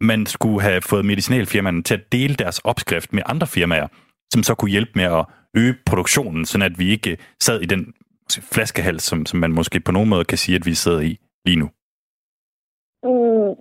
man 0.01 0.25
skulle 0.25 0.61
have 0.61 0.81
fået 0.81 1.05
medicinalfirmaerne 1.05 1.83
til 1.83 1.93
at 1.93 2.11
dele 2.11 2.35
deres 2.35 2.59
opskrift 2.59 3.13
med 3.13 3.23
andre 3.25 3.47
firmaer, 3.47 3.87
som 4.33 4.43
så 4.43 4.55
kunne 4.55 4.71
hjælpe 4.71 4.91
med 4.95 5.03
at 5.03 5.25
øge 5.53 5.75
produktionen, 5.85 6.45
sådan 6.45 6.71
at 6.71 6.79
vi 6.79 6.89
ikke 6.89 7.11
øh, 7.11 7.17
sad 7.39 7.61
i 7.61 7.65
den 7.65 7.93
flaskehals, 8.41 9.03
som, 9.03 9.25
som 9.25 9.39
man 9.39 9.51
måske 9.51 9.79
på 9.79 9.91
nogen 9.91 10.09
måde 10.09 10.25
kan 10.25 10.37
sige, 10.37 10.55
at 10.55 10.65
vi 10.65 10.73
sidder 10.73 10.99
i 10.99 11.19
lige 11.45 11.59
nu. 11.59 11.69
Mm. 13.03 13.55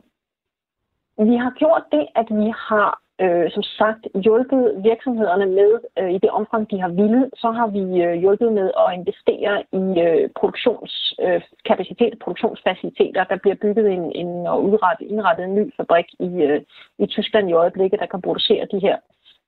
Vi 1.31 1.37
har 1.37 1.53
gjort 1.59 1.83
det, 1.93 2.07
at 2.15 2.27
vi 2.31 2.53
har 2.69 3.02
øh, 3.23 3.51
som 3.51 3.63
sagt 3.63 4.03
hjulpet 4.25 4.63
virksomhederne 4.91 5.47
med, 5.47 5.73
øh, 5.99 6.11
i 6.17 6.19
det 6.19 6.31
omfang 6.31 6.71
de 6.71 6.81
har 6.81 6.89
ville, 6.89 7.31
så 7.37 7.51
har 7.51 7.67
vi 7.67 7.85
øh, 8.03 8.15
hjulpet 8.15 8.53
med 8.53 8.71
at 8.83 8.95
investere 8.99 9.55
i 9.83 9.85
øh, 10.07 10.31
produktionskapacitet, 10.41 12.13
øh, 12.13 12.19
produktionsfaciliteter. 12.23 13.25
Der 13.25 13.37
bliver 13.43 13.55
bygget 13.55 13.87
en, 13.97 14.05
en 14.23 14.47
og 14.47 14.65
udrettet, 14.65 15.07
indrettet 15.07 15.45
en 15.45 15.55
ny 15.55 15.65
fabrik 15.77 16.09
i, 16.21 16.31
øh, 16.49 16.61
i 16.99 17.07
Tyskland 17.07 17.49
i 17.49 17.59
øjeblikket, 17.63 18.01
der 18.01 18.07
kan 18.07 18.23
producere 18.23 18.67
de 18.73 18.79
her, 18.79 18.97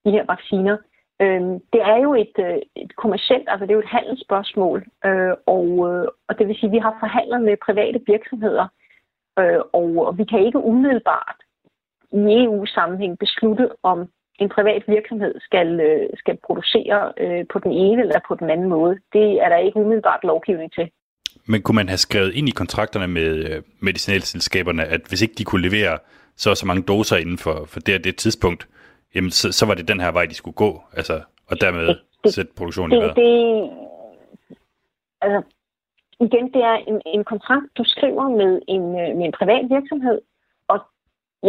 de 0.05 0.11
her 0.11 0.25
vacciner. 0.33 0.77
Øh, 1.23 1.43
det 1.73 1.83
er 1.93 1.99
jo 2.07 2.15
et, 2.15 2.37
øh, 2.39 2.59
et 2.77 2.97
kommersielt, 2.97 3.49
altså 3.49 3.67
det 3.67 3.71
er 3.71 3.81
jo 3.81 3.87
et 3.87 3.97
handelsspørgsmål, 3.97 4.85
øh, 5.05 5.35
og, 5.47 5.69
øh, 5.89 6.07
og 6.29 6.39
det 6.39 6.49
vil 6.49 6.57
sige, 6.57 6.71
at 6.71 6.73
vi 6.73 6.79
har 6.79 6.97
forhandlet 7.01 7.41
med 7.43 7.65
private 7.67 8.01
virksomheder, 8.07 8.67
øh, 9.39 9.61
og, 9.73 9.89
og 10.07 10.19
vi 10.19 10.25
kan 10.25 10.41
ikke 10.47 10.59
umiddelbart 10.59 11.39
i 12.15 12.45
EU-sammenhæng 12.45 13.19
beslutte, 13.19 13.69
om 13.83 13.99
en 14.39 14.49
privat 14.49 14.83
virksomhed 14.89 15.35
skal, 15.41 15.81
øh, 15.81 16.09
skal 16.17 16.37
producere 16.47 17.13
øh, 17.19 17.45
på 17.53 17.59
den 17.59 17.73
ene 17.73 18.03
eller 18.03 18.21
på 18.29 18.35
den 18.35 18.51
anden 18.51 18.69
måde. 18.69 18.95
Det 19.13 19.43
er 19.43 19.49
der 19.49 19.57
ikke 19.57 19.79
umiddelbart 19.81 20.21
lovgivning 20.25 20.73
til. 20.73 20.91
Men 21.47 21.63
kunne 21.63 21.77
man 21.77 21.89
have 21.89 21.99
skrevet 21.99 22.35
ind 22.35 22.49
i 22.49 22.51
kontrakterne 22.51 23.09
med 23.09 23.31
øh, 23.51 23.63
medicinalselskaberne, 23.81 24.85
at 24.85 25.01
hvis 25.09 25.23
ikke 25.23 25.35
de 25.39 25.45
kunne 25.45 25.69
levere 25.69 25.99
så 26.37 26.51
og 26.51 26.57
så 26.57 26.67
mange 26.67 26.83
doser 26.83 27.17
inden 27.17 27.39
for, 27.39 27.65
for 27.67 27.81
det 27.81 27.95
og 27.95 28.05
det 28.05 28.17
tidspunkt, 28.17 28.69
jamen 29.15 29.31
så, 29.31 29.53
så 29.53 29.67
var 29.67 29.75
det 29.75 29.89
den 29.89 30.01
her 30.01 30.13
vej, 30.13 30.27
de 30.27 30.35
skulle 30.35 30.55
gå, 30.55 30.83
altså, 30.93 31.21
og 31.51 31.61
dermed 31.61 31.87
det, 31.87 32.01
det, 32.25 32.35
sætte 32.35 32.53
produktionen 32.57 32.91
det, 32.91 32.97
i 32.97 33.01
vejret. 33.01 33.17
Det, 33.17 33.71
altså, 35.21 35.41
igen, 36.21 36.47
det 36.55 36.63
er 36.71 36.77
en, 36.91 37.03
en 37.07 37.25
kontrakt, 37.25 37.67
du 37.79 37.85
skriver 37.87 38.29
med 38.29 38.61
en, 38.69 38.83
øh, 38.83 39.17
med 39.17 39.25
en 39.27 39.35
privat 39.39 39.65
virksomhed, 39.71 40.19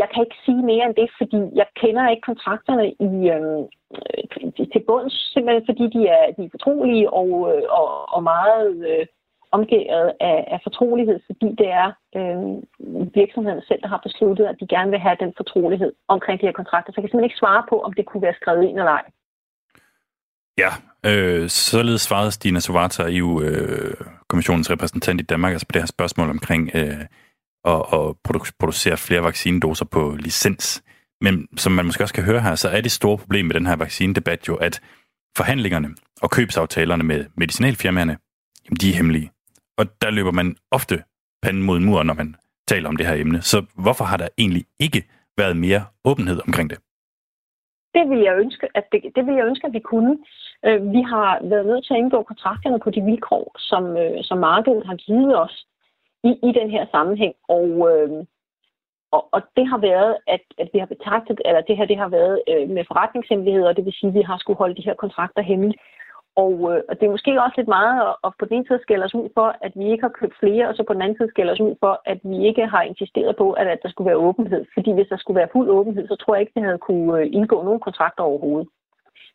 jeg 0.02 0.08
kan 0.12 0.24
ikke 0.26 0.40
sige 0.46 0.64
mere 0.72 0.86
end 0.86 0.96
det, 1.02 1.10
fordi 1.20 1.40
jeg 1.62 1.68
kender 1.82 2.10
ikke 2.10 2.30
kontrakterne 2.32 2.86
i, 3.08 3.12
øhm, 3.36 3.64
øh, 3.98 4.68
til 4.74 4.84
bunds, 4.88 5.16
simpelthen 5.34 5.66
fordi 5.70 5.86
de 5.96 6.02
er, 6.18 6.24
de 6.38 6.42
er 6.46 6.54
fortrolige 6.56 7.10
og, 7.22 7.30
øh, 7.52 7.64
og, 7.80 7.88
og 8.16 8.22
meget 8.24 8.72
øh, 8.92 9.06
omgivet 9.58 10.12
af, 10.30 10.38
af 10.54 10.60
fortrolighed, 10.68 11.18
fordi 11.30 11.50
det 11.62 11.70
er 11.84 11.90
øh, 12.18 12.42
virksomheden 13.20 13.62
selv, 13.68 13.82
der 13.82 13.88
har 13.94 14.02
besluttet, 14.08 14.46
at 14.52 14.58
de 14.62 14.68
gerne 14.76 14.92
vil 14.92 15.06
have 15.08 15.18
den 15.24 15.34
fortrolighed 15.38 15.92
omkring 16.08 16.42
de 16.42 16.48
her 16.48 16.60
kontrakter. 16.62 16.90
Så 16.92 16.96
jeg 16.98 17.04
kan 17.04 17.10
simpelthen 17.10 17.32
ikke 17.32 17.44
svare 17.44 17.64
på, 17.70 17.76
om 17.86 17.94
det 17.94 18.06
kunne 18.06 18.26
være 18.28 18.40
skrevet 18.42 18.64
ind 18.64 18.78
eller 18.80 18.96
ej. 19.00 19.06
Ja, 20.64 20.72
øh, 21.10 21.50
således 21.50 22.02
svarede 22.02 22.32
Stina 22.32 22.60
Sovata, 22.60 23.04
EU-kommissionens 23.20 24.70
øh, 24.70 24.74
repræsentant 24.74 25.22
i 25.22 25.24
Danmark, 25.24 25.52
altså 25.52 25.68
på 25.68 25.74
det 25.74 25.82
her 25.82 25.96
spørgsmål 25.98 26.30
omkring 26.30 26.72
øh, 26.76 27.06
at, 27.66 27.82
at 27.94 28.16
produ- 28.28 28.56
producere 28.60 28.98
flere 28.98 29.24
vaccinedoser 29.24 29.86
på 29.86 30.16
licens. 30.20 30.84
Men 31.22 31.48
som 31.58 31.72
man 31.72 31.86
måske 31.86 32.04
også 32.04 32.14
kan 32.14 32.24
høre 32.24 32.42
her, 32.42 32.56
så 32.56 32.70
er 32.70 32.82
det 32.82 32.92
store 32.92 33.18
problem 33.18 33.46
med 33.46 33.56
den 33.56 33.66
her 33.66 33.76
vaccinedebat 33.76 34.48
jo, 34.48 34.56
at 34.56 34.82
forhandlingerne 35.38 35.90
og 36.22 36.32
købsaftalerne 36.32 37.04
med 37.04 37.26
medicinalfirmaerne, 37.38 38.18
jamen, 38.66 38.78
de 38.82 38.90
er 38.90 38.96
hemmelige. 38.96 39.32
Og 39.78 39.86
der 40.02 40.12
løber 40.12 40.32
man 40.32 40.56
ofte 40.72 41.04
panden 41.44 41.64
mod 41.64 41.78
en 41.78 41.86
mur, 41.86 42.04
når 42.04 42.14
man 42.14 42.36
taler 42.68 42.90
om 42.90 42.96
det 42.96 43.08
her 43.08 43.16
emne. 43.16 43.42
Så 43.42 43.66
hvorfor 43.84 44.06
har 44.06 44.18
der 44.18 44.28
egentlig 44.38 44.66
ikke 44.80 45.04
været 45.38 45.58
mere 45.58 45.86
åbenhed 46.06 46.42
omkring 46.48 46.70
det? 46.70 46.80
Det 47.96 48.10
vil 48.10 48.20
jeg 48.20 48.36
ønske, 48.44 48.68
at 48.76 48.86
det, 48.92 49.02
det 49.16 49.26
vil 49.26 49.36
jeg 49.36 49.46
ønske, 49.46 49.68
at 49.68 49.74
vi 49.74 49.80
kunne. 49.80 50.18
Øh, 50.66 50.82
vi 50.96 51.02
har 51.02 51.30
været 51.52 51.66
nødt 51.66 51.86
til 51.86 51.94
at 51.94 52.00
indgå 52.00 52.24
kontrakterne 52.24 52.80
på 52.80 52.90
de 52.90 53.02
vilkår, 53.02 53.56
som, 53.60 53.84
øh, 53.98 54.18
som 54.24 54.38
markedet 54.38 54.84
har 54.86 54.96
givet 54.96 55.40
os 55.44 55.66
i, 56.30 56.32
i 56.48 56.52
den 56.60 56.70
her 56.70 56.86
sammenhæng. 56.92 57.34
Og, 57.48 57.70
øh, 57.92 58.10
og, 59.16 59.24
og 59.36 59.42
det 59.58 59.66
har 59.68 59.78
været, 59.78 60.18
at, 60.28 60.44
at 60.58 60.70
vi 60.74 60.80
har 60.80 60.90
betragtet, 60.94 61.42
eller 61.46 61.62
det 61.62 61.78
her 61.78 61.86
det 61.86 61.98
har 61.98 62.10
været 62.20 62.42
øh, 62.52 62.70
med 62.70 62.84
forretningshemmeligheder, 62.88 63.74
det 63.74 63.86
vil 63.86 63.94
sige, 64.00 64.10
at 64.10 64.18
vi 64.20 64.22
har 64.22 64.38
skulle 64.38 64.58
holde 64.58 64.76
de 64.76 64.88
her 64.88 64.96
kontrakter 65.04 65.42
hemmeligt. 65.42 65.82
Og, 66.44 66.54
øh, 66.72 66.82
og 66.90 66.94
det 66.98 67.06
er 67.06 67.16
måske 67.16 67.42
også 67.44 67.58
lidt 67.58 67.76
meget 67.78 67.96
at, 68.08 68.16
at 68.26 68.32
på 68.40 68.46
den 68.46 68.54
ene 68.56 68.68
side 68.68 68.82
skælde 68.82 69.06
os 69.06 69.16
ud 69.22 69.30
for, 69.38 69.48
at 69.66 69.72
vi 69.76 69.86
ikke 69.92 70.04
har 70.08 70.18
købt 70.20 70.36
flere, 70.40 70.68
og 70.70 70.76
så 70.76 70.84
på 70.84 70.94
den 70.94 71.02
anden 71.02 71.18
side 71.18 71.30
skælde 71.30 71.52
os 71.52 71.66
ud 71.68 71.76
for, 71.84 71.94
at 72.06 72.20
vi 72.24 72.38
ikke 72.48 72.66
har 72.74 72.82
insisteret 72.82 73.36
på, 73.36 73.52
at, 73.52 73.68
at 73.68 73.80
der 73.84 73.90
skulle 73.90 74.10
være 74.10 74.24
åbenhed. 74.28 74.66
Fordi 74.74 74.92
hvis 74.94 75.08
der 75.08 75.18
skulle 75.18 75.40
være 75.40 75.54
fuld 75.54 75.70
åbenhed, 75.70 76.08
så 76.08 76.16
tror 76.16 76.36
jeg 76.36 76.42
ikke, 76.42 76.56
vi 76.56 76.62
havde 76.62 76.86
kunne 76.88 77.20
øh, 77.20 77.28
indgå 77.38 77.64
nogen 77.64 77.80
kontrakter 77.80 78.24
overhovedet. 78.24 78.68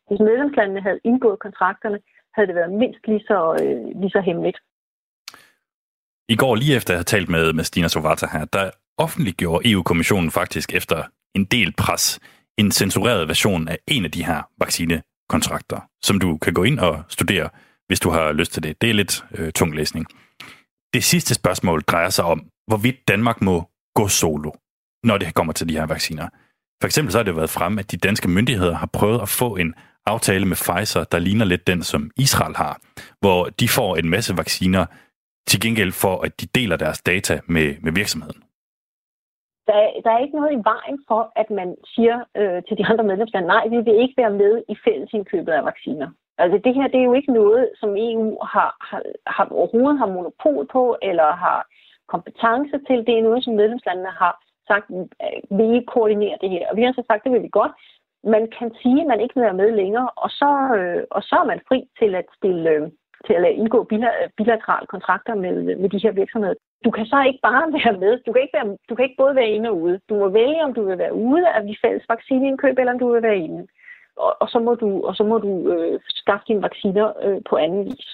Hvis 0.08 0.20
medlemslandene 0.20 0.80
havde 0.80 1.00
indgået 1.04 1.38
kontrakterne, 1.38 1.98
havde 2.34 2.48
det 2.48 2.54
været 2.54 2.72
mindst 2.72 3.06
lige 3.06 3.24
så, 3.30 3.38
øh, 3.62 4.00
lige 4.00 4.10
så 4.10 4.20
hemmeligt. 4.20 4.58
I 6.30 6.36
går, 6.36 6.54
lige 6.54 6.76
efter 6.76 6.94
jeg 6.94 6.98
havde 6.98 7.08
talt 7.08 7.28
med, 7.28 7.52
med 7.52 7.64
Stina 7.64 7.88
Sovata 7.88 8.26
her, 8.32 8.44
der 8.44 8.70
offentliggjorde 8.98 9.70
EU-kommissionen 9.70 10.30
faktisk 10.30 10.74
efter 10.74 11.04
en 11.34 11.44
del 11.44 11.72
pres 11.72 12.20
en 12.58 12.72
censureret 12.72 13.28
version 13.28 13.68
af 13.68 13.78
en 13.86 14.04
af 14.04 14.10
de 14.10 14.24
her 14.24 14.42
vaccinekontrakter, 14.58 15.80
som 16.02 16.18
du 16.18 16.38
kan 16.38 16.54
gå 16.54 16.64
ind 16.64 16.78
og 16.78 17.02
studere, 17.08 17.48
hvis 17.86 18.00
du 18.00 18.10
har 18.10 18.32
lyst 18.32 18.52
til 18.52 18.62
det. 18.62 18.80
Det 18.82 18.90
er 18.90 18.94
lidt 18.94 19.24
øh, 19.34 19.52
tung 19.52 19.74
læsning. 19.74 20.06
Det 20.94 21.04
sidste 21.04 21.34
spørgsmål 21.34 21.80
drejer 21.80 22.10
sig 22.10 22.24
om, 22.24 22.46
hvorvidt 22.66 23.08
Danmark 23.08 23.42
må 23.42 23.68
gå 23.94 24.08
solo, 24.08 24.50
når 25.04 25.18
det 25.18 25.34
kommer 25.34 25.52
til 25.52 25.68
de 25.68 25.74
her 25.74 25.86
vacciner. 25.86 26.28
For 26.82 26.86
eksempel 26.86 27.12
så 27.12 27.18
har 27.18 27.22
det 27.22 27.36
været 27.36 27.50
frem, 27.50 27.78
at 27.78 27.90
de 27.90 27.96
danske 27.96 28.28
myndigheder 28.28 28.74
har 28.74 28.88
prøvet 28.92 29.20
at 29.20 29.28
få 29.28 29.56
en 29.56 29.74
aftale 30.06 30.44
med 30.46 30.56
Pfizer, 30.56 31.04
der 31.04 31.18
ligner 31.18 31.44
lidt 31.44 31.66
den, 31.66 31.82
som 31.82 32.10
Israel 32.16 32.56
har, 32.56 32.80
hvor 33.20 33.44
de 33.44 33.68
får 33.68 33.96
en 33.96 34.08
masse 34.08 34.36
vacciner 34.36 34.86
til 35.46 35.60
gengæld 35.60 35.92
for, 35.92 36.24
at 36.26 36.40
de 36.40 36.46
deler 36.46 36.76
deres 36.76 37.02
data 37.02 37.40
med, 37.46 37.74
med 37.82 37.92
virksomheden 37.92 38.42
der, 39.70 39.82
der 40.04 40.10
er 40.12 40.24
ikke 40.24 40.38
noget 40.40 40.52
i 40.52 40.66
vejen 40.72 40.98
for, 41.08 41.22
at 41.42 41.48
man 41.58 41.68
siger 41.94 42.16
øh, 42.40 42.60
til 42.66 42.76
de 42.78 42.86
andre 42.90 43.04
medlemslande, 43.10 43.48
nej, 43.54 43.64
vi 43.74 43.78
vil 43.86 44.02
ikke 44.02 44.16
være 44.22 44.34
med 44.42 44.52
i 44.72 44.74
fællesindkøbet 44.84 45.52
af 45.52 45.64
vacciner. 45.70 46.08
Altså 46.42 46.58
det 46.64 46.74
her, 46.74 46.86
det 46.92 47.00
er 47.00 47.08
jo 47.10 47.18
ikke 47.20 47.32
noget, 47.32 47.62
som 47.80 47.90
EU 48.08 48.28
har, 48.54 48.70
har, 48.88 49.02
har 49.26 49.46
overhovedet 49.58 49.98
har 49.98 50.14
monopol 50.16 50.66
på, 50.76 50.84
eller 51.08 51.28
har 51.44 51.60
kompetence 52.14 52.76
til. 52.88 52.98
Det 53.06 53.14
er 53.14 53.26
noget, 53.28 53.44
som 53.44 53.54
medlemslandene 53.60 54.12
har 54.22 54.34
sagt, 54.70 54.86
øh, 55.24 55.58
vi 55.58 55.64
ikke 55.76 55.92
koordinere 55.96 56.36
det 56.42 56.50
her. 56.50 56.64
Og 56.70 56.76
vi 56.76 56.82
har 56.82 56.92
så 56.92 57.04
sagt, 57.06 57.24
det 57.24 57.32
vil 57.32 57.42
vi 57.42 57.58
godt. 57.60 57.72
Man 58.34 58.44
kan 58.58 58.68
sige, 58.82 59.00
at 59.02 59.10
man 59.12 59.20
ikke 59.20 59.34
vil 59.34 59.46
være 59.48 59.60
med 59.62 59.70
længere, 59.82 60.08
og 60.24 60.30
så, 60.30 60.50
øh, 60.78 61.02
og 61.10 61.22
så 61.22 61.34
er 61.42 61.46
man 61.52 61.60
fri 61.68 61.78
til 62.00 62.14
at 62.20 62.26
stille, 62.38 62.70
øh, 62.70 62.82
til 63.26 63.34
at 63.34 63.56
indgå 63.60 63.78
bilaterale 64.38 64.86
kontrakter 64.94 65.34
med, 65.34 65.54
med 65.82 65.88
de 65.90 66.02
her 66.04 66.12
virksomheder. 66.12 66.54
Du 66.84 66.90
kan 66.90 67.06
så 67.06 67.18
ikke 67.28 67.42
bare 67.48 67.72
være 67.78 67.94
med. 68.02 68.12
Du 68.26 68.32
kan 68.32 68.42
ikke, 68.42 68.56
være, 68.58 68.76
du 68.88 68.94
kan 68.94 69.04
ikke 69.04 69.20
både 69.22 69.34
være 69.40 69.54
inde 69.56 69.68
og 69.70 69.80
ude. 69.84 70.00
Du 70.08 70.14
må 70.22 70.28
vælge, 70.28 70.64
om 70.66 70.74
du 70.74 70.82
vil 70.88 70.98
være 70.98 71.14
ude 71.14 71.48
af 71.56 71.62
de 71.68 71.76
fælles 71.82 72.04
vaccineindkøb, 72.08 72.78
eller 72.78 72.92
om 72.92 72.98
du 72.98 73.12
vil 73.12 73.22
være 73.22 73.38
inde. 73.46 73.66
Og, 74.16 74.32
og 74.42 74.48
så 74.48 74.58
må 74.58 74.74
du, 74.74 74.88
og 75.08 75.14
så 75.16 75.24
må 75.24 75.38
du 75.38 75.72
øh, 75.72 76.00
skaffe 76.08 76.44
dine 76.48 76.62
vacciner 76.62 77.06
øh, 77.24 77.40
på 77.50 77.56
anden 77.56 77.84
vis. 77.84 78.06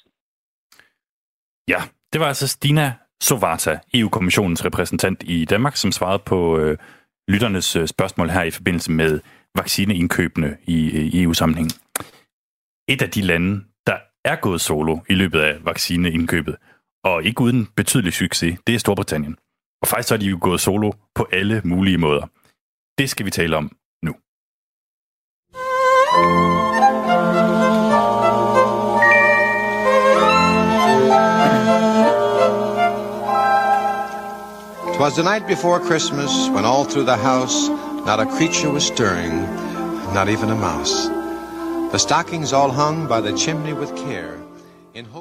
Ja, 1.69 1.81
det 2.13 2.21
var 2.21 2.27
altså 2.27 2.49
Stina 2.49 2.87
Sovata, 3.21 3.79
EU-kommissionens 3.95 4.65
repræsentant 4.65 5.23
i 5.23 5.45
Danmark, 5.45 5.77
som 5.77 5.93
svarede 5.93 6.23
på 6.27 6.59
øh, 6.59 6.79
lytternes 7.29 7.77
øh, 7.77 7.87
spørgsmål 7.87 8.29
her 8.29 8.43
i 8.43 8.51
forbindelse 8.51 8.93
med 8.93 9.21
vaccineindkøbene 9.55 10.57
i, 10.67 10.87
øh, 10.99 11.07
i 11.15 11.23
EU-sammenhæng. 11.23 11.69
Et 12.89 13.03
af 13.03 13.11
de 13.11 13.23
lande, 13.23 13.65
er 14.27 14.37
gået 14.37 14.61
solo 14.61 14.99
i 15.09 15.15
løbet 15.15 15.41
af 15.41 15.65
vaccineindkøbet, 15.65 16.57
og 17.05 17.25
ikke 17.25 17.41
uden 17.41 17.69
betydelig 17.77 18.13
succes, 18.13 18.59
det 18.67 18.75
er 18.75 18.79
Storbritannien. 18.79 19.37
Og 19.83 19.89
faktisk 19.89 20.13
er 20.13 20.17
de 20.17 20.27
jo 20.27 20.39
gået 20.41 20.61
solo 20.61 20.93
på 21.15 21.27
alle 21.33 21.63
mulige 21.65 21.99
måder. 21.99 22.27
Det 22.99 23.11
skal 23.11 23.27
vi 23.27 23.31
tale 23.31 23.57
om 23.57 23.71
nu. 24.03 24.13
Twas 34.97 35.15
the 35.15 35.23
night 35.23 35.47
before 35.47 35.79
Christmas 35.89 36.33
when 36.55 36.65
all 36.65 36.85
through 36.91 37.07
the 37.07 37.21
house 37.31 37.57
not 38.07 38.21
a 38.21 38.27
creature 38.37 38.71
was 38.71 38.85
stirring, 38.85 39.43
not 40.15 40.29
even 40.29 40.51
a 40.51 40.55
mouse. 40.55 41.16
The 41.91 41.99
stockings 41.99 42.53
all 42.53 42.71
hung 42.71 43.09
by 43.09 43.29
the 43.29 43.39
chimney 43.39 43.73
with 43.73 43.93
care. 44.07 44.35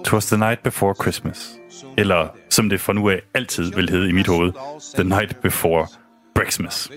Twas 0.04 0.26
the 0.26 0.38
night 0.38 0.64
before 0.64 0.94
Christmas. 1.02 1.60
Eller 1.98 2.28
som 2.50 2.70
det 2.70 2.82
fra 2.82 2.94
nu 2.94 3.10
af 3.10 3.22
altid 3.34 3.72
vil 3.72 3.90
hedde 3.90 4.10
i 4.10 4.12
mit 4.12 4.28
hoved, 4.28 4.54
The 4.96 5.04
night 5.04 5.42
before 5.42 5.88
Brexmas. 6.36 6.92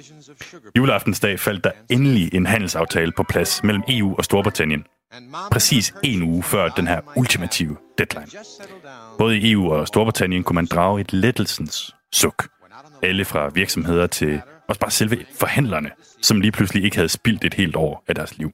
Juleaftensdag 0.77 1.41
faldt 1.41 1.65
der 1.65 1.71
endelig 1.91 2.35
en 2.35 2.47
handelsaftale 2.47 3.13
på 3.13 3.23
plads 3.23 3.65
mellem 3.65 3.83
EU 3.89 4.15
og 4.19 4.25
Storbritannien. 4.25 4.85
Præcis 5.51 5.95
en 6.03 6.23
uge 6.23 6.43
før 6.43 6.69
den 6.69 6.87
her 6.87 7.01
ultimative 7.17 7.77
deadline. 7.99 8.27
Både 9.19 9.39
i 9.39 9.53
EU 9.53 9.73
og 9.73 9.89
Storbritannien 9.89 10.43
kunne 10.43 10.55
man 10.55 10.67
drage 10.67 11.01
et 11.01 11.13
lettelsens 11.13 11.95
suk. 12.13 12.49
Alle 13.03 13.25
fra 13.25 13.49
virksomheder 13.49 14.07
til 14.07 14.41
også 14.69 14.81
bare 14.81 14.91
selve 14.91 15.25
forhandlerne, 15.39 15.91
som 16.23 16.41
lige 16.41 16.53
pludselig 16.53 16.85
ikke 16.85 16.97
havde 16.97 17.09
spildt 17.09 17.45
et 17.45 17.55
helt 17.55 17.77
år 17.77 18.05
af 18.09 18.15
deres 18.15 18.39
liv. 18.39 18.53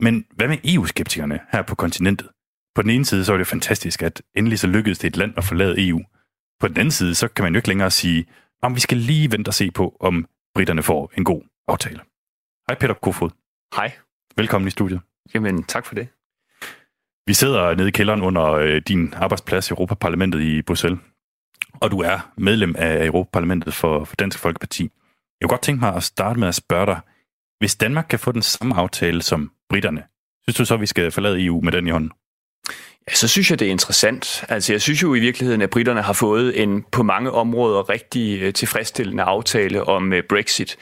Men 0.00 0.26
hvad 0.30 0.48
med 0.48 0.58
EU-skeptikerne 0.64 1.40
her 1.52 1.62
på 1.62 1.74
kontinentet? 1.74 2.28
På 2.74 2.82
den 2.82 2.90
ene 2.90 3.04
side, 3.04 3.24
så 3.24 3.32
var 3.32 3.38
det 3.38 3.46
fantastisk, 3.46 4.02
at 4.02 4.22
endelig 4.36 4.58
så 4.58 4.66
lykkedes 4.66 4.98
det 4.98 5.08
et 5.08 5.16
land 5.16 5.34
at 5.36 5.44
forlade 5.44 5.88
EU. 5.88 6.00
På 6.60 6.68
den 6.68 6.76
anden 6.76 6.90
side, 6.90 7.14
så 7.14 7.28
kan 7.28 7.42
man 7.42 7.52
jo 7.52 7.58
ikke 7.58 7.68
længere 7.68 7.90
sige, 7.90 8.26
om 8.62 8.74
vi 8.74 8.80
skal 8.80 8.98
lige 8.98 9.32
vente 9.32 9.48
og 9.48 9.54
se 9.54 9.70
på, 9.70 9.96
om 10.00 10.26
britterne 10.54 10.82
får 10.82 11.12
en 11.16 11.24
god 11.24 11.42
aftale. 11.68 12.00
Hej 12.68 12.78
Peter 12.78 12.94
Kofod. 12.94 13.30
Hej. 13.76 13.92
Velkommen 14.36 14.68
i 14.68 14.70
studiet. 14.70 15.00
Jamen, 15.34 15.62
tak 15.62 15.86
for 15.86 15.94
det. 15.94 16.08
Vi 17.26 17.34
sidder 17.34 17.74
nede 17.74 17.88
i 17.88 17.90
kælderen 17.90 18.22
under 18.22 18.50
øh, 18.50 18.82
din 18.88 19.14
arbejdsplads 19.14 19.70
i 19.70 19.72
Europaparlamentet 19.72 20.40
i 20.40 20.62
Bruxelles, 20.62 21.00
og 21.74 21.90
du 21.90 22.00
er 22.00 22.32
medlem 22.36 22.74
af 22.78 23.06
Europaparlamentet 23.06 23.74
for, 23.74 24.04
for 24.04 24.16
Dansk 24.16 24.38
Folkeparti. 24.38 24.82
Jeg 24.82 25.48
kunne 25.48 25.56
godt 25.56 25.62
tænke 25.62 25.80
mig 25.80 25.94
at 25.94 26.02
starte 26.02 26.40
med 26.40 26.48
at 26.48 26.54
spørge 26.54 26.86
dig, 26.86 27.00
hvis 27.60 27.76
Danmark 27.76 28.06
kan 28.10 28.18
få 28.18 28.32
den 28.32 28.42
samme 28.42 28.74
aftale 28.74 29.22
som 29.22 29.50
britterne, 29.68 30.02
synes 30.42 30.56
du 30.56 30.64
så, 30.64 30.74
at 30.74 30.80
vi 30.80 30.86
skal 30.86 31.10
forlade 31.10 31.44
EU 31.44 31.60
med 31.60 31.72
den 31.72 31.86
i 31.86 31.90
hånden? 31.90 32.10
Ja, 33.08 33.14
så 33.14 33.28
synes 33.28 33.50
jeg, 33.50 33.58
det 33.58 33.66
er 33.66 33.70
interessant. 33.70 34.44
Altså, 34.48 34.72
jeg 34.72 34.82
synes 34.82 35.02
jo 35.02 35.14
i 35.14 35.20
virkeligheden, 35.20 35.62
at 35.62 35.70
britterne 35.70 36.02
har 36.02 36.12
fået 36.12 36.62
en 36.62 36.84
på 36.92 37.02
mange 37.02 37.30
områder 37.30 37.90
rigtig 37.90 38.40
øh, 38.40 38.52
tilfredsstillende 38.52 39.22
aftale 39.22 39.84
om 39.84 40.12
øh, 40.12 40.22
Brexit. 40.28 40.76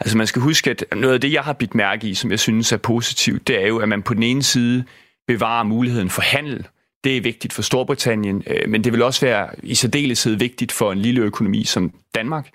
Altså, 0.00 0.16
man 0.16 0.26
skal 0.26 0.42
huske, 0.42 0.70
at 0.70 0.84
noget 0.96 1.14
af 1.14 1.20
det, 1.20 1.32
jeg 1.32 1.42
har 1.42 1.52
bidt 1.52 1.74
mærke 1.74 2.08
i, 2.08 2.14
som 2.14 2.30
jeg 2.30 2.40
synes 2.40 2.72
er 2.72 2.76
positivt, 2.76 3.48
det 3.48 3.62
er 3.62 3.66
jo, 3.66 3.78
at 3.78 3.88
man 3.88 4.02
på 4.02 4.14
den 4.14 4.22
ene 4.22 4.42
side 4.42 4.84
bevarer 5.26 5.62
muligheden 5.62 6.10
for 6.10 6.22
handel. 6.22 6.66
Det 7.04 7.16
er 7.16 7.20
vigtigt 7.20 7.52
for 7.52 7.62
Storbritannien, 7.62 8.42
øh, 8.46 8.68
men 8.68 8.84
det 8.84 8.92
vil 8.92 9.02
også 9.02 9.26
være 9.26 9.48
i 9.62 9.74
særdeleshed 9.74 10.34
vigtigt 10.34 10.72
for 10.72 10.92
en 10.92 10.98
lille 10.98 11.20
økonomi 11.20 11.64
som 11.64 11.92
Danmark. 12.14 12.50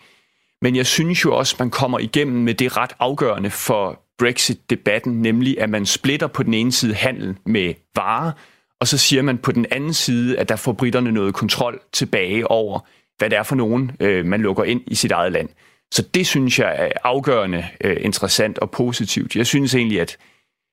Men 0.61 0.75
jeg 0.75 0.85
synes 0.85 1.25
jo 1.25 1.35
også, 1.35 1.55
man 1.59 1.69
kommer 1.69 1.99
igennem 1.99 2.43
med 2.43 2.53
det 2.53 2.77
ret 2.77 2.93
afgørende 2.99 3.49
for 3.49 4.01
Brexit-debatten, 4.17 5.21
nemlig 5.21 5.61
at 5.61 5.69
man 5.69 5.85
splitter 5.85 6.27
på 6.27 6.43
den 6.43 6.53
ene 6.53 6.71
side 6.71 6.93
handel 6.93 7.37
med 7.45 7.73
varer, 7.95 8.31
og 8.79 8.87
så 8.87 8.97
siger 8.97 9.21
man 9.21 9.37
på 9.37 9.51
den 9.51 9.65
anden 9.71 9.93
side, 9.93 10.39
at 10.39 10.49
der 10.49 10.55
får 10.55 10.71
britterne 10.71 11.11
noget 11.11 11.33
kontrol 11.33 11.81
tilbage 11.93 12.47
over, 12.47 12.79
hvad 13.17 13.29
det 13.29 13.37
er 13.37 13.43
for 13.43 13.55
nogen, 13.55 13.91
øh, 13.99 14.25
man 14.25 14.41
lukker 14.41 14.63
ind 14.63 14.81
i 14.87 14.95
sit 14.95 15.11
eget 15.11 15.31
land. 15.31 15.49
Så 15.91 16.01
det 16.13 16.27
synes 16.27 16.59
jeg 16.59 16.75
er 16.77 16.91
afgørende 17.03 17.67
øh, 17.83 17.97
interessant 17.99 18.59
og 18.59 18.71
positivt. 18.71 19.35
Jeg 19.35 19.47
synes 19.47 19.75
egentlig, 19.75 20.01
at, 20.01 20.17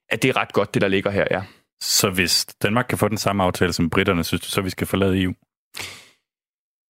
at 0.09 0.23
det 0.23 0.29
er 0.29 0.37
ret 0.37 0.53
godt, 0.53 0.73
det 0.73 0.81
der 0.81 0.87
ligger 0.87 1.11
her, 1.11 1.25
ja. 1.31 1.41
Så 1.81 2.09
hvis 2.09 2.45
Danmark 2.45 2.85
kan 2.89 2.97
få 2.97 3.07
den 3.07 3.17
samme 3.17 3.43
aftale 3.43 3.73
som 3.73 3.89
britterne, 3.89 4.23
synes 4.23 4.41
du 4.41 4.47
så, 4.47 4.61
vi 4.61 4.69
skal 4.69 4.87
forlade 4.87 5.21
EU? 5.21 5.33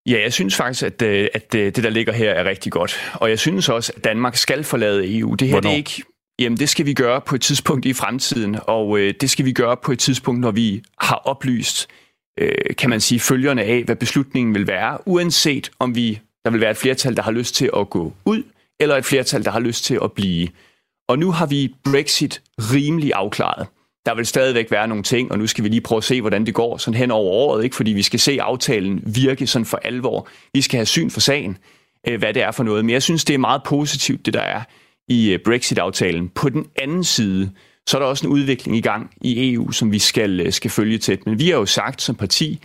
Ja, 0.07 0.21
jeg 0.21 0.33
synes 0.33 0.55
faktisk, 0.55 0.83
at, 0.83 1.01
øh, 1.01 1.27
at 1.33 1.55
øh, 1.55 1.65
det, 1.65 1.83
der 1.83 1.89
ligger 1.89 2.13
her, 2.13 2.31
er 2.31 2.45
rigtig 2.45 2.71
godt. 2.71 3.11
Og 3.13 3.29
jeg 3.29 3.39
synes 3.39 3.69
også, 3.69 3.93
at 3.95 4.03
Danmark 4.03 4.35
skal 4.35 4.63
forlade 4.63 5.17
EU. 5.19 5.33
Det 5.33 5.47
her 5.47 5.59
det 5.59 5.71
er 5.71 5.75
ikke... 5.75 6.03
Jamen, 6.39 6.57
det 6.57 6.69
skal 6.69 6.85
vi 6.85 6.93
gøre 6.93 7.21
på 7.21 7.35
et 7.35 7.41
tidspunkt 7.41 7.85
i 7.85 7.93
fremtiden, 7.93 8.57
og 8.67 8.99
øh, 8.99 9.13
det 9.21 9.29
skal 9.29 9.45
vi 9.45 9.51
gøre 9.51 9.77
på 9.77 9.91
et 9.91 9.99
tidspunkt, 9.99 10.41
når 10.41 10.51
vi 10.51 10.83
har 10.99 11.15
oplyst, 11.15 11.87
øh, 12.39 12.75
kan 12.77 12.89
man 12.89 13.01
sige, 13.01 13.19
følgerne 13.19 13.63
af, 13.63 13.83
hvad 13.83 13.95
beslutningen 13.95 14.55
vil 14.55 14.67
være, 14.67 15.07
uanset 15.07 15.71
om 15.79 15.95
vi 15.95 16.19
der 16.47 16.51
vil 16.51 16.61
være 16.61 16.71
et 16.71 16.77
flertal, 16.77 17.15
der 17.15 17.21
har 17.21 17.31
lyst 17.31 17.55
til 17.55 17.69
at 17.77 17.89
gå 17.89 18.13
ud, 18.25 18.43
eller 18.79 18.95
et 18.95 19.05
flertal, 19.05 19.43
der 19.43 19.51
har 19.51 19.59
lyst 19.59 19.83
til 19.85 19.99
at 20.03 20.11
blive. 20.11 20.47
Og 21.07 21.19
nu 21.19 21.31
har 21.31 21.45
vi 21.45 21.73
Brexit 21.83 22.41
rimelig 22.57 23.11
afklaret. 23.13 23.67
Der 24.07 24.15
vil 24.15 24.25
stadigvæk 24.25 24.71
være 24.71 24.87
nogle 24.87 25.03
ting, 25.03 25.31
og 25.31 25.39
nu 25.39 25.47
skal 25.47 25.63
vi 25.63 25.69
lige 25.69 25.81
prøve 25.81 25.97
at 25.97 26.03
se, 26.03 26.21
hvordan 26.21 26.45
det 26.45 26.53
går 26.53 26.77
sådan 26.77 26.97
hen 26.97 27.11
over 27.11 27.31
året, 27.31 27.63
ikke? 27.63 27.75
fordi 27.75 27.91
vi 27.91 28.01
skal 28.01 28.19
se 28.19 28.41
aftalen 28.41 29.03
virke 29.05 29.47
sådan 29.47 29.65
for 29.65 29.77
alvor. 29.77 30.27
Vi 30.53 30.61
skal 30.61 30.77
have 30.77 30.85
syn 30.85 31.09
for 31.09 31.19
sagen, 31.19 31.57
øh, 32.07 32.19
hvad 32.19 32.33
det 32.33 32.41
er 32.41 32.51
for 32.51 32.63
noget. 32.63 32.85
Men 32.85 32.93
jeg 32.93 33.03
synes, 33.03 33.25
det 33.25 33.33
er 33.33 33.37
meget 33.37 33.61
positivt, 33.65 34.25
det 34.25 34.33
der 34.33 34.41
er 34.41 34.61
i 35.07 35.33
øh, 35.33 35.39
Brexit-aftalen. 35.45 36.29
På 36.29 36.49
den 36.49 36.65
anden 36.75 37.03
side, 37.03 37.51
så 37.87 37.97
er 37.97 38.01
der 38.01 38.07
også 38.07 38.27
en 38.27 38.33
udvikling 38.33 38.77
i 38.77 38.81
gang 38.81 39.11
i 39.21 39.53
EU, 39.53 39.71
som 39.71 39.91
vi 39.91 39.99
skal, 39.99 40.39
øh, 40.39 40.51
skal 40.51 40.71
følge 40.71 40.97
tæt. 40.97 41.25
Men 41.25 41.39
vi 41.39 41.49
har 41.49 41.57
jo 41.57 41.65
sagt 41.65 42.01
som 42.01 42.15
parti, 42.15 42.59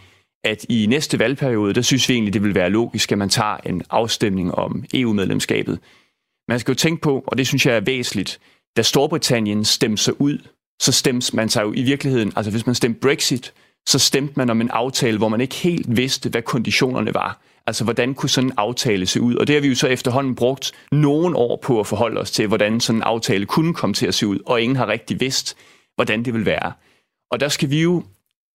at 0.45 0.65
i 0.69 0.87
næste 0.87 1.19
valgperiode, 1.19 1.75
der 1.75 1.83
synes 1.83 2.09
vi 2.09 2.15
egentlig, 2.15 2.35
det 2.35 2.43
vil 2.43 2.55
være 2.55 2.71
logisk, 2.71 3.13
at 3.13 3.19
man 3.19 3.29
tager 3.29 3.57
en 3.67 3.83
afstemning 3.91 4.55
om 4.55 4.85
EU-medlemskabet. 4.95 5.79
Man 6.49 6.61
skal 6.61 6.73
jo 6.73 6.77
tænke 6.77 7.03
på, 7.03 7.25
og 7.27 7.39
det 7.39 7.47
synes 7.47 7.67
jeg 7.67 7.77
er 7.77 7.81
væsentligt, 7.81 8.41
da 8.77 8.83
Storbritannien 8.83 9.65
stemte 9.65 10.03
sig 10.03 10.21
ud, 10.21 10.39
så 10.83 10.93
stemte 10.93 11.37
man 11.37 11.49
sig 11.49 11.63
jo 11.63 11.73
i 11.73 11.83
virkeligheden, 11.83 12.33
altså 12.37 12.51
hvis 12.51 12.67
man 12.67 12.75
stemte 12.75 13.01
Brexit, 13.01 13.53
så 13.87 13.99
stemte 13.99 14.35
man 14.37 14.51
om 14.51 14.61
en 14.61 14.71
aftale, 14.71 15.19
hvor 15.19 15.29
man 15.29 15.41
ikke 15.41 15.55
helt 15.55 15.97
vidste, 15.97 16.29
hvad 16.29 16.43
konditionerne 16.43 17.15
var. 17.15 17.41
Altså, 17.67 17.85
hvordan 17.85 18.15
kunne 18.15 18.31
sådan 18.31 18.49
en 18.49 18.55
aftale 18.57 19.07
se 19.07 19.21
ud? 19.21 19.35
Og 19.35 19.47
det 19.47 19.55
har 19.55 19.61
vi 19.61 19.69
jo 19.69 19.75
så 19.75 19.87
efterhånden 19.87 20.35
brugt 20.35 20.73
nogle 20.93 21.37
år 21.37 21.57
på 21.63 21.81
at 21.81 21.87
forholde 21.87 22.21
os 22.21 22.31
til, 22.31 22.47
hvordan 22.47 22.81
sådan 22.81 22.99
en 22.99 23.03
aftale 23.03 23.47
kunne 23.47 23.75
komme 23.75 23.95
til 23.95 24.07
at 24.07 24.15
se 24.15 24.27
ud, 24.27 24.39
og 24.47 24.63
ingen 24.63 24.77
har 24.77 24.89
rigtig 24.89 25.21
vidst, 25.21 25.57
hvordan 25.95 26.25
det 26.25 26.35
vil 26.35 26.47
være. 26.47 26.73
Og 27.31 27.41
der 27.41 27.49
skal 27.49 27.71
vi 27.71 27.83
jo, 27.83 28.03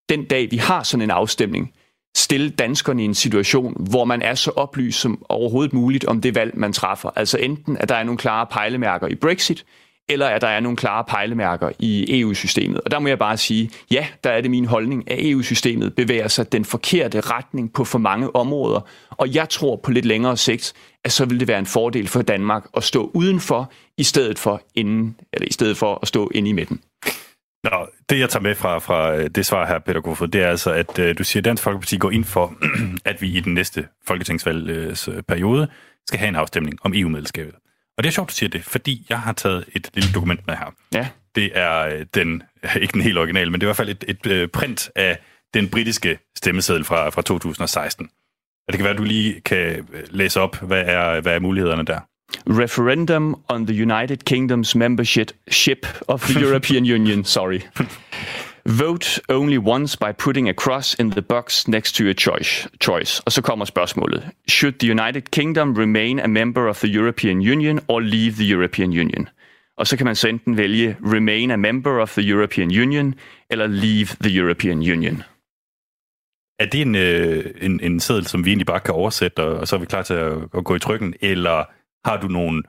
den 0.09 0.25
dag 0.25 0.51
vi 0.51 0.57
har 0.57 0.83
sådan 0.83 1.01
en 1.01 1.11
afstemning, 1.11 1.73
stille 2.17 2.49
danskerne 2.49 3.01
i 3.01 3.05
en 3.05 3.15
situation, 3.15 3.87
hvor 3.89 4.05
man 4.05 4.21
er 4.21 4.35
så 4.35 4.51
oplyst 4.51 4.99
som 4.99 5.25
overhovedet 5.29 5.73
muligt 5.73 6.05
om 6.05 6.21
det 6.21 6.35
valg, 6.35 6.57
man 6.57 6.73
træffer. 6.73 7.09
Altså 7.15 7.37
enten, 7.37 7.77
at 7.77 7.89
der 7.89 7.95
er 7.95 8.03
nogle 8.03 8.17
klare 8.17 8.45
pejlemærker 8.45 9.07
i 9.07 9.15
Brexit, 9.15 9.65
eller 10.09 10.27
at 10.27 10.41
der 10.41 10.47
er 10.47 10.59
nogle 10.59 10.77
klare 10.77 11.03
pejlemærker 11.03 11.71
i 11.79 12.21
EU-systemet. 12.21 12.81
Og 12.81 12.91
der 12.91 12.99
må 12.99 13.07
jeg 13.07 13.19
bare 13.19 13.37
sige, 13.37 13.69
ja, 13.91 14.07
der 14.23 14.29
er 14.29 14.41
det 14.41 14.51
min 14.51 14.65
holdning, 14.65 15.11
at 15.11 15.17
EU-systemet 15.21 15.95
bevæger 15.95 16.27
sig 16.27 16.51
den 16.51 16.65
forkerte 16.65 17.21
retning 17.21 17.73
på 17.73 17.83
for 17.83 17.99
mange 17.99 18.35
områder. 18.35 18.81
Og 19.11 19.35
jeg 19.35 19.49
tror 19.49 19.75
på 19.75 19.91
lidt 19.91 20.05
længere 20.05 20.37
sigt, 20.37 20.73
at 21.03 21.11
så 21.11 21.25
vil 21.25 21.39
det 21.39 21.47
være 21.47 21.59
en 21.59 21.65
fordel 21.65 22.07
for 22.07 22.21
Danmark 22.21 22.67
at 22.77 22.83
stå 22.83 23.11
udenfor, 23.13 23.71
i 23.97 24.03
stedet 24.03 24.39
for, 24.39 24.61
inden, 24.75 25.19
eller 25.33 25.47
i 25.47 25.51
stedet 25.51 25.77
for 25.77 25.99
at 26.01 26.07
stå 26.07 26.31
inde 26.33 26.49
i 26.49 26.53
midten. 26.53 26.81
Nå, 27.63 27.87
det 28.09 28.19
jeg 28.19 28.29
tager 28.29 28.43
med 28.43 28.55
fra, 28.55 28.79
fra 28.79 29.15
øh, 29.15 29.29
det 29.29 29.45
svar 29.45 29.67
her, 29.67 29.79
Peter 29.79 30.01
Kofod, 30.01 30.27
det 30.27 30.41
er 30.41 30.47
altså, 30.47 30.71
at 30.71 30.99
øh, 30.99 31.17
du 31.17 31.23
siger, 31.23 31.41
at 31.41 31.45
Dansk 31.45 31.63
Folkeparti 31.63 31.97
går 31.97 32.11
ind 32.11 32.25
for, 32.25 32.53
at 33.05 33.21
vi 33.21 33.37
i 33.37 33.39
den 33.39 33.53
næste 33.53 33.87
folketingsvalgsperiode 34.07 35.67
skal 36.05 36.19
have 36.19 36.29
en 36.29 36.35
afstemning 36.35 36.77
om 36.81 36.93
EU-medlemskabet. 36.95 37.55
Og 37.97 38.03
det 38.03 38.09
er 38.09 38.11
sjovt, 38.11 38.29
du 38.29 38.35
siger 38.35 38.49
det, 38.49 38.63
fordi 38.63 39.05
jeg 39.09 39.19
har 39.19 39.33
taget 39.33 39.65
et 39.75 39.89
lille 39.93 40.09
dokument 40.13 40.47
med 40.47 40.55
her. 40.55 40.73
Ja. 40.93 41.07
Det 41.35 41.51
er 41.53 41.95
uh, 41.95 42.01
den, 42.13 42.43
ikke 42.81 42.93
den 42.93 43.01
helt 43.01 43.17
originale, 43.17 43.51
men 43.51 43.61
det 43.61 43.65
er 43.65 43.67
i 43.67 43.73
hvert 43.73 43.87
fald 43.87 43.89
et, 43.89 44.03
et 44.07 44.43
uh, 44.43 44.49
print 44.49 44.89
af 44.95 45.19
den 45.53 45.69
britiske 45.69 46.19
stemmeseddel 46.37 46.83
fra, 46.83 47.09
fra 47.09 47.21
2016. 47.21 48.09
Og 48.67 48.73
det 48.73 48.77
kan 48.77 48.83
være, 48.83 48.93
at 48.93 48.97
du 48.97 49.03
lige 49.03 49.41
kan 49.41 49.87
læse 50.09 50.41
op, 50.41 50.57
hvad 50.61 50.83
er, 50.85 51.21
hvad 51.21 51.35
er 51.35 51.39
mulighederne 51.39 51.85
der? 51.85 51.99
referendum 52.45 53.43
on 53.49 53.65
the 53.65 53.73
United 53.73 54.17
Kingdom's 54.25 54.75
membership 54.75 55.87
of 56.07 56.21
the 56.27 56.39
European 56.41 56.83
Union. 56.97 57.23
Sorry. 57.23 57.59
Vote 58.67 59.21
only 59.29 59.57
once 59.57 59.95
by 59.95 60.11
putting 60.11 60.49
a 60.49 60.53
cross 60.53 60.93
in 60.99 61.11
the 61.11 61.21
box 61.21 61.67
next 61.67 61.95
to 61.95 62.03
your 62.03 62.13
choice. 62.13 62.67
choice. 62.83 63.23
Og 63.25 63.31
så 63.31 63.41
kommer 63.41 63.65
spørgsmålet. 63.65 64.29
Should 64.49 64.79
the 64.79 64.91
United 64.91 65.21
Kingdom 65.21 65.73
remain 65.73 66.19
a 66.19 66.27
member 66.27 66.67
of 66.67 66.77
the 66.79 66.99
European 66.99 67.37
Union 67.37 67.79
or 67.87 67.99
leave 67.99 68.31
the 68.31 68.53
European 68.53 68.89
Union? 68.89 69.29
Og 69.77 69.87
så 69.87 69.97
kan 69.97 70.05
man 70.05 70.15
så 70.15 70.27
enten 70.27 70.57
vælge 70.57 70.97
remain 71.01 71.51
a 71.51 71.55
member 71.55 72.01
of 72.01 72.11
the 72.11 72.29
European 72.29 72.67
Union 72.67 73.15
eller 73.49 73.67
leave 73.67 74.07
the 74.21 74.37
European 74.37 74.77
Union. 74.77 75.23
Er 76.59 76.65
det 76.65 76.81
en, 76.81 76.95
øh, 76.95 77.45
en, 77.61 77.79
en 77.79 77.99
seddel, 77.99 78.27
som 78.27 78.45
vi 78.45 78.49
egentlig 78.49 78.65
bare 78.67 78.79
kan 78.79 78.93
oversætte, 78.93 79.43
og 79.43 79.67
så 79.67 79.75
er 79.75 79.79
vi 79.79 79.85
klar 79.85 80.01
til 80.01 80.13
at, 80.13 80.37
at 80.57 80.63
gå 80.63 80.75
i 80.75 80.79
trykken, 80.79 81.13
eller 81.21 81.63
har 82.07 82.17
du 82.21 82.27
nogle 82.27 82.63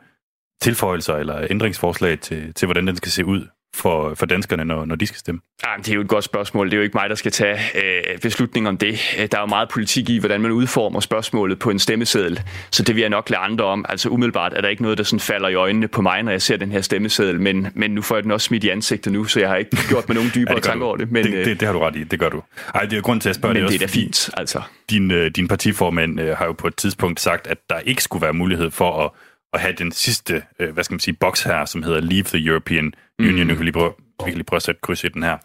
tilføjelser 0.61 1.15
eller 1.15 1.47
ændringsforslag 1.51 2.21
til, 2.21 2.55
til 2.55 2.67
hvordan 2.67 2.87
den 2.87 2.97
skal 2.97 3.13
se 3.13 3.25
ud 3.25 3.47
for, 3.79 4.15
for 4.15 4.27
danskerne, 4.27 4.65
når, 4.65 4.85
når 4.85 4.95
de 4.95 5.07
skal 5.07 5.19
stemme? 5.19 5.41
Ja, 5.67 5.71
det 5.79 5.89
er 5.89 5.95
jo 5.95 6.01
et 6.01 6.09
godt 6.09 6.25
spørgsmål. 6.25 6.67
Det 6.67 6.73
er 6.73 6.77
jo 6.77 6.83
ikke 6.83 6.97
mig, 6.97 7.11
der 7.11 7.15
skal 7.15 7.33
tage 7.33 7.59
øh, 7.75 8.19
beslutning 8.19 8.69
om 8.69 8.77
det. 8.77 8.99
Der 9.17 9.37
er 9.37 9.41
jo 9.41 9.47
meget 9.47 9.69
politik 9.69 10.11
i, 10.11 10.19
hvordan 10.19 10.41
man 10.41 10.51
udformer 10.51 11.01
spørgsmålet 11.01 11.59
på 11.59 11.71
en 11.71 11.79
stemmeseddel, 11.79 12.43
så 12.71 12.83
det 12.83 12.95
vil 12.95 13.01
jeg 13.01 13.11
nok 13.11 13.31
lade 13.31 13.41
andre 13.41 13.65
om. 13.65 13.85
Altså 13.89 14.09
umiddelbart 14.09 14.53
er 14.55 14.61
der 14.61 14.69
ikke 14.69 14.83
noget, 14.83 14.99
der 14.99 15.05
sådan 15.05 15.21
falder 15.21 15.49
i 15.49 15.55
øjnene 15.55 15.89
på 15.89 16.03
mig, 16.03 16.23
når 16.23 16.31
jeg 16.31 16.43
ser 16.43 16.57
den 16.57 16.73
her 16.73 16.81
stemmeseddel, 16.81 17.41
men, 17.41 17.69
men 17.75 17.91
nu 17.91 18.03
får 18.03 18.17
jeg 18.17 18.23
den 18.23 18.31
også 18.31 18.45
smidt 18.45 18.65
i 18.65 18.69
ansigtet 18.69 19.13
nu, 19.13 19.25
så 19.25 19.41
jeg 19.41 19.49
har 19.49 19.57
ikke 19.57 19.77
gjort 19.89 20.09
mig 20.09 20.15
nogen 20.15 20.31
dybere 20.35 20.55
ja, 20.55 20.61
tanker 20.61 20.87
over 20.87 20.97
det. 20.97 21.13
Men, 21.13 21.25
det, 21.25 21.47
det, 21.47 21.61
det, 21.61 21.67
har 21.67 21.73
du 21.73 21.79
ret 21.79 21.97
i, 21.97 22.05
det 22.05 22.19
gør 22.19 22.29
du. 22.29 22.43
Ej, 22.75 22.85
det 22.85 22.97
er 22.97 23.03
grund 23.03 23.21
til 23.21 23.29
at 23.29 23.35
spørge 23.35 23.55
men 23.55 23.63
det, 23.63 23.71
det 23.71 23.83
er 23.83 23.87
da 23.87 23.93
fint, 23.93 24.31
altså. 24.37 24.63
Din, 24.91 25.11
øh, 25.11 25.31
din 25.31 25.49
partiformand 25.49 26.21
øh, 26.21 26.37
har 26.37 26.47
jo 26.47 26.53
på 26.53 26.67
et 26.67 26.77
tidspunkt 26.77 27.21
sagt, 27.21 27.47
at 27.47 27.59
der 27.71 27.79
ikke 27.79 28.03
skulle 28.03 28.23
være 28.23 28.33
mulighed 28.33 28.71
for 28.71 29.05
at 29.05 29.11
at 29.53 29.61
have 29.61 29.73
den 29.73 29.93
sidste, 29.93 30.43
øh, 30.59 30.71
hvad 30.73 30.85
skal 30.85 30.95
man 30.95 31.01
sige, 31.01 31.15
boks 31.21 31.43
her, 31.43 31.65
som 31.65 31.83
hedder 31.83 32.01
Leave 32.01 32.23
the 32.23 32.47
European 32.47 32.93
Union. 33.19 33.35
Mm. 33.35 33.47
Nu 33.47 33.55
kan 33.55 33.59
vi 33.59 33.65
lige 33.65 33.73
prøve, 33.73 33.93
vi 34.25 34.31
kan 34.31 34.35
lige 34.35 34.45
prøve 34.45 34.57
at 34.57 34.63
sætte 34.63 34.81
kryds 34.81 35.05
i 35.05 35.09
den 35.09 35.23
her. 35.23 35.39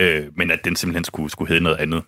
Øh, 0.00 0.24
men 0.36 0.50
at 0.50 0.64
den 0.64 0.76
simpelthen 0.76 1.04
skulle, 1.04 1.30
skulle 1.30 1.48
hedde 1.48 1.64
noget 1.64 1.76
andet. 1.76 2.02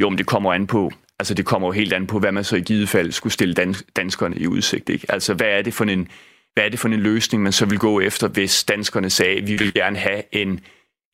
Jo, 0.00 0.08
men 0.08 0.18
det 0.18 0.26
kommer 0.26 0.52
an 0.52 0.66
på, 0.66 0.90
altså 1.18 1.34
det 1.34 1.46
kommer 1.46 1.68
jo 1.68 1.72
helt 1.72 1.92
an 1.92 2.06
på, 2.06 2.18
hvad 2.18 2.32
man 2.32 2.44
så 2.44 2.56
i 2.56 2.60
givet 2.60 2.88
fald 2.88 3.12
skulle 3.12 3.32
stille 3.32 3.54
dans- 3.54 3.84
danskerne 3.96 4.36
i 4.36 4.46
udsigt. 4.46 4.88
Ikke? 4.88 5.06
Altså 5.08 5.34
hvad 5.34 5.46
er 5.46 5.62
det 5.62 5.74
for 5.74 5.84
en 5.84 6.08
hvad 6.54 6.64
er 6.64 6.68
det 6.68 6.78
for 6.78 6.88
en 6.88 7.00
løsning, 7.00 7.42
man 7.42 7.52
så 7.52 7.66
vil 7.66 7.78
gå 7.78 8.00
efter, 8.00 8.28
hvis 8.28 8.64
danskerne 8.64 9.10
sagde, 9.10 9.36
at 9.36 9.46
vi 9.46 9.56
vil 9.56 9.74
gerne 9.74 9.98
have 9.98 10.22
en, 10.32 10.60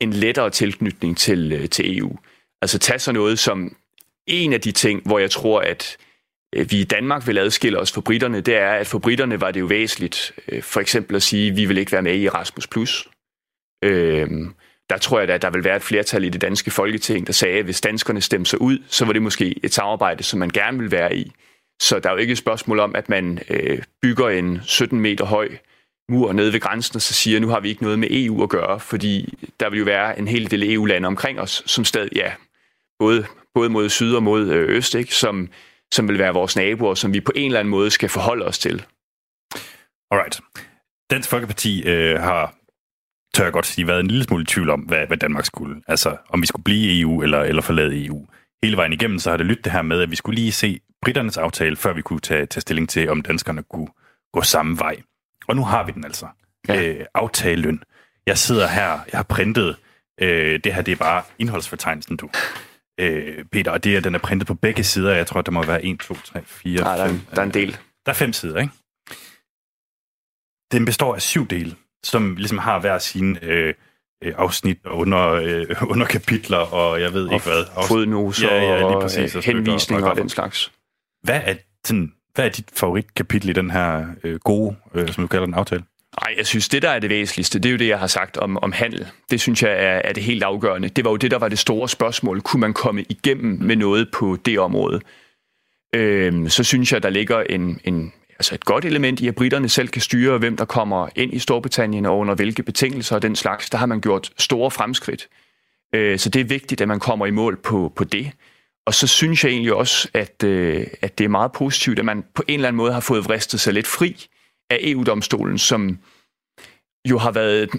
en 0.01 0.13
lettere 0.13 0.51
tilknytning 0.51 1.17
til, 1.17 1.53
øh, 1.53 1.69
til 1.69 1.99
EU. 1.99 2.19
Altså 2.63 2.79
tag 2.79 3.01
så 3.01 3.13
noget 3.13 3.39
som 3.39 3.77
en 4.27 4.53
af 4.53 4.61
de 4.61 4.73
ting, 4.73 5.03
hvor 5.07 5.19
jeg 5.19 5.31
tror, 5.31 5.61
at 5.61 5.97
Øh, 6.55 6.71
vi 6.71 6.81
i 6.81 6.85
Danmark 6.85 7.27
vil 7.27 7.39
adskille 7.39 7.79
os 7.79 7.93
fra 7.93 8.01
britterne, 8.01 8.41
det 8.41 8.57
er, 8.57 8.71
at 8.71 8.87
for 8.87 8.99
britterne 8.99 9.41
var 9.41 9.51
det 9.51 9.61
jo 9.61 9.67
væsentligt 9.67 10.33
øh, 10.49 10.63
for 10.63 10.81
eksempel 10.81 11.17
at 11.17 11.23
sige, 11.23 11.51
at 11.51 11.57
vi 11.57 11.65
vil 11.65 11.79
ikke 11.79 11.93
være 11.93 12.03
med 12.03 12.15
i 12.15 12.27
Erasmus+. 12.27 12.69
Øhm, 13.85 14.55
der 14.91 14.99
tror 14.99 15.21
jeg, 15.21 15.29
at 15.29 15.43
der 15.43 15.51
vil 15.51 15.65
være 15.65 15.77
et 15.77 15.83
flertal 15.83 16.25
i 16.25 16.29
det 16.29 16.41
danske 16.41 16.71
folketing, 16.71 17.27
der 17.27 17.33
sagde, 17.33 17.59
at 17.59 17.65
hvis 17.65 17.81
danskerne 17.81 18.21
stemte 18.21 18.51
sig 18.51 18.61
ud, 18.61 18.79
så 18.87 19.05
var 19.05 19.13
det 19.13 19.23
måske 19.23 19.65
et 19.65 19.75
samarbejde, 19.75 20.23
som 20.23 20.39
man 20.39 20.51
gerne 20.51 20.79
vil 20.79 20.91
være 20.91 21.17
i. 21.17 21.33
Så 21.81 21.99
der 21.99 22.09
er 22.09 22.13
jo 22.13 22.19
ikke 22.19 22.33
et 22.33 22.39
spørgsmål 22.39 22.79
om, 22.79 22.95
at 22.95 23.09
man 23.09 23.39
øh, 23.51 23.83
bygger 24.03 24.29
en 24.29 24.61
17 24.63 25.01
meter 25.01 25.25
høj 25.25 25.49
mur 26.09 26.33
nede 26.33 26.53
ved 26.53 26.61
grænsen, 26.61 26.97
og 26.97 27.03
så 27.03 27.15
siger, 27.15 27.37
at 27.37 27.43
nu 27.43 27.49
har 27.49 27.61
vi 27.61 27.69
ikke 27.69 27.83
noget 27.83 27.99
med 27.99 28.09
EU 28.11 28.43
at 28.43 28.49
gøre, 28.49 28.81
fordi 28.81 29.39
der 29.61 29.71
vil 29.71 29.79
jo 29.79 29.85
være 29.85 30.19
en 30.19 30.29
hel 30.29 30.51
del 30.51 30.73
EU-lande 30.73 31.07
omkring 31.07 31.41
os, 31.41 31.63
som 31.67 31.85
stadig, 31.85 32.17
ja, 32.17 32.33
både, 32.99 33.27
både 33.55 33.69
mod 33.71 33.89
syd 33.89 34.15
og 34.15 34.23
mod 34.23 34.51
øh, 34.51 34.77
øst, 34.77 34.95
ikke, 34.95 35.15
som 35.15 35.49
som 35.95 36.09
vil 36.09 36.19
være 36.19 36.33
vores 36.33 36.57
naboer, 36.57 36.95
som 36.95 37.15
vi 37.15 37.21
på 37.21 37.33
en 37.35 37.47
eller 37.47 37.61
anden 37.61 37.71
måde 37.71 37.91
skal 37.91 38.09
forholde 38.09 38.45
os 38.45 38.59
til. 38.59 38.85
Alright. 40.11 40.41
Dansk 41.11 41.29
Folkeparti 41.29 41.83
øh, 41.83 42.21
har, 42.21 42.55
tør 43.35 43.45
jeg 43.45 43.53
godt 43.53 43.67
sige, 43.67 43.87
været 43.87 44.01
en 44.01 44.09
lille 44.09 44.25
smule 44.25 44.43
i 44.43 44.47
tvivl 44.47 44.71
om, 44.71 44.81
hvad, 44.81 45.07
hvad 45.07 45.17
Danmark 45.17 45.45
skulle. 45.45 45.83
Altså, 45.89 46.17
om 46.29 46.43
vi 46.43 46.47
skulle 46.47 46.65
blive 46.65 46.93
i 46.93 47.01
EU 47.01 47.23
eller, 47.23 47.41
eller 47.41 47.63
forlade 47.63 48.07
EU. 48.07 48.27
Hele 48.63 48.77
vejen 48.77 48.93
igennem, 48.93 49.19
så 49.19 49.31
har 49.31 49.37
det 49.37 49.47
lyttet 49.47 49.65
det 49.65 49.73
her 49.73 49.83
med, 49.83 50.01
at 50.01 50.11
vi 50.11 50.17
skulle 50.17 50.41
lige 50.41 50.53
se 50.53 50.81
britternes 51.03 51.37
aftale, 51.37 51.77
før 51.77 51.93
vi 51.93 52.03
kunne 52.03 52.21
tage, 52.21 52.47
tage 52.47 52.61
stilling 52.61 52.89
til, 52.89 53.11
om 53.11 53.23
danskerne 53.23 53.63
kunne 53.63 53.89
gå 54.33 54.43
samme 54.43 54.79
vej. 54.79 54.97
Og 55.49 55.57
nu 55.57 55.65
har 55.65 55.85
vi 55.85 55.93
den 55.93 56.05
altså. 56.05 56.27
Ja. 56.69 56.83
Øh, 56.83 57.07
aftaleløn. 57.15 57.83
Jeg 58.27 58.39
sidder 58.39 58.69
her, 58.69 58.91
jeg 59.13 59.19
har 59.19 59.23
printet, 59.23 59.77
øh, 60.21 60.61
det 60.65 60.75
her 60.75 60.83
det 60.83 60.93
er 60.93 60.97
bare 60.97 61.23
indholdsfortegnelsen, 61.39 62.17
du 62.17 62.31
øh, 62.99 63.45
Peter, 63.53 63.71
og 63.71 63.85
det 63.85 63.97
er, 63.97 64.01
den 64.01 64.15
er 64.15 64.19
printet 64.19 64.47
på 64.47 64.55
begge 64.55 64.85
sider. 64.85 65.15
Jeg 65.17 65.27
tror, 65.27 65.43
der 65.43 65.53
må 65.53 65.63
være 65.63 65.85
1, 65.85 65.99
2, 66.01 66.15
3, 66.15 66.43
4, 66.45 66.81
Nej, 66.83 66.97
der, 66.97 67.05
er, 67.05 67.15
der 67.35 67.41
er 67.41 67.47
en 67.47 67.55
del. 67.55 67.73
Der 68.07 68.13
er 68.13 68.17
fem 68.17 68.33
sider, 68.33 68.59
ikke? 68.61 68.73
den 70.73 70.85
består 70.85 71.15
af 71.15 71.23
syv 71.23 71.47
dele, 71.49 71.75
som 72.05 72.37
ligesom 72.37 72.59
har 72.59 72.79
hver 72.81 72.99
sin 72.99 73.39
øh, 73.43 73.75
øh, 74.25 74.35
afsnit 74.37 74.79
og 74.85 74.99
under, 74.99 75.29
øh, 75.31 75.67
under 75.93 76.07
kapitler, 76.07 76.59
og 76.59 77.01
jeg 77.01 77.13
ved 77.13 77.27
Og 77.29 77.35
ikke 77.35 77.47
hvad. 77.47 77.65
Afs- 77.65 77.89
fodnoser 77.89 78.55
ja, 78.55 78.63
ja, 78.63 78.77
lige 78.77 78.87
og, 78.87 79.03
præcis, 79.03 79.37
øh, 79.37 79.43
stykker 79.43 79.59
henvisninger 79.59 80.05
og 80.05 80.09
grafer. 80.09 80.21
den 80.23 80.29
slags. 80.29 80.73
Hvad 81.23 81.41
er, 81.45 81.55
sådan, 81.85 82.13
hvad 82.35 82.45
er 82.45 82.49
dit 82.49 82.71
favoritkapitel 82.77 83.49
i 83.51 83.53
den 83.53 83.71
her 83.71 84.07
øh, 84.25 84.39
gode, 84.41 84.77
øh, 84.95 85.09
som 85.09 85.25
du 85.25 85.29
kalder 85.29 85.47
den, 85.47 85.55
aftale? 85.55 85.85
Nej, 86.17 86.35
jeg 86.37 86.47
synes, 86.47 86.69
det 86.69 86.83
der 86.83 86.91
er 86.91 86.99
det 86.99 87.11
væsentligste, 87.11 87.59
det 87.59 87.69
er 87.69 87.71
jo 87.73 87.79
det, 87.79 87.89
jeg 87.89 87.99
har 87.99 88.07
sagt 88.07 88.37
om, 88.37 88.57
om 88.57 88.73
handel. 88.73 89.07
Det 89.31 89.41
synes 89.41 89.63
jeg 89.63 89.71
er, 89.71 90.01
er 90.05 90.13
det 90.13 90.23
helt 90.23 90.43
afgørende. 90.43 90.89
Det 90.89 91.05
var 91.05 91.11
jo 91.11 91.17
det, 91.17 91.31
der 91.31 91.39
var 91.39 91.49
det 91.49 91.59
store 91.59 91.89
spørgsmål. 91.89 92.41
Kunne 92.41 92.61
man 92.61 92.73
komme 92.73 93.05
igennem 93.09 93.59
med 93.63 93.77
noget 93.77 94.09
på 94.13 94.37
det 94.45 94.59
område? 94.59 95.01
Øhm, 95.95 96.49
så 96.49 96.65
synes 96.65 96.93
jeg, 96.93 97.03
der 97.03 97.11
ligger 97.11 97.41
en, 97.41 97.81
en, 97.85 98.13
altså 98.31 98.55
et 98.55 98.65
godt 98.65 98.85
element 98.85 99.21
i, 99.21 99.29
at 99.29 99.35
britterne 99.35 99.69
selv 99.69 99.89
kan 99.89 100.03
styre, 100.03 100.39
hvem 100.39 100.57
der 100.57 100.65
kommer 100.65 101.09
ind 101.17 101.35
i 101.35 101.39
Storbritannien 101.39 102.07
og 102.07 102.19
under 102.19 102.35
hvilke 102.35 102.63
betingelser 102.63 103.17
og 103.17 103.23
den 103.23 103.37
slags. 103.37 103.71
Der 103.71 103.79
har 103.79 103.87
man 103.87 104.01
gjort 104.01 104.33
store 104.39 104.71
fremskridt. 104.71 105.29
Øh, 105.95 106.19
så 106.19 106.29
det 106.31 106.41
er 106.41 106.45
vigtigt, 106.45 106.81
at 106.81 106.89
man 106.89 107.01
kommer 107.01 107.27
i 107.27 107.31
mål 107.31 107.57
på, 107.57 107.93
på 107.97 108.05
det. 108.05 108.31
Og 108.87 108.95
så 108.95 109.07
synes 109.07 109.45
jeg 109.45 109.51
egentlig 109.51 109.75
også, 109.75 110.09
at, 110.15 110.45
øh, 110.45 110.87
at 111.03 111.19
det 111.19 111.25
er 111.25 111.29
meget 111.29 111.53
positivt, 111.53 111.99
at 111.99 112.05
man 112.05 112.25
på 112.35 112.43
en 112.49 112.55
eller 112.55 112.69
anden 112.69 112.77
måde 112.77 112.93
har 112.93 113.01
fået 113.01 113.25
vristet 113.25 113.61
sig 113.61 113.75
lidt 113.75 113.87
fri 113.87 114.29
af 114.71 114.79
EU-domstolen, 114.83 115.59
som 115.59 115.99
jo 117.09 117.19
har 117.19 117.33
været 117.33 117.71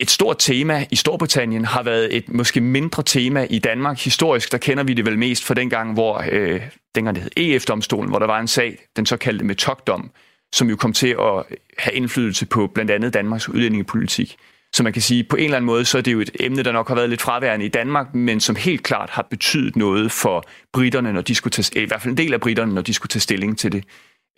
et, 0.00 0.10
stort 0.10 0.36
tema 0.38 0.86
i 0.90 0.96
Storbritannien, 0.96 1.64
har 1.64 1.82
været 1.82 2.16
et 2.16 2.28
måske 2.28 2.60
mindre 2.60 3.02
tema 3.02 3.46
i 3.50 3.58
Danmark. 3.58 3.98
Historisk, 3.98 4.52
der 4.52 4.58
kender 4.58 4.84
vi 4.84 4.94
det 4.94 5.06
vel 5.06 5.18
mest 5.18 5.44
fra 5.44 5.54
den 5.54 5.70
gang, 5.70 5.92
hvor 5.92 6.24
øh, 6.32 6.62
dengang 6.94 7.16
det 7.16 7.22
hed 7.22 7.30
EF-domstolen, 7.36 8.08
hvor 8.08 8.18
der 8.18 8.26
var 8.26 8.40
en 8.40 8.48
sag, 8.48 8.78
den 8.96 9.06
såkaldte 9.06 9.44
metokdom, 9.44 10.10
som 10.52 10.68
jo 10.68 10.76
kom 10.76 10.92
til 10.92 11.08
at 11.08 11.44
have 11.78 11.94
indflydelse 11.94 12.46
på 12.46 12.66
blandt 12.66 12.90
andet 12.90 13.14
Danmarks 13.14 13.48
udlændingepolitik. 13.48 14.36
Så 14.74 14.82
man 14.82 14.92
kan 14.92 15.02
sige, 15.02 15.24
på 15.24 15.36
en 15.36 15.44
eller 15.44 15.56
anden 15.56 15.66
måde, 15.66 15.84
så 15.84 15.98
er 15.98 16.02
det 16.02 16.12
jo 16.12 16.20
et 16.20 16.30
emne, 16.40 16.62
der 16.62 16.72
nok 16.72 16.88
har 16.88 16.94
været 16.94 17.10
lidt 17.10 17.22
fraværende 17.22 17.66
i 17.66 17.68
Danmark, 17.68 18.14
men 18.14 18.40
som 18.40 18.56
helt 18.56 18.82
klart 18.82 19.10
har 19.10 19.26
betydet 19.30 19.76
noget 19.76 20.12
for 20.12 20.44
britterne, 20.72 21.12
når 21.12 21.20
de 21.20 21.34
skulle 21.34 21.50
tage, 21.50 21.82
i 21.82 21.86
hvert 21.86 22.02
fald 22.02 22.12
en 22.12 22.16
del 22.16 22.34
af 22.34 22.40
britterne, 22.40 22.74
når 22.74 22.82
de 22.82 22.94
skulle 22.94 23.10
tage 23.10 23.20
stilling 23.20 23.58
til 23.58 23.72
det, 23.72 23.84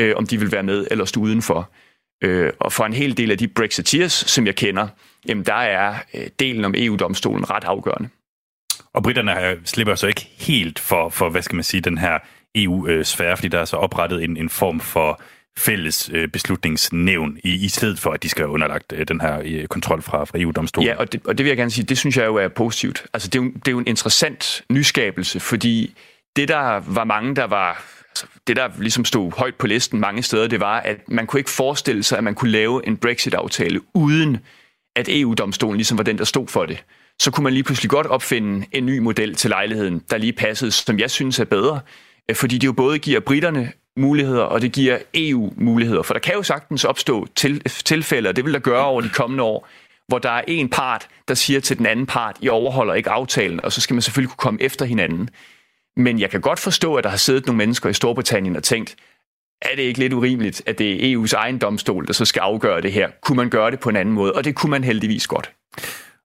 øh, 0.00 0.16
om 0.16 0.26
de 0.26 0.40
vil 0.40 0.52
være 0.52 0.62
med 0.62 0.86
eller 0.90 1.04
stå 1.04 1.20
udenfor. 1.20 1.70
Øh, 2.24 2.52
og 2.60 2.72
for 2.72 2.84
en 2.84 2.92
hel 2.92 3.16
del 3.16 3.30
af 3.30 3.38
de 3.38 3.48
Brexiteers, 3.48 4.12
som 4.12 4.46
jeg 4.46 4.56
kender, 4.56 4.88
jamen 5.28 5.44
der 5.44 5.54
er 5.54 5.94
øh, 6.14 6.26
delen 6.38 6.64
om 6.64 6.74
EU-domstolen 6.76 7.50
ret 7.50 7.64
afgørende. 7.64 8.08
Og 8.92 9.02
britterne 9.02 9.60
slipper 9.64 9.94
så 9.94 10.06
ikke 10.06 10.28
helt 10.38 10.78
for, 10.78 11.08
for 11.08 11.30
hvad 11.30 11.42
skal 11.42 11.54
man 11.54 11.64
sige, 11.64 11.80
den 11.80 11.98
her 11.98 12.18
EU-sfære, 12.54 13.36
fordi 13.36 13.48
der 13.48 13.58
er 13.58 13.64
så 13.64 13.76
oprettet 13.76 14.24
en, 14.24 14.36
en 14.36 14.48
form 14.48 14.80
for 14.80 15.20
fælles 15.58 16.10
øh, 16.12 16.28
beslutningsnævn, 16.28 17.38
i, 17.44 17.64
i 17.64 17.68
stedet 17.68 17.98
for, 17.98 18.10
at 18.10 18.22
de 18.22 18.28
skal 18.28 18.42
have 18.42 18.50
underlagt 18.50 18.92
øh, 18.92 19.08
den 19.08 19.20
her 19.20 19.42
øh, 19.44 19.66
kontrol 19.66 20.02
fra, 20.02 20.24
fra 20.24 20.40
EU-domstolen. 20.40 20.88
Ja, 20.88 20.96
og 20.96 21.12
det, 21.12 21.20
og 21.26 21.38
det 21.38 21.44
vil 21.44 21.50
jeg 21.50 21.56
gerne 21.56 21.70
sige, 21.70 21.84
det 21.84 21.98
synes 21.98 22.16
jeg 22.16 22.26
jo 22.26 22.36
er 22.36 22.48
positivt. 22.48 23.06
Altså 23.12 23.28
det 23.28 23.38
er 23.38 23.42
jo, 23.42 23.50
det 23.50 23.68
er 23.68 23.72
jo 23.72 23.78
en 23.78 23.86
interessant 23.86 24.64
nyskabelse, 24.70 25.40
fordi 25.40 25.94
det 26.36 26.48
der 26.48 26.82
var 26.86 27.04
mange, 27.04 27.36
der 27.36 27.44
var 27.44 27.84
Altså, 28.14 28.26
det 28.46 28.56
der 28.56 28.68
ligesom 28.78 29.04
stod 29.04 29.32
højt 29.38 29.54
på 29.54 29.66
listen 29.66 30.00
mange 30.00 30.22
steder, 30.22 30.46
det 30.46 30.60
var, 30.60 30.80
at 30.80 31.08
man 31.08 31.26
kunne 31.26 31.40
ikke 31.40 31.50
forestille 31.50 32.02
sig, 32.02 32.18
at 32.18 32.24
man 32.24 32.34
kunne 32.34 32.50
lave 32.50 32.86
en 32.86 32.96
Brexit-aftale 32.96 33.80
uden 33.94 34.38
at 34.96 35.08
EU-domstolen 35.08 35.76
ligesom 35.76 35.98
var 35.98 36.04
den, 36.04 36.18
der 36.18 36.24
stod 36.24 36.48
for 36.48 36.66
det. 36.66 36.84
Så 37.18 37.30
kunne 37.30 37.44
man 37.44 37.52
lige 37.52 37.62
pludselig 37.64 37.90
godt 37.90 38.06
opfinde 38.06 38.66
en 38.72 38.86
ny 38.86 38.98
model 38.98 39.34
til 39.34 39.50
lejligheden, 39.50 40.02
der 40.10 40.16
lige 40.16 40.32
passede, 40.32 40.70
som 40.70 40.98
jeg 40.98 41.10
synes 41.10 41.38
er 41.38 41.44
bedre, 41.44 41.80
øh, 42.30 42.36
fordi 42.36 42.58
det 42.58 42.66
jo 42.66 42.72
både 42.72 42.98
giver 42.98 43.20
britterne 43.20 43.72
muligheder, 43.96 44.42
og 44.42 44.62
det 44.62 44.72
giver 44.72 44.98
EU 45.14 45.52
muligheder. 45.56 46.02
For 46.02 46.14
der 46.14 46.20
kan 46.20 46.34
jo 46.34 46.42
sagtens 46.42 46.84
opstå 46.84 47.28
til, 47.36 47.60
tilfælde, 47.60 48.28
og 48.28 48.36
det 48.36 48.44
vil 48.44 48.52
der 48.52 48.58
gøre 48.58 48.84
over 48.84 49.00
de 49.00 49.08
kommende 49.08 49.42
år, 49.42 49.68
hvor 50.08 50.18
der 50.18 50.30
er 50.30 50.42
en 50.48 50.68
part, 50.68 51.08
der 51.28 51.34
siger 51.34 51.60
til 51.60 51.78
den 51.78 51.86
anden 51.86 52.06
part, 52.06 52.36
I 52.40 52.48
overholder 52.48 52.94
ikke 52.94 53.10
aftalen, 53.10 53.64
og 53.64 53.72
så 53.72 53.80
skal 53.80 53.94
man 53.94 54.02
selvfølgelig 54.02 54.30
kunne 54.30 54.50
komme 54.50 54.62
efter 54.62 54.84
hinanden. 54.84 55.30
Men 55.96 56.20
jeg 56.20 56.30
kan 56.30 56.40
godt 56.40 56.60
forstå, 56.60 56.94
at 56.94 57.04
der 57.04 57.10
har 57.10 57.16
siddet 57.16 57.46
nogle 57.46 57.58
mennesker 57.58 57.88
i 57.88 57.92
Storbritannien 57.92 58.56
og 58.56 58.62
tænkt, 58.62 58.96
er 59.62 59.76
det 59.76 59.82
ikke 59.82 59.98
lidt 59.98 60.12
urimeligt, 60.12 60.62
at 60.66 60.78
det 60.78 61.12
er 61.12 61.16
EU's 61.16 61.34
egen 61.36 61.58
domstol, 61.58 62.06
der 62.06 62.12
så 62.12 62.24
skal 62.24 62.40
afgøre 62.40 62.80
det 62.80 62.92
her? 62.92 63.08
Kunne 63.22 63.36
man 63.36 63.50
gøre 63.50 63.70
det 63.70 63.80
på 63.80 63.88
en 63.88 63.96
anden 63.96 64.14
måde? 64.14 64.32
Og 64.32 64.44
det 64.44 64.54
kunne 64.54 64.70
man 64.70 64.84
heldigvis 64.84 65.26
godt. 65.26 65.50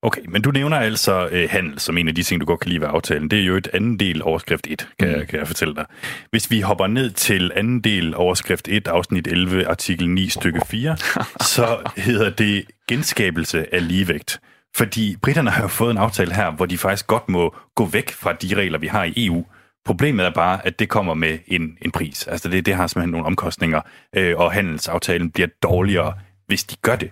Okay, 0.01 0.21
men 0.27 0.41
du 0.41 0.51
nævner 0.51 0.77
altså 0.77 1.29
øh, 1.31 1.49
handel 1.49 1.79
som 1.79 1.97
en 1.97 2.07
af 2.07 2.15
de 2.15 2.23
ting, 2.23 2.41
du 2.41 2.45
godt 2.45 2.59
kan 2.59 2.69
lide 2.69 2.81
ved 2.81 2.87
aftalen. 2.91 3.31
Det 3.31 3.39
er 3.39 3.43
jo 3.43 3.57
et 3.57 3.67
anden 3.73 3.99
del 3.99 4.23
overskrift 4.23 4.67
1, 4.67 4.87
kan, 4.99 5.19
mm. 5.19 5.25
kan 5.25 5.39
jeg 5.39 5.47
fortælle 5.47 5.75
dig. 5.75 5.85
Hvis 6.31 6.51
vi 6.51 6.61
hopper 6.61 6.87
ned 6.87 7.11
til 7.11 7.51
anden 7.55 7.81
del 7.81 8.15
overskrift 8.15 8.67
1, 8.67 8.87
afsnit 8.87 9.27
11, 9.27 9.67
artikel 9.67 10.09
9, 10.09 10.29
stykke 10.29 10.61
4, 10.67 10.97
så 11.55 11.77
hedder 11.97 12.29
det 12.29 12.65
genskabelse 12.87 13.75
af 13.75 13.87
ligevægt. 13.87 14.39
Fordi 14.75 15.17
britterne 15.21 15.49
har 15.49 15.61
jo 15.61 15.67
fået 15.67 15.91
en 15.91 15.97
aftale 15.97 16.33
her, 16.33 16.51
hvor 16.51 16.65
de 16.65 16.77
faktisk 16.77 17.07
godt 17.07 17.29
må 17.29 17.55
gå 17.75 17.85
væk 17.85 18.11
fra 18.11 18.33
de 18.33 18.55
regler, 18.55 18.79
vi 18.79 18.87
har 18.87 19.03
i 19.03 19.25
EU. 19.25 19.45
Problemet 19.89 20.25
er 20.25 20.29
bare, 20.29 20.65
at 20.65 20.79
det 20.79 20.89
kommer 20.89 21.13
med 21.13 21.39
en, 21.47 21.77
en 21.81 21.91
pris. 21.91 22.27
Altså 22.27 22.49
det, 22.49 22.65
det 22.65 22.75
har 22.75 22.87
simpelthen 22.87 23.11
nogle 23.11 23.25
omkostninger, 23.25 23.81
øh, 24.15 24.37
og 24.37 24.51
handelsaftalen 24.51 25.31
bliver 25.31 25.47
dårligere, 25.63 26.13
hvis 26.47 26.63
de 26.63 26.75
gør 26.81 26.95
det. 26.95 27.11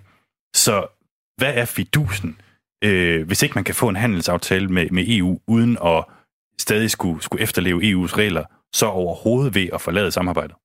Så 0.54 0.86
hvad 1.36 1.54
er 1.54 1.64
fidusen, 1.64 2.40
øh, 2.84 3.26
hvis 3.26 3.42
ikke 3.42 3.54
man 3.54 3.64
kan 3.64 3.74
få 3.74 3.88
en 3.88 3.96
handelsaftale 3.96 4.68
med, 4.68 4.90
med 4.90 5.04
EU, 5.08 5.38
uden 5.46 5.78
at 5.84 6.04
stadig 6.58 6.90
skulle, 6.90 7.22
skulle 7.22 7.42
efterleve 7.42 7.82
EU's 7.82 8.16
regler, 8.16 8.44
så 8.72 8.86
overhovedet 8.86 9.54
ved 9.54 9.68
at 9.72 9.80
forlade 9.80 10.10
samarbejdet? 10.10 10.56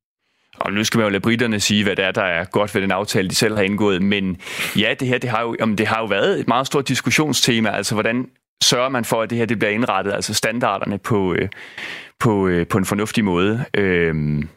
Og 0.55 0.73
nu 0.73 0.83
skal 0.83 0.97
man 0.97 1.05
jo 1.05 1.09
lade 1.09 1.21
britterne 1.21 1.59
sige, 1.59 1.83
hvad 1.83 1.95
det 1.95 2.05
er, 2.05 2.11
der 2.11 2.23
er 2.23 2.45
godt 2.45 2.75
ved 2.75 2.81
den 2.81 2.91
aftale, 2.91 3.29
de 3.29 3.35
selv 3.35 3.55
har 3.55 3.63
indgået. 3.63 4.01
Men 4.01 4.37
ja, 4.75 4.95
det 4.99 5.07
her 5.07 5.17
det 5.17 5.29
har, 5.29 5.41
jo, 5.41 5.55
om 5.61 5.75
det 5.75 5.87
har 5.87 5.99
jo 5.99 6.05
været 6.05 6.39
et 6.39 6.47
meget 6.47 6.67
stort 6.67 6.87
diskussionstema. 6.87 7.69
Altså, 7.69 7.95
hvordan 7.95 8.29
sørger 8.63 8.89
man 8.89 9.05
for, 9.05 9.21
at 9.21 9.29
det 9.29 9.37
her 9.37 9.45
det 9.45 9.59
bliver 9.59 9.71
indrettet, 9.71 10.13
altså 10.13 10.33
standarderne 10.33 10.97
på, 10.97 11.33
øh, 11.33 11.49
på, 12.19 12.47
øh, 12.47 12.67
på 12.67 12.77
en 12.77 12.85
fornuftig 12.85 13.25
måde. 13.25 13.65
Øhm, 13.73 14.49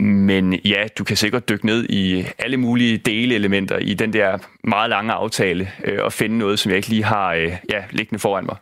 men 0.00 0.54
ja, 0.54 0.86
du 0.98 1.04
kan 1.04 1.16
sikkert 1.16 1.48
dykke 1.48 1.66
ned 1.66 1.86
i 1.88 2.24
alle 2.38 2.56
mulige 2.56 2.98
delelementer 2.98 3.78
i 3.78 3.94
den 3.94 4.12
der 4.12 4.38
meget 4.64 4.90
lange 4.90 5.12
aftale 5.12 5.72
øh, 5.84 6.04
og 6.04 6.12
finde 6.12 6.38
noget, 6.38 6.58
som 6.58 6.70
jeg 6.70 6.76
ikke 6.76 6.88
lige 6.88 7.04
har 7.04 7.32
øh, 7.34 7.52
ja, 7.70 7.84
liggende 7.90 8.18
foran 8.18 8.46
mig. 8.46 8.56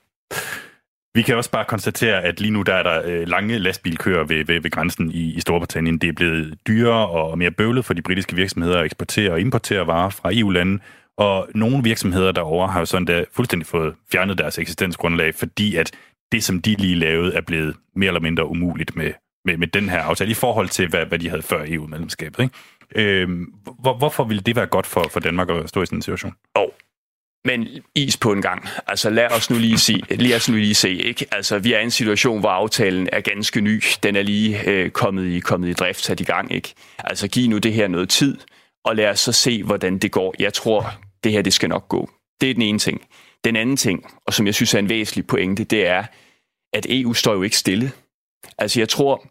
Vi 1.14 1.22
kan 1.22 1.36
også 1.36 1.50
bare 1.50 1.64
konstatere, 1.64 2.22
at 2.22 2.40
lige 2.40 2.50
nu 2.50 2.62
der 2.62 2.74
er 2.74 2.82
der 2.82 3.02
øh, 3.04 3.28
lange 3.28 3.58
lastbilkøer 3.58 4.24
ved, 4.24 4.44
ved, 4.44 4.60
ved 4.60 4.70
grænsen 4.70 5.10
i, 5.10 5.34
i 5.34 5.40
Storbritannien. 5.40 5.98
Det 5.98 6.08
er 6.08 6.12
blevet 6.12 6.58
dyrere 6.66 7.08
og 7.08 7.38
mere 7.38 7.50
bøvlet 7.50 7.84
for 7.84 7.94
de 7.94 8.02
britiske 8.02 8.36
virksomheder 8.36 8.78
at 8.78 8.84
eksportere 8.84 9.32
og 9.32 9.40
importere 9.40 9.86
varer 9.86 10.10
fra 10.10 10.30
EU-lande. 10.32 10.78
Og 11.16 11.48
nogle 11.54 11.82
virksomheder 11.82 12.32
derovre 12.32 12.68
har 12.68 12.80
jo 12.80 12.86
sådan 12.86 13.06
der 13.06 13.24
fuldstændig 13.32 13.66
fået 13.66 13.94
fjernet 14.12 14.38
deres 14.38 14.58
eksistensgrundlag, 14.58 15.34
fordi 15.34 15.76
at 15.76 15.90
det, 16.32 16.44
som 16.44 16.62
de 16.62 16.74
lige 16.74 16.94
lavede, 16.94 17.34
er 17.34 17.40
blevet 17.40 17.76
mere 17.96 18.08
eller 18.08 18.20
mindre 18.20 18.46
umuligt 18.46 18.96
med, 18.96 19.12
med, 19.44 19.56
med 19.56 19.66
den 19.66 19.88
her 19.88 19.98
aftale, 19.98 20.30
i 20.30 20.34
forhold 20.34 20.68
til, 20.68 20.88
hvad, 20.88 21.06
hvad 21.06 21.18
de 21.18 21.28
havde 21.28 21.42
før 21.42 21.64
EU-medlemskabet. 21.68 22.42
Ikke? 22.42 23.12
Øh, 23.22 23.28
hvor, 23.80 23.98
hvorfor 23.98 24.24
ville 24.24 24.42
det 24.42 24.56
være 24.56 24.66
godt 24.66 24.86
for, 24.86 25.08
for 25.10 25.20
Danmark 25.20 25.50
at 25.50 25.68
stå 25.68 25.82
i 25.82 25.86
sådan 25.86 25.98
en 25.98 26.02
situation? 26.02 26.32
Oh. 26.54 26.68
Men 27.46 27.68
is 27.94 28.16
på 28.16 28.32
en 28.32 28.42
gang. 28.42 28.68
Altså 28.86 29.10
lad 29.10 29.32
os 29.32 29.50
nu 29.50 29.56
lige 29.56 29.78
se, 29.78 30.02
lad 30.10 30.36
os 30.36 30.48
nu 30.48 30.56
lige 30.56 30.74
se, 30.74 30.90
ikke? 30.90 31.26
Altså 31.32 31.58
vi 31.58 31.72
er 31.72 31.78
i 31.78 31.82
en 31.82 31.90
situation, 31.90 32.40
hvor 32.40 32.48
aftalen 32.48 33.08
er 33.12 33.20
ganske 33.20 33.60
ny. 33.60 33.82
Den 34.02 34.16
er 34.16 34.22
lige 34.22 34.70
øh, 34.70 34.90
kommet 34.90 35.26
i 35.26 35.40
kommet 35.40 35.68
i 35.68 35.72
drift, 35.72 36.04
sat 36.04 36.20
i 36.20 36.24
gang, 36.24 36.52
ikke? 36.52 36.74
Altså 36.98 37.28
giv 37.28 37.50
nu 37.50 37.58
det 37.58 37.72
her 37.72 37.88
noget 37.88 38.08
tid, 38.08 38.36
og 38.84 38.96
lad 38.96 39.08
os 39.08 39.20
så 39.20 39.32
se, 39.32 39.62
hvordan 39.62 39.98
det 39.98 40.12
går. 40.12 40.34
Jeg 40.38 40.52
tror, 40.52 40.90
det 41.24 41.32
her 41.32 41.42
det 41.42 41.52
skal 41.52 41.68
nok 41.68 41.88
gå. 41.88 42.10
Det 42.40 42.50
er 42.50 42.54
den 42.54 42.62
ene 42.62 42.78
ting. 42.78 43.02
Den 43.44 43.56
anden 43.56 43.76
ting, 43.76 44.06
og 44.26 44.34
som 44.34 44.46
jeg 44.46 44.54
synes 44.54 44.74
er 44.74 44.78
en 44.78 44.88
væsentlig 44.88 45.26
pointe, 45.26 45.64
det 45.64 45.86
er, 45.86 46.04
at 46.72 46.86
EU 46.88 47.14
står 47.14 47.32
jo 47.32 47.42
ikke 47.42 47.56
stille. 47.56 47.92
Altså 48.58 48.80
jeg 48.80 48.88
tror, 48.88 49.26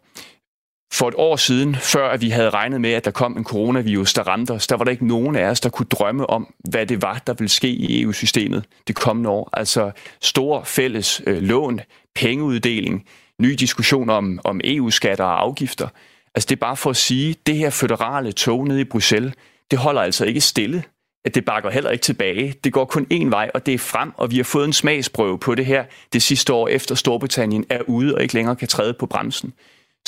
for 0.92 1.08
et 1.08 1.14
år 1.16 1.36
siden, 1.36 1.74
før 1.74 2.08
at 2.08 2.20
vi 2.20 2.30
havde 2.30 2.50
regnet 2.50 2.80
med, 2.80 2.90
at 2.90 3.04
der 3.04 3.10
kom 3.10 3.36
en 3.36 3.44
coronavirus, 3.44 4.14
der 4.14 4.22
ramte 4.22 4.50
os, 4.50 4.66
der 4.66 4.76
var 4.76 4.84
der 4.84 4.92
ikke 4.92 5.06
nogen 5.06 5.36
af 5.36 5.44
os, 5.44 5.60
der 5.60 5.70
kunne 5.70 5.86
drømme 5.86 6.30
om, 6.30 6.54
hvad 6.70 6.86
det 6.86 7.02
var, 7.02 7.22
der 7.26 7.34
ville 7.34 7.48
ske 7.48 7.68
i 7.68 8.02
EU-systemet 8.02 8.64
det 8.86 8.96
kommende 8.96 9.30
år. 9.30 9.50
Altså 9.52 9.90
stor 10.20 10.64
fælles 10.64 11.22
øh, 11.26 11.42
lån, 11.42 11.80
pengeuddeling, 12.14 13.06
ny 13.40 13.50
diskussion 13.50 14.10
om, 14.10 14.40
om 14.44 14.60
EU-skatter 14.64 15.24
og 15.24 15.40
afgifter. 15.40 15.88
Altså 16.34 16.46
det 16.46 16.56
er 16.56 16.60
bare 16.60 16.76
for 16.76 16.90
at 16.90 16.96
sige, 16.96 17.36
det 17.46 17.56
her 17.56 17.70
føderale 17.70 18.32
tog 18.32 18.66
nede 18.66 18.80
i 18.80 18.84
Bruxelles, 18.84 19.34
det 19.70 19.78
holder 19.78 20.02
altså 20.02 20.24
ikke 20.24 20.40
stille. 20.40 20.84
Det 21.24 21.44
bakker 21.44 21.70
heller 21.70 21.90
ikke 21.90 22.02
tilbage. 22.02 22.54
Det 22.64 22.72
går 22.72 22.84
kun 22.84 23.06
én 23.12 23.28
vej, 23.28 23.50
og 23.54 23.66
det 23.66 23.74
er 23.74 23.78
frem, 23.78 24.12
og 24.16 24.30
vi 24.30 24.36
har 24.36 24.44
fået 24.44 24.64
en 24.64 24.72
smagsprøve 24.72 25.38
på 25.38 25.54
det 25.54 25.66
her 25.66 25.84
det 26.12 26.22
sidste 26.22 26.52
år, 26.52 26.68
efter 26.68 26.94
Storbritannien 26.94 27.64
er 27.70 27.80
ude 27.86 28.14
og 28.14 28.22
ikke 28.22 28.34
længere 28.34 28.56
kan 28.56 28.68
træde 28.68 28.94
på 28.94 29.06
bremsen. 29.06 29.52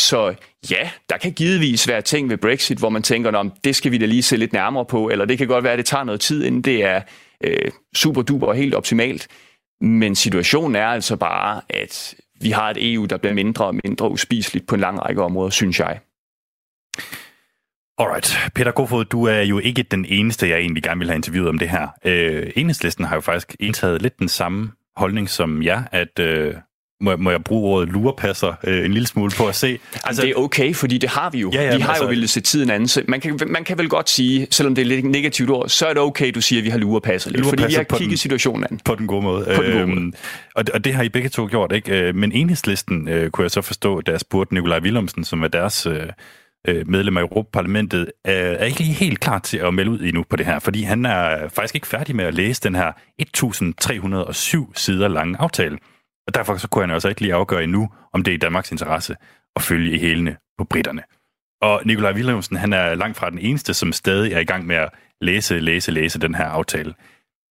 Så 0.00 0.34
ja, 0.70 0.90
der 1.10 1.16
kan 1.16 1.32
givetvis 1.32 1.88
være 1.88 2.02
ting 2.02 2.30
ved 2.30 2.36
Brexit, 2.36 2.78
hvor 2.78 2.88
man 2.88 3.02
tænker, 3.02 3.32
om 3.32 3.52
det 3.64 3.76
skal 3.76 3.92
vi 3.92 3.98
da 3.98 4.06
lige 4.06 4.22
se 4.22 4.36
lidt 4.36 4.52
nærmere 4.52 4.84
på, 4.84 5.08
eller 5.08 5.24
det 5.24 5.38
kan 5.38 5.46
godt 5.46 5.64
være, 5.64 5.72
at 5.72 5.78
det 5.78 5.86
tager 5.86 6.04
noget 6.04 6.20
tid, 6.20 6.44
inden 6.44 6.62
det 6.62 6.84
er 6.84 7.02
øh, 7.44 7.70
super 7.94 8.22
duper 8.22 8.46
og 8.46 8.54
helt 8.54 8.74
optimalt. 8.74 9.28
Men 9.80 10.14
situationen 10.14 10.76
er 10.76 10.86
altså 10.86 11.16
bare, 11.16 11.60
at 11.68 12.14
vi 12.40 12.50
har 12.50 12.70
et 12.70 12.92
EU, 12.92 13.04
der 13.04 13.16
bliver 13.16 13.34
mindre 13.34 13.64
og 13.64 13.74
mindre 13.84 14.10
uspiseligt 14.10 14.66
på 14.66 14.74
en 14.74 14.80
lang 14.80 15.02
række 15.02 15.22
områder, 15.22 15.50
synes 15.50 15.80
jeg. 15.80 16.00
Alright. 17.98 18.38
Peter 18.54 18.70
Kofod, 18.70 19.04
du 19.04 19.24
er 19.24 19.40
jo 19.40 19.58
ikke 19.58 19.82
den 19.82 20.04
eneste, 20.08 20.48
jeg 20.48 20.58
egentlig 20.58 20.82
gerne 20.82 20.98
vil 20.98 21.08
have 21.08 21.16
interviewet 21.16 21.48
om 21.48 21.58
det 21.58 21.68
her. 21.68 21.88
Øh, 22.04 22.50
Enhedslisten 22.56 23.04
har 23.04 23.14
jo 23.14 23.20
faktisk 23.20 23.56
indtaget 23.60 24.02
lidt 24.02 24.18
den 24.18 24.28
samme 24.28 24.72
holdning 24.96 25.30
som 25.30 25.62
jeg, 25.62 25.84
at 25.92 26.18
øh, 26.18 26.54
må, 27.00 27.16
må 27.16 27.30
jeg 27.30 27.44
bruge 27.44 27.74
ordet 27.74 27.88
lurepasser 27.88 28.54
øh, 28.64 28.84
en 28.84 28.92
lille 28.92 29.06
smule 29.06 29.30
på 29.36 29.46
at 29.46 29.54
se. 29.54 29.78
Altså, 30.04 30.22
det 30.22 30.30
er 30.30 30.34
okay, 30.34 30.74
fordi 30.74 30.98
det 30.98 31.10
har 31.10 31.30
vi 31.30 31.38
jo. 31.38 31.50
Ja, 31.54 31.62
ja, 31.62 31.76
vi 31.76 31.82
har 31.82 31.88
altså, 31.88 32.04
jo 32.04 32.08
ville 32.08 32.28
se 32.28 32.40
tiden 32.40 32.70
anden. 32.70 32.88
Så 32.88 33.02
man, 33.08 33.20
kan, 33.20 33.38
man 33.46 33.64
kan 33.64 33.78
vel 33.78 33.88
godt 33.88 34.08
sige, 34.08 34.46
selvom 34.50 34.74
det 34.74 34.82
er 34.82 34.86
lidt 34.86 35.04
negativt 35.04 35.50
ord, 35.50 35.68
så 35.68 35.86
er 35.86 35.92
det 35.92 36.02
okay, 36.02 36.30
du 36.34 36.40
siger, 36.40 36.60
at 36.60 36.64
vi 36.64 36.70
har 36.70 36.78
lurepasser 36.78 37.30
lidt, 37.30 37.46
fordi 37.46 37.66
vi 37.66 37.72
har 37.72 37.82
kigget 37.82 38.10
den, 38.10 38.16
situationen 38.16 38.64
an. 38.70 38.80
På 38.84 38.94
den 38.94 39.06
gode 39.06 39.22
måde. 39.22 39.44
På 39.56 39.62
den 39.62 39.72
gode 39.72 39.86
måde. 39.86 40.00
Øhm, 40.00 40.12
og, 40.54 40.64
og 40.74 40.84
det 40.84 40.94
har 40.94 41.02
I 41.02 41.08
begge 41.08 41.28
to 41.28 41.46
gjort, 41.46 41.72
ikke? 41.72 42.08
Øh, 42.08 42.14
men 42.14 42.32
enhedslisten 42.32 43.08
øh, 43.08 43.30
kunne 43.30 43.42
jeg 43.42 43.50
så 43.50 43.62
forstå, 43.62 44.00
da 44.00 44.10
jeg 44.10 44.20
spurgte 44.20 44.54
Nikolaj 44.54 44.78
Willumsen, 44.78 45.24
som 45.24 45.42
er 45.42 45.48
deres... 45.48 45.86
Øh, 45.86 46.06
øh, 46.66 46.88
medlem 46.88 47.16
af 47.16 47.20
Europaparlamentet, 47.20 48.00
øh, 48.26 48.32
er 48.34 48.64
ikke 48.64 48.78
lige 48.78 48.92
helt 48.92 49.20
klar 49.20 49.38
til 49.38 49.58
at 49.58 49.74
melde 49.74 49.90
ud 49.90 50.00
endnu 50.00 50.24
på 50.30 50.36
det 50.36 50.46
her, 50.46 50.58
fordi 50.58 50.82
han 50.82 51.06
er 51.06 51.48
faktisk 51.48 51.74
ikke 51.74 51.86
færdig 51.86 52.16
med 52.16 52.24
at 52.24 52.34
læse 52.34 52.62
den 52.62 52.74
her 52.74 52.92
1307 53.18 54.72
sider 54.74 55.08
lange 55.08 55.38
aftale. 55.38 55.78
Og 56.26 56.34
derfor 56.34 56.56
så 56.56 56.68
kunne 56.68 56.82
han 56.82 56.90
også 56.90 57.08
ikke 57.08 57.20
lige 57.20 57.34
afgøre 57.34 57.64
endnu, 57.64 57.88
om 58.12 58.22
det 58.22 58.30
er 58.30 58.34
i 58.34 58.38
Danmarks 58.38 58.70
interesse 58.70 59.16
at 59.56 59.62
følge 59.62 59.92
i 59.92 59.98
hælene 59.98 60.36
på 60.58 60.64
britterne. 60.64 61.02
Og 61.62 61.82
Nikolaj 61.84 62.12
Wilhelmsen, 62.12 62.56
han 62.56 62.72
er 62.72 62.94
langt 62.94 63.16
fra 63.16 63.30
den 63.30 63.38
eneste, 63.38 63.74
som 63.74 63.92
stadig 63.92 64.32
er 64.32 64.38
i 64.38 64.44
gang 64.44 64.66
med 64.66 64.76
at 64.76 64.90
læse, 65.20 65.58
læse, 65.58 65.90
læse 65.92 66.20
den 66.20 66.34
her 66.34 66.44
aftale. 66.44 66.94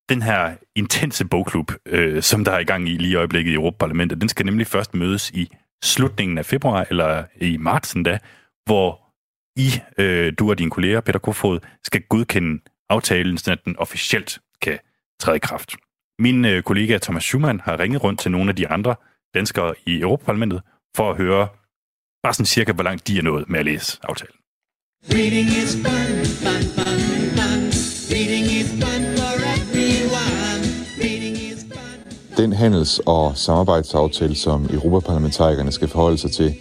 Den 0.10 0.22
her 0.22 0.56
intense 0.76 1.26
bogklub, 1.26 1.72
øh, 1.86 2.22
som 2.22 2.46
der 2.46 2.52
er 2.52 2.60
i 2.60 2.64
gang 2.64 2.90
i 2.90 2.92
lige 2.92 3.12
i 3.12 3.16
øjeblikket 3.16 3.52
i 3.52 3.56
Europaparlamentet, 3.56 4.22
den 4.22 4.30
skal 4.30 4.46
nemlig 4.46 4.68
først 4.68 4.94
mødes 4.94 5.30
i 5.30 5.50
slutningen 5.84 6.38
af 6.38 6.46
februar, 6.46 6.86
eller 6.90 7.24
i 7.42 7.58
marts 7.58 7.94
endda, 7.94 8.20
hvor 8.66 9.05
i, 9.56 9.82
øh, 9.98 10.34
du 10.40 10.50
og 10.50 10.60
dine 10.60 10.72
kolleger, 10.72 11.02
Peter 11.02 11.20
Kofod, 11.20 11.60
skal 11.84 12.02
godkende 12.02 12.64
aftalen, 12.90 13.38
så 13.38 13.58
den 13.66 13.76
officielt 13.78 14.40
kan 14.62 14.80
træde 15.20 15.36
i 15.36 15.40
kraft. 15.40 15.72
Min 16.20 16.46
øh, 16.46 16.64
kollega 16.64 16.98
Thomas 16.98 17.24
Schumann 17.24 17.60
har 17.60 17.80
ringet 17.80 18.04
rundt 18.04 18.20
til 18.20 18.32
nogle 18.32 18.50
af 18.50 18.56
de 18.56 18.68
andre 18.68 18.96
danskere 19.36 19.74
i 19.86 20.00
Europaparlamentet 20.00 20.62
for 20.96 21.12
at 21.12 21.18
høre 21.18 21.48
bare 22.24 22.34
sådan 22.34 22.46
cirka, 22.46 22.72
hvor 22.72 22.84
langt 22.84 23.08
de 23.08 23.18
er 23.18 23.22
nået 23.22 23.50
med 23.50 23.60
at 23.60 23.66
læse 23.66 24.00
aftalen. 24.04 24.36
Reading 25.14 25.48
is 25.48 25.72
fun, 25.84 26.26
fun, 26.44 26.64
fun, 26.76 27.00
fun. 27.38 27.60
Reading 28.14 28.46
is 28.60 28.70
fun 28.82 29.02
for 29.18 29.34
everyone. 29.56 30.62
Reading 31.04 31.36
is 31.38 31.60
fun. 31.74 31.98
Den 32.38 32.54
handels- 32.54 33.00
og 33.06 33.38
samarbejdsaftale, 33.38 34.36
som 34.36 34.70
europaparlamentarikerne 34.74 35.72
skal 35.72 35.88
forholde 35.88 36.18
sig 36.18 36.32
til, 36.32 36.56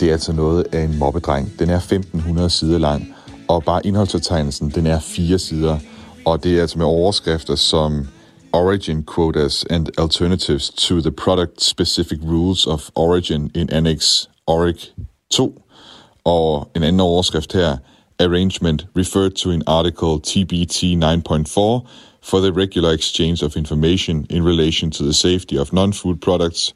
det 0.00 0.08
er 0.08 0.12
altså 0.12 0.32
noget 0.32 0.66
af 0.72 0.84
en 0.84 0.98
mobbedreng. 0.98 1.52
Den 1.58 1.70
er 1.70 1.76
1500 1.76 2.50
sider 2.50 2.78
lang, 2.78 3.14
og 3.48 3.64
bare 3.64 3.86
indholdsfortegnelsen, 3.86 4.70
den 4.70 4.86
er 4.86 5.00
fire 5.00 5.38
sider. 5.38 5.78
Og 6.24 6.44
det 6.44 6.56
er 6.56 6.60
altså 6.60 6.78
med 6.78 6.86
overskrifter 6.86 7.54
som 7.54 8.08
origin 8.52 9.06
quotas 9.14 9.64
and 9.70 9.86
alternatives 9.98 10.70
to 10.70 11.00
the 11.00 11.10
product-specific 11.10 12.18
rules 12.24 12.66
of 12.66 12.88
origin 12.94 13.50
in 13.54 13.70
Annex 13.72 14.26
ORIC 14.46 14.88
2. 15.30 15.62
Og 16.24 16.70
en 16.76 16.82
anden 16.82 17.00
overskrift 17.00 17.52
her, 17.52 17.76
arrangement 18.20 18.86
referred 18.96 19.30
to 19.30 19.50
in 19.50 19.62
Article 19.66 20.20
TBT 20.22 20.82
9.4 20.82 21.86
for 22.22 22.40
the 22.40 22.52
regular 22.52 22.90
exchange 22.90 23.46
of 23.46 23.56
information 23.56 24.26
in 24.30 24.46
relation 24.46 24.90
to 24.90 25.04
the 25.04 25.12
safety 25.12 25.54
of 25.58 25.72
non-food 25.72 26.16
products 26.16 26.74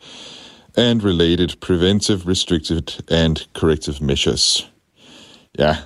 and 0.77 1.03
related 1.03 1.49
preventive, 1.61 2.29
restrictive 2.29 2.83
and 3.11 3.37
corrective 3.53 3.97
measures. 4.01 4.71
Ja, 5.59 5.77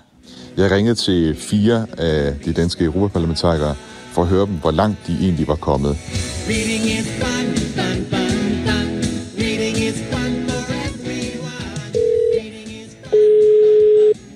jeg 0.57 0.70
ringede 0.70 0.95
til 0.95 1.34
fire 1.36 1.86
af 1.99 2.34
de 2.45 2.53
danske 2.53 2.84
europaparlamentarikere 2.84 3.74
for 4.12 4.22
at 4.22 4.28
høre 4.28 4.47
dem, 4.47 4.55
hvor 4.55 4.70
langt 4.70 4.99
de 5.07 5.12
egentlig 5.20 5.49
var 5.49 5.55
kommet. 5.57 5.97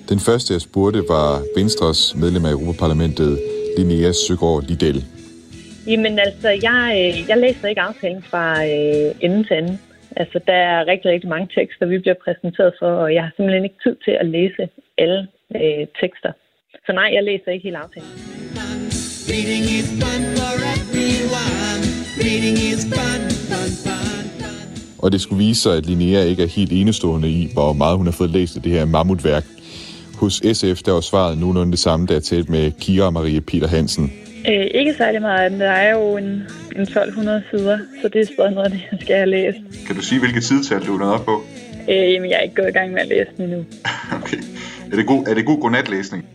Den 0.09 0.19
første, 0.19 0.53
jeg 0.53 0.61
spurgte, 0.61 1.03
var 1.09 1.43
Venstres 1.57 2.15
medlem 2.15 2.45
af 2.45 2.51
Europaparlamentet, 2.51 3.39
Linnea 3.77 4.11
Søgaard 4.11 4.63
Liddell. 4.63 5.05
Jamen 5.87 6.19
altså, 6.19 6.49
jeg, 6.49 7.13
øh, 7.17 7.29
jeg 7.29 7.37
læser 7.37 7.67
ikke 7.67 7.81
aftalen 7.81 8.23
fra 8.23 8.65
øh, 8.65 9.15
ende 9.21 9.43
til 9.43 9.57
ende. 9.57 9.77
Altså, 10.21 10.39
der 10.47 10.59
er 10.73 10.87
rigtig, 10.91 11.11
rigtig 11.11 11.29
mange 11.29 11.49
tekster, 11.57 11.85
vi 11.85 11.97
bliver 11.99 12.19
præsenteret 12.23 12.73
for, 12.79 12.91
og 13.03 13.13
jeg 13.13 13.23
har 13.23 13.31
simpelthen 13.35 13.63
ikke 13.63 13.83
tid 13.85 13.95
til 14.05 14.11
at 14.21 14.25
læse 14.25 14.63
alle 14.97 15.27
øh, 15.55 15.87
tekster. 16.01 16.31
Så 16.85 16.91
nej, 16.93 17.09
jeg 17.13 17.23
læser 17.23 17.51
ikke 17.51 17.63
hele 17.67 17.77
aftalen. 17.77 18.09
Reading 19.31 19.65
is 19.77 19.87
fun 20.01 20.21
for 20.37 20.51
everyone. 20.75 21.81
Reading 22.25 22.57
is 22.69 22.81
fun, 22.93 23.21
fun, 23.49 23.71
fun, 23.85 24.25
fun. 24.41 25.03
Og 25.03 25.11
det 25.11 25.21
skulle 25.21 25.45
vise 25.45 25.61
sig, 25.61 25.77
at 25.77 25.85
Linnea 25.85 26.21
ikke 26.23 26.43
er 26.43 26.47
helt 26.47 26.71
enestående 26.71 27.29
i, 27.29 27.49
hvor 27.53 27.73
meget 27.73 27.97
hun 27.97 28.07
har 28.07 28.15
fået 28.21 28.29
læst 28.29 28.55
af 28.57 28.61
det 28.61 28.71
her 28.71 28.85
mammutværk. 28.85 29.43
Hos 30.19 30.33
SF 30.33 30.77
der 30.85 30.91
var 30.91 31.01
svaret 31.01 31.37
nogenlunde 31.37 31.71
det 31.71 31.79
samme, 31.79 32.05
da 32.07 32.13
jeg 32.13 32.23
talte 32.23 32.51
med 32.51 32.71
Kira 32.81 33.09
Marie 33.09 33.41
Peter 33.41 33.67
Hansen. 33.67 34.11
Øh, 34.47 34.67
ikke 34.73 34.93
særlig 34.93 35.21
meget. 35.21 35.51
Der 35.51 35.71
er 35.71 35.91
jo 35.91 36.17
en, 36.17 36.47
en 36.75 36.81
1200 36.81 37.43
sider, 37.51 37.79
så 38.01 38.07
det 38.07 38.21
er 38.21 38.25
stadig 38.25 38.51
noget, 38.51 38.71
det 38.71 39.01
skal 39.01 39.15
jeg 39.15 39.27
læse. 39.27 39.57
Kan 39.87 39.95
du 39.95 40.01
sige, 40.01 40.19
hvilket 40.19 40.43
sidetal 40.43 40.85
du 40.85 40.93
er 40.95 40.99
nået 40.99 41.13
op 41.13 41.25
på? 41.25 41.43
Øh, 41.89 42.13
jamen, 42.13 42.29
jeg 42.29 42.37
er 42.37 42.41
ikke 42.41 42.55
gået 42.55 42.69
i 42.69 42.71
gang 42.71 42.91
med 42.91 43.01
at 43.01 43.07
læse 43.07 43.29
den 43.37 43.43
endnu. 43.45 43.65
okay. 44.21 44.37
Er 44.91 44.95
det 44.95 45.07
god, 45.07 45.27
er 45.27 45.33
det 45.33 45.45
god 45.45 45.61
godnatlæsning? 45.61 46.25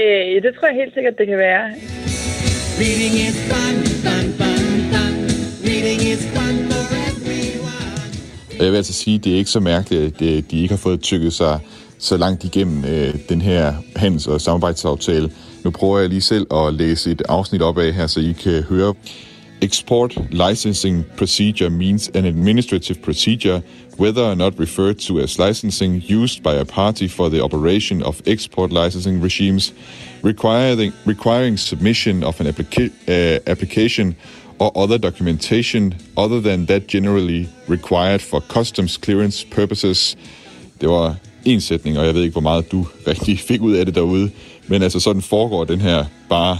Øh, 0.00 0.42
det 0.42 0.54
tror 0.54 0.68
jeg 0.68 0.76
helt 0.76 0.94
sikkert, 0.94 1.14
det 1.18 1.26
kan 1.26 1.38
være. 1.38 1.64
Reading 2.80 3.14
is 3.26 3.36
fun, 3.50 3.76
fun, 4.04 4.26
fun, 4.40 4.64
fun. 4.92 5.14
Reading 5.68 6.00
is 6.12 6.22
fun 6.34 6.54
for 6.70 6.82
everyone. 7.08 8.64
Jeg 8.64 8.70
vil 8.70 8.76
altså 8.76 8.92
sige, 8.92 9.16
at 9.16 9.24
det 9.24 9.32
er 9.32 9.36
ikke 9.36 9.50
så 9.50 9.60
mærkeligt, 9.60 10.22
at 10.22 10.50
de 10.50 10.62
ikke 10.62 10.74
har 10.74 10.82
fået 10.88 11.00
tykket 11.00 11.32
sig 11.32 11.58
så 11.98 12.16
langt 12.16 12.44
igennem 12.44 12.84
øh, 12.84 13.14
den 13.28 13.40
her 13.40 13.74
handels- 13.96 14.26
og 14.26 14.40
samarbejdsaftale. 14.40 15.30
Nu 15.64 15.70
prøver 15.70 15.98
jeg 15.98 16.08
lige 16.08 16.20
selv 16.20 16.46
at 16.54 16.74
læse 16.74 17.10
et 17.10 17.22
afsnit 17.28 17.62
op 17.62 17.78
af 17.78 17.92
her, 17.92 18.06
så 18.06 18.20
I 18.20 18.32
kan 18.32 18.62
høre. 18.62 18.94
Export 19.62 20.18
licensing 20.30 21.06
procedure 21.18 21.70
means 21.70 22.10
an 22.14 22.24
administrative 22.24 22.98
procedure 23.04 23.60
whether 23.98 24.22
or 24.22 24.34
not 24.34 24.60
referred 24.60 24.94
to 24.94 25.18
as 25.18 25.38
licensing 25.38 26.02
used 26.10 26.42
by 26.42 26.54
a 26.60 26.64
party 26.64 27.08
for 27.08 27.28
the 27.28 27.42
operation 27.42 28.02
of 28.02 28.20
export 28.26 28.72
licensing 28.72 29.24
regimes, 29.24 29.74
requiring, 30.24 30.92
requiring 31.06 31.58
submission 31.58 32.22
of 32.22 32.40
an 32.40 32.46
applica- 32.46 32.90
uh, 33.08 33.38
application 33.46 34.16
or 34.58 34.72
other 34.74 34.98
documentation 34.98 35.94
other 36.16 36.40
than 36.40 36.66
that 36.66 36.86
generally 36.86 37.46
required 37.68 38.22
for 38.22 38.40
customs 38.40 38.98
clearance 39.04 39.46
purposes. 39.50 40.16
Det 40.80 40.88
var 40.88 41.16
en 41.44 41.60
sætning, 41.60 41.98
og 41.98 42.06
jeg 42.06 42.14
ved 42.14 42.22
ikke, 42.22 42.32
hvor 42.32 42.40
meget 42.40 42.72
du 42.72 42.86
rigtig 43.10 43.38
fik 43.38 43.60
ud 43.60 43.72
af 43.72 43.86
det 43.86 43.94
derude, 43.94 44.30
men 44.70 44.82
altså 44.82 45.00
sådan 45.00 45.22
foregår 45.22 45.64
den 45.64 45.80
her 45.80 46.04
bare 46.28 46.58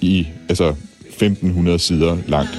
i 0.00 0.26
altså 0.48 0.74
1500 1.08 1.78
sider 1.78 2.16
langt. 2.28 2.54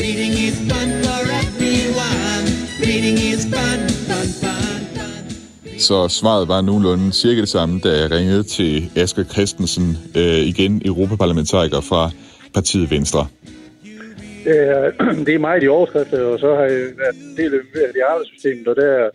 Reading 0.00 0.32
is 0.46 0.56
fun 0.70 0.88
for 1.04 1.20
everyone. 1.42 2.44
Reading 2.86 3.18
is 3.30 3.42
fun, 3.54 3.80
fun, 4.08 4.28
fun, 4.42 4.80
fun. 4.94 5.78
Så 5.78 6.08
svaret 6.08 6.48
var 6.48 6.60
nogenlunde 6.60 7.12
cirka 7.12 7.40
det 7.40 7.48
samme, 7.48 7.80
da 7.84 7.88
jeg 8.00 8.10
ringede 8.10 8.42
til 8.42 8.90
Asger 8.96 9.24
Christensen, 9.24 9.96
øh, 10.16 10.40
igen 10.52 10.82
europaparlamentariker 10.84 11.80
fra 11.80 12.10
partiet 12.54 12.90
Venstre. 12.90 13.26
Det 14.44 14.56
er, 14.68 14.90
det 15.26 15.34
er 15.34 15.38
meget 15.38 15.62
i 15.62 15.68
overskrifter, 15.68 16.24
og 16.24 16.38
så 16.38 16.54
har 16.54 16.62
jeg 16.62 16.80
været 17.02 17.16
en 17.30 17.36
del 17.36 17.54
af 17.54 17.92
det 17.94 18.02
arbejdssystemet, 18.10 18.68
og 18.68 18.76
der, 18.76 19.10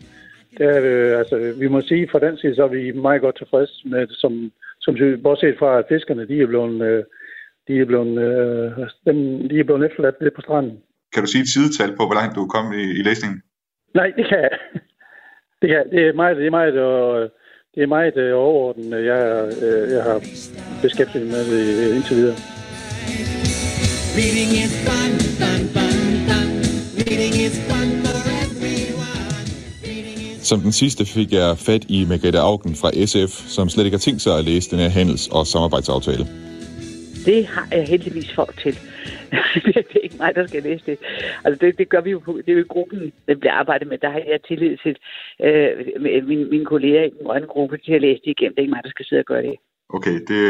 der 0.58 0.70
altså, 1.18 1.52
vi 1.56 1.68
må 1.68 1.80
sige, 1.80 2.08
fra 2.12 2.18
den 2.18 2.38
side, 2.38 2.54
så 2.54 2.62
er 2.62 2.68
vi 2.68 2.92
meget 2.92 3.20
godt 3.20 3.38
tilfreds 3.38 3.82
med 3.84 4.00
det, 4.00 4.16
som, 4.16 4.50
som 4.88 5.22
bortset 5.22 5.56
fra, 5.58 5.78
at 5.78 5.84
fiskerne, 5.88 6.28
de 6.30 6.36
er 6.42 6.46
blevet, 6.46 6.82
øh, 6.88 7.04
de 7.68 7.72
er 7.82 7.86
blevet, 7.90 8.14
øh, 8.26 8.88
dem, 9.06 9.18
de 9.50 9.54
er 9.60 9.64
blevet 9.64 9.86
efterladt 9.88 10.16
lidt 10.20 10.34
på 10.34 10.40
stranden. 10.40 10.76
Kan 11.12 11.22
du 11.22 11.28
sige 11.30 11.42
et 11.42 11.52
sidetal 11.54 11.90
på, 11.96 12.02
hvor 12.06 12.18
langt 12.20 12.36
du 12.36 12.42
er 12.44 12.54
kommet 12.56 12.74
i, 12.84 12.86
i 13.00 13.02
læsningen? 13.08 13.38
Nej, 13.94 14.08
det 14.16 14.24
kan 14.30 14.38
jeg. 14.46 14.54
Det, 15.62 15.68
kan, 15.70 15.90
det 15.90 16.00
er 16.08 16.12
meget, 16.12 16.36
det 16.36 16.46
er 16.46 16.50
meget, 16.50 16.74
øh, 16.74 17.28
det 17.74 17.82
er 17.82 17.86
meget 17.86 18.16
øh, 18.16 18.34
overordnet, 18.34 19.04
jeg, 19.04 19.22
øh, 19.62 19.90
jeg 19.94 20.02
har 20.02 20.18
beskæftiget 20.82 21.26
med 21.26 21.42
det 21.52 21.94
indtil 21.96 22.16
videre. 22.16 22.38
Reading 24.18 24.50
is 24.62 24.74
fun, 24.86 25.12
fun, 25.38 25.62
fun, 25.74 25.96
fun. 26.28 26.48
Reading 26.98 27.34
is 27.46 27.56
fun 27.68 27.88
everyone. 27.98 28.17
Som 30.50 30.60
den 30.60 30.72
sidste 30.72 31.02
fik 31.16 31.30
jeg 31.32 31.48
fat 31.68 31.84
i 31.96 31.98
Margrethe 32.10 32.40
Augen 32.50 32.74
fra 32.80 32.90
SF, 33.10 33.32
som 33.56 33.68
slet 33.68 33.84
ikke 33.84 33.98
har 33.98 34.06
tænkt 34.08 34.20
sig 34.22 34.34
at 34.38 34.44
læse 34.50 34.70
den 34.70 34.78
her 34.84 34.90
handels- 34.98 35.28
og 35.36 35.42
samarbejdsaftale. 35.52 36.24
Det 37.28 37.40
har 37.54 37.66
jeg 37.76 37.84
heldigvis 37.92 38.30
folk 38.34 38.54
til. 38.64 38.74
det 39.64 39.96
er 39.96 40.04
ikke 40.06 40.16
mig, 40.18 40.34
der 40.34 40.46
skal 40.46 40.62
læse 40.62 40.84
det. 40.86 40.98
Altså, 41.44 41.58
det, 41.66 41.78
det 41.78 41.88
gør 41.88 42.00
vi 42.00 42.10
jo 42.10 42.18
på, 42.18 42.32
det 42.44 42.48
er 42.48 42.56
jo 42.58 42.64
i 42.64 42.72
gruppen, 42.74 43.12
der 43.28 43.34
bliver 43.34 43.52
arbejdet 43.52 43.88
med. 43.88 43.98
Der 43.98 44.10
har 44.10 44.22
jeg 44.32 44.40
tillid 44.48 44.76
til 44.84 44.96
øh, 45.46 45.70
mine, 46.30 46.44
mine 46.44 46.64
kolleger 46.64 47.02
i 47.04 47.10
den 47.10 47.26
grønne 47.26 47.46
gruppe 47.46 47.76
til 47.84 47.92
at 47.92 48.00
læse 48.00 48.20
det 48.24 48.30
igennem. 48.36 48.54
Det 48.54 48.60
er 48.60 48.66
ikke 48.66 48.74
mig, 48.74 48.84
der 48.84 48.90
skal 48.90 49.06
sidde 49.06 49.24
og 49.24 49.30
gøre 49.32 49.42
det. 49.42 49.56
Okay, 49.96 50.16
det, 50.30 50.40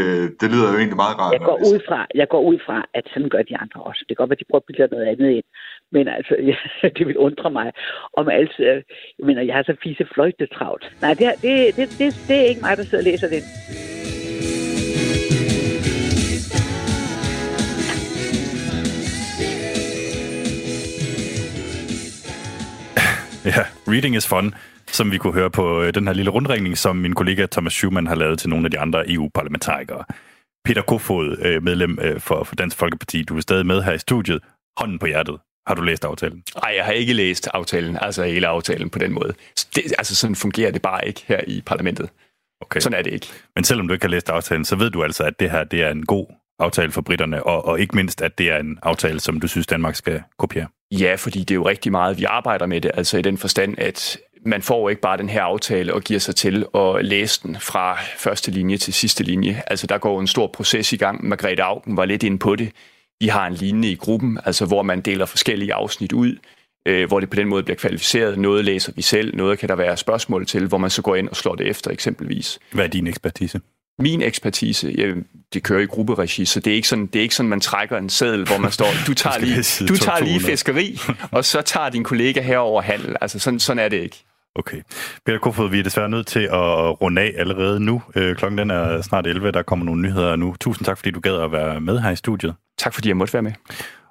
det 0.40 0.46
lyder 0.52 0.68
jo 0.72 0.78
egentlig 0.78 1.00
meget 1.04 1.16
rart. 1.20 1.32
Jeg 1.32 1.44
går, 1.50 1.58
ud 1.72 1.80
fra, 1.88 2.06
jeg 2.14 2.28
går 2.28 2.42
ud 2.50 2.58
fra, 2.66 2.78
at 2.94 3.04
sådan 3.12 3.28
gør 3.28 3.42
de 3.42 3.56
andre 3.62 3.78
også. 3.88 4.00
Det 4.08 4.16
kan 4.16 4.20
godt 4.22 4.30
være, 4.30 4.38
at 4.40 4.44
de 4.44 4.50
prøver 4.50 4.64
at 4.64 4.68
bilde 4.68 4.94
noget 4.94 5.06
andet 5.12 5.30
ind. 5.38 5.48
Men 5.92 6.08
altså, 6.08 6.34
ja, 6.50 6.88
det 6.88 7.06
vil 7.06 7.18
undre 7.18 7.50
mig, 7.50 7.72
om 8.16 8.28
altid... 8.28 8.64
Øh, 8.64 8.82
jeg 9.18 9.26
mener, 9.26 9.42
jeg 9.42 9.54
har 9.54 9.62
så 9.62 9.76
fise 9.82 10.06
fløjtetravlt. 10.14 10.84
Nej, 11.02 11.14
det, 11.14 11.26
det, 11.42 11.76
det, 11.76 11.88
det, 11.98 12.08
det 12.28 12.36
er 12.36 12.44
ikke 12.44 12.60
mig, 12.60 12.76
der 12.76 12.82
sidder 12.82 13.04
og 13.04 13.04
læser 13.04 13.28
det. 13.28 13.42
Ja, 23.44 23.64
reading 23.92 24.16
is 24.16 24.28
fun, 24.28 24.54
som 24.86 25.12
vi 25.12 25.18
kunne 25.18 25.32
høre 25.32 25.50
på 25.50 25.82
øh, 25.82 25.94
den 25.94 26.06
her 26.06 26.14
lille 26.14 26.30
rundringning, 26.30 26.78
som 26.78 26.96
min 26.96 27.14
kollega 27.14 27.46
Thomas 27.46 27.72
Schumann 27.72 28.06
har 28.06 28.14
lavet 28.14 28.38
til 28.38 28.48
nogle 28.48 28.64
af 28.64 28.70
de 28.70 28.78
andre 28.78 29.10
EU-parlamentarikere. 29.12 30.04
Peter 30.64 30.82
Kofod, 30.82 31.36
øh, 31.42 31.62
medlem 31.62 31.98
for, 32.18 32.44
for 32.44 32.54
Dansk 32.54 32.78
Folkeparti, 32.78 33.22
du 33.22 33.36
er 33.36 33.40
stadig 33.40 33.66
med 33.66 33.82
her 33.82 33.92
i 33.92 33.98
studiet. 33.98 34.42
Hånden 34.78 34.98
på 34.98 35.06
hjertet. 35.06 35.38
Har 35.68 35.74
du 35.74 35.82
læst 35.82 36.04
aftalen? 36.04 36.42
Nej, 36.62 36.74
jeg 36.76 36.84
har 36.84 36.92
ikke 36.92 37.12
læst 37.12 37.48
aftalen, 37.54 37.98
altså 38.00 38.24
hele 38.24 38.46
aftalen 38.46 38.90
på 38.90 38.98
den 38.98 39.12
måde. 39.12 39.34
Det, 39.74 39.82
altså 39.98 40.14
sådan 40.14 40.36
fungerer 40.36 40.70
det 40.70 40.82
bare 40.82 41.06
ikke 41.08 41.24
her 41.26 41.40
i 41.46 41.62
parlamentet. 41.66 42.08
Okay. 42.60 42.80
Sådan 42.80 42.98
er 42.98 43.02
det 43.02 43.12
ikke. 43.12 43.26
Men 43.54 43.64
selvom 43.64 43.88
du 43.88 43.94
ikke 43.94 44.04
har 44.04 44.10
læst 44.10 44.28
aftalen, 44.28 44.64
så 44.64 44.76
ved 44.76 44.90
du 44.90 45.02
altså, 45.02 45.24
at 45.24 45.40
det 45.40 45.50
her 45.50 45.64
det 45.64 45.82
er 45.82 45.90
en 45.90 46.06
god 46.06 46.26
aftale 46.58 46.92
for 46.92 47.00
britterne, 47.00 47.42
og, 47.42 47.64
og 47.64 47.80
ikke 47.80 47.96
mindst, 47.96 48.22
at 48.22 48.38
det 48.38 48.50
er 48.50 48.58
en 48.58 48.78
aftale, 48.82 49.20
som 49.20 49.40
du 49.40 49.48
synes, 49.48 49.66
Danmark 49.66 49.94
skal 49.94 50.22
kopiere. 50.38 50.66
Ja, 50.90 51.14
fordi 51.14 51.38
det 51.40 51.50
er 51.50 51.54
jo 51.54 51.68
rigtig 51.68 51.92
meget, 51.92 52.18
vi 52.18 52.24
arbejder 52.24 52.66
med 52.66 52.80
det, 52.80 52.90
altså 52.94 53.18
i 53.18 53.22
den 53.22 53.38
forstand, 53.38 53.74
at 53.78 54.18
man 54.46 54.62
får 54.62 54.88
ikke 54.88 55.02
bare 55.02 55.16
den 55.16 55.28
her 55.28 55.42
aftale 55.42 55.94
og 55.94 56.02
giver 56.02 56.20
sig 56.20 56.36
til 56.36 56.66
at 56.74 57.04
læse 57.04 57.40
den 57.42 57.56
fra 57.60 57.98
første 58.18 58.50
linje 58.50 58.76
til 58.76 58.94
sidste 58.94 59.24
linje. 59.24 59.62
Altså 59.66 59.86
der 59.86 59.98
går 59.98 60.20
en 60.20 60.26
stor 60.26 60.46
proces 60.46 60.92
i 60.92 60.96
gang. 60.96 61.28
Margrethe 61.28 61.62
Augen 61.62 61.96
var 61.96 62.04
lidt 62.04 62.22
inde 62.22 62.38
på 62.38 62.56
det. 62.56 62.72
Vi 63.20 63.28
har 63.28 63.46
en 63.46 63.54
linje 63.54 63.88
i 63.88 63.94
gruppen, 63.94 64.38
altså 64.44 64.66
hvor 64.66 64.82
man 64.82 65.00
deler 65.00 65.26
forskellige 65.26 65.74
afsnit 65.74 66.12
ud, 66.12 66.36
øh, 66.86 67.08
hvor 67.08 67.20
det 67.20 67.30
på 67.30 67.36
den 67.36 67.48
måde 67.48 67.62
bliver 67.62 67.76
kvalificeret. 67.76 68.38
Noget 68.38 68.64
læser 68.64 68.92
vi 68.96 69.02
selv, 69.02 69.36
noget 69.36 69.58
kan 69.58 69.68
der 69.68 69.74
være 69.74 69.96
spørgsmål 69.96 70.46
til, 70.46 70.66
hvor 70.66 70.78
man 70.78 70.90
så 70.90 71.02
går 71.02 71.16
ind 71.16 71.28
og 71.28 71.36
slår 71.36 71.54
det 71.54 71.66
efter 71.66 71.90
eksempelvis. 71.90 72.58
Hvad 72.72 72.84
er 72.84 72.88
din 72.88 73.06
ekspertise? 73.06 73.60
Min 73.98 74.22
ekspertise, 74.22 74.94
ja, 74.98 75.14
det 75.54 75.62
kører 75.62 75.80
i 75.80 75.86
grupperegi, 75.86 76.44
så 76.44 76.60
det 76.60 76.70
er 76.70 76.74
ikke 76.74 76.88
sådan, 76.88 77.06
det 77.06 77.16
er 77.16 77.22
ikke 77.22 77.34
sådan 77.34 77.50
man 77.50 77.60
trækker 77.60 77.98
en 77.98 78.08
seddel, 78.08 78.46
hvor 78.46 78.58
man 78.58 78.72
står, 78.72 78.86
du 79.06 79.14
tager 79.14 79.38
lige, 79.44 79.88
du 79.88 79.96
tager 79.96 80.20
lige 80.24 80.40
fiskeri, 80.50 80.98
og 81.30 81.44
så 81.44 81.62
tager 81.62 81.88
din 81.88 82.04
kollega 82.04 82.40
herover 82.40 82.82
handel. 82.82 83.16
Altså 83.20 83.38
sådan, 83.38 83.60
sådan 83.60 83.84
er 83.84 83.88
det 83.88 83.96
ikke. 83.96 84.24
Okay. 84.54 84.82
Peter 85.26 85.38
Kofod, 85.38 85.70
vi 85.70 85.78
er 85.78 85.82
desværre 85.82 86.08
nødt 86.08 86.26
til 86.26 86.40
at 86.40 87.00
runde 87.00 87.22
af 87.22 87.34
allerede 87.36 87.80
nu. 87.80 88.02
Øh, 88.14 88.36
klokken 88.36 88.58
den 88.58 88.70
er 88.70 89.02
snart 89.02 89.26
11, 89.26 89.50
der 89.50 89.62
kommer 89.62 89.84
nogle 89.84 90.02
nyheder 90.02 90.36
nu. 90.36 90.54
Tusind 90.60 90.84
tak, 90.84 90.98
fordi 90.98 91.10
du 91.10 91.20
gad 91.20 91.36
at 91.36 91.52
være 91.52 91.80
med 91.80 91.98
her 91.98 92.10
i 92.10 92.16
studiet. 92.16 92.54
Tak, 92.78 92.94
fordi 92.94 93.08
jeg 93.08 93.16
måtte 93.16 93.34
være 93.34 93.42
med. 93.42 93.52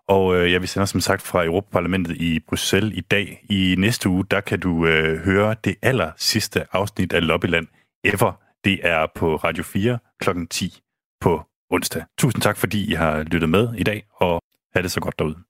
Og 0.07 0.35
øh, 0.35 0.51
ja, 0.51 0.57
vi 0.57 0.67
sender 0.67 0.85
som 0.85 1.01
sagt 1.01 1.21
fra 1.21 1.45
Europaparlamentet 1.45 2.17
i 2.17 2.39
Bruxelles 2.39 2.97
i 2.97 3.01
dag. 3.01 3.45
I 3.49 3.75
næste 3.77 4.09
uge, 4.09 4.25
der 4.31 4.41
kan 4.41 4.59
du 4.59 4.85
øh, 4.85 5.19
høre 5.19 5.55
det 5.63 5.75
aller 5.81 6.11
sidste 6.17 6.65
afsnit 6.71 7.13
af 7.13 7.27
Lobbyland 7.27 7.67
ever. 8.03 8.41
Det 8.63 8.79
er 8.83 9.07
på 9.15 9.35
Radio 9.35 9.63
4 9.63 9.99
kl. 10.19 10.29
10 10.49 10.79
på 11.21 11.41
onsdag. 11.69 12.03
Tusind 12.17 12.41
tak, 12.41 12.57
fordi 12.57 12.91
I 12.91 12.93
har 12.93 13.23
lyttet 13.23 13.49
med 13.49 13.73
i 13.77 13.83
dag, 13.83 14.03
og 14.15 14.41
have 14.73 14.83
det 14.83 14.91
så 14.91 14.99
godt 14.99 15.19
derude. 15.19 15.46